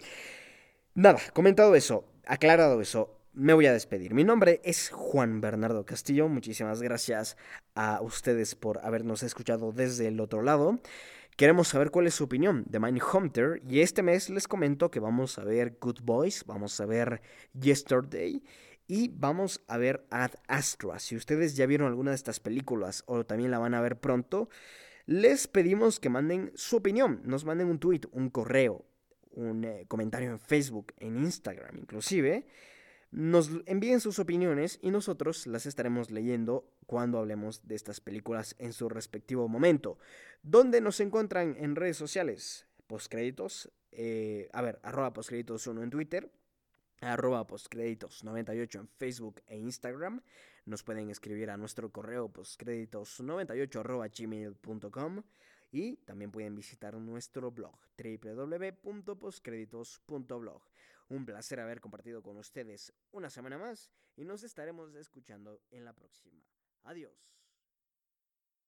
nada, 0.95 1.20
comentado 1.32 1.76
eso, 1.76 2.05
aclarado 2.27 2.81
eso, 2.81 3.18
me 3.33 3.53
voy 3.53 3.66
a 3.66 3.72
despedir. 3.72 4.14
Mi 4.14 4.25
nombre 4.25 4.61
es 4.64 4.91
Juan 4.91 5.41
Bernardo 5.41 5.85
Castillo. 5.85 6.29
Muchísimas 6.29 6.81
gracias 6.83 7.37
a 7.75 8.01
ustedes 8.01 8.55
por 8.55 8.79
habernos 8.85 9.22
escuchado 9.22 9.72
desde 9.72 10.09
el 10.09 10.20
otro 10.20 10.43
lado. 10.43 10.79
Queremos 11.37 11.68
saber 11.68 11.91
cuál 11.91 12.07
es 12.07 12.14
su 12.14 12.25
opinión 12.25 12.64
de 12.68 12.79
Mindhunter 12.79 13.61
y 13.68 13.81
este 13.81 14.05
mes 14.05 14.31
les 14.31 14.47
comento 14.47 14.93
que 14.93 15.01
vamos 15.01 15.37
a 15.39 15.45
ver 15.45 15.79
Good 15.81 16.01
Boys, 16.05 16.45
vamos 16.47 16.81
a 16.81 16.87
ver 16.87 17.22
Yesterday 17.61 18.45
Y 18.87 19.09
vamos 19.09 19.61
a 19.66 19.77
ver 19.77 20.07
Ad 20.11 20.31
Astra. 20.47 21.01
Si 21.01 21.16
ustedes 21.16 21.57
ya 21.57 21.66
vieron 21.66 21.89
alguna 21.89 22.12
de 22.12 22.16
estas 22.16 22.39
películas 22.39 23.03
o 23.07 23.27
también 23.27 23.51
la 23.51 23.59
van 23.59 23.75
a 23.75 23.81
ver 23.81 23.99
pronto, 23.99 24.49
les 25.07 25.49
pedimos 25.49 25.99
que 25.99 26.09
manden 26.09 26.53
su 26.55 26.77
opinión. 26.77 27.20
Nos 27.25 27.45
manden 27.45 27.66
un 27.66 27.81
tweet, 27.81 28.03
un 28.12 28.31
correo, 28.31 28.85
un 29.35 29.64
eh, 29.64 29.85
comentario 29.89 30.30
en 30.30 30.39
Facebook, 30.39 30.93
en 30.99 31.18
Instagram 31.18 31.76
inclusive. 31.78 32.47
Nos 33.11 33.49
envíen 33.66 34.01
sus 34.01 34.18
opiniones 34.18 34.80
y 34.82 34.91
nosotros 34.91 35.47
las 35.47 35.66
estaremos 35.66 36.11
leyendo 36.11 36.68
cuando 36.87 37.18
hablemos 37.18 37.64
de 37.68 37.76
estas 37.76 38.01
películas 38.01 38.57
en 38.59 38.72
su 38.72 38.89
respectivo 38.89 39.47
momento. 39.47 39.99
¿Dónde 40.43 40.80
nos 40.80 40.99
encuentran 40.99 41.55
en 41.59 41.76
redes 41.76 41.97
sociales? 41.97 42.66
Postcréditos, 42.89 43.70
eh, 43.93 44.49
a 44.53 44.62
ver, 44.62 44.80
arroba 44.82 45.12
postcréditos 45.12 45.64
1 45.68 45.85
en 45.85 45.91
Twitter, 45.91 46.32
arroba 47.01 47.47
postcréditos98 47.47 48.80
en 48.80 48.89
Facebook 48.89 49.43
e 49.47 49.59
Instagram. 49.59 50.20
Nos 50.66 50.82
pueden 50.82 51.09
escribir 51.09 51.51
a 51.51 51.57
nuestro 51.57 51.93
correo 51.93 52.32
postcréditos98 52.32 53.78
arroba 53.78 54.09
gmail.com 54.09 55.22
y 55.75 55.97
también 56.05 56.31
pueden 56.31 56.55
visitar 56.55 56.95
nuestro 56.95 57.51
blog 57.51 57.77
www.postcréditos.blog. 57.99 60.62
Un 61.09 61.27
placer 61.27 61.59
haber 61.59 61.81
compartido 61.81 62.22
con 62.22 62.37
ustedes 62.37 62.93
una 63.11 63.29
semana 63.29 63.59
más 63.59 63.91
y 64.14 64.25
nos 64.25 64.45
estaremos 64.45 64.95
escuchando 64.95 65.61
en 65.72 65.85
la 65.85 65.93
próxima. 65.93 66.41
Adiós. 66.85 67.43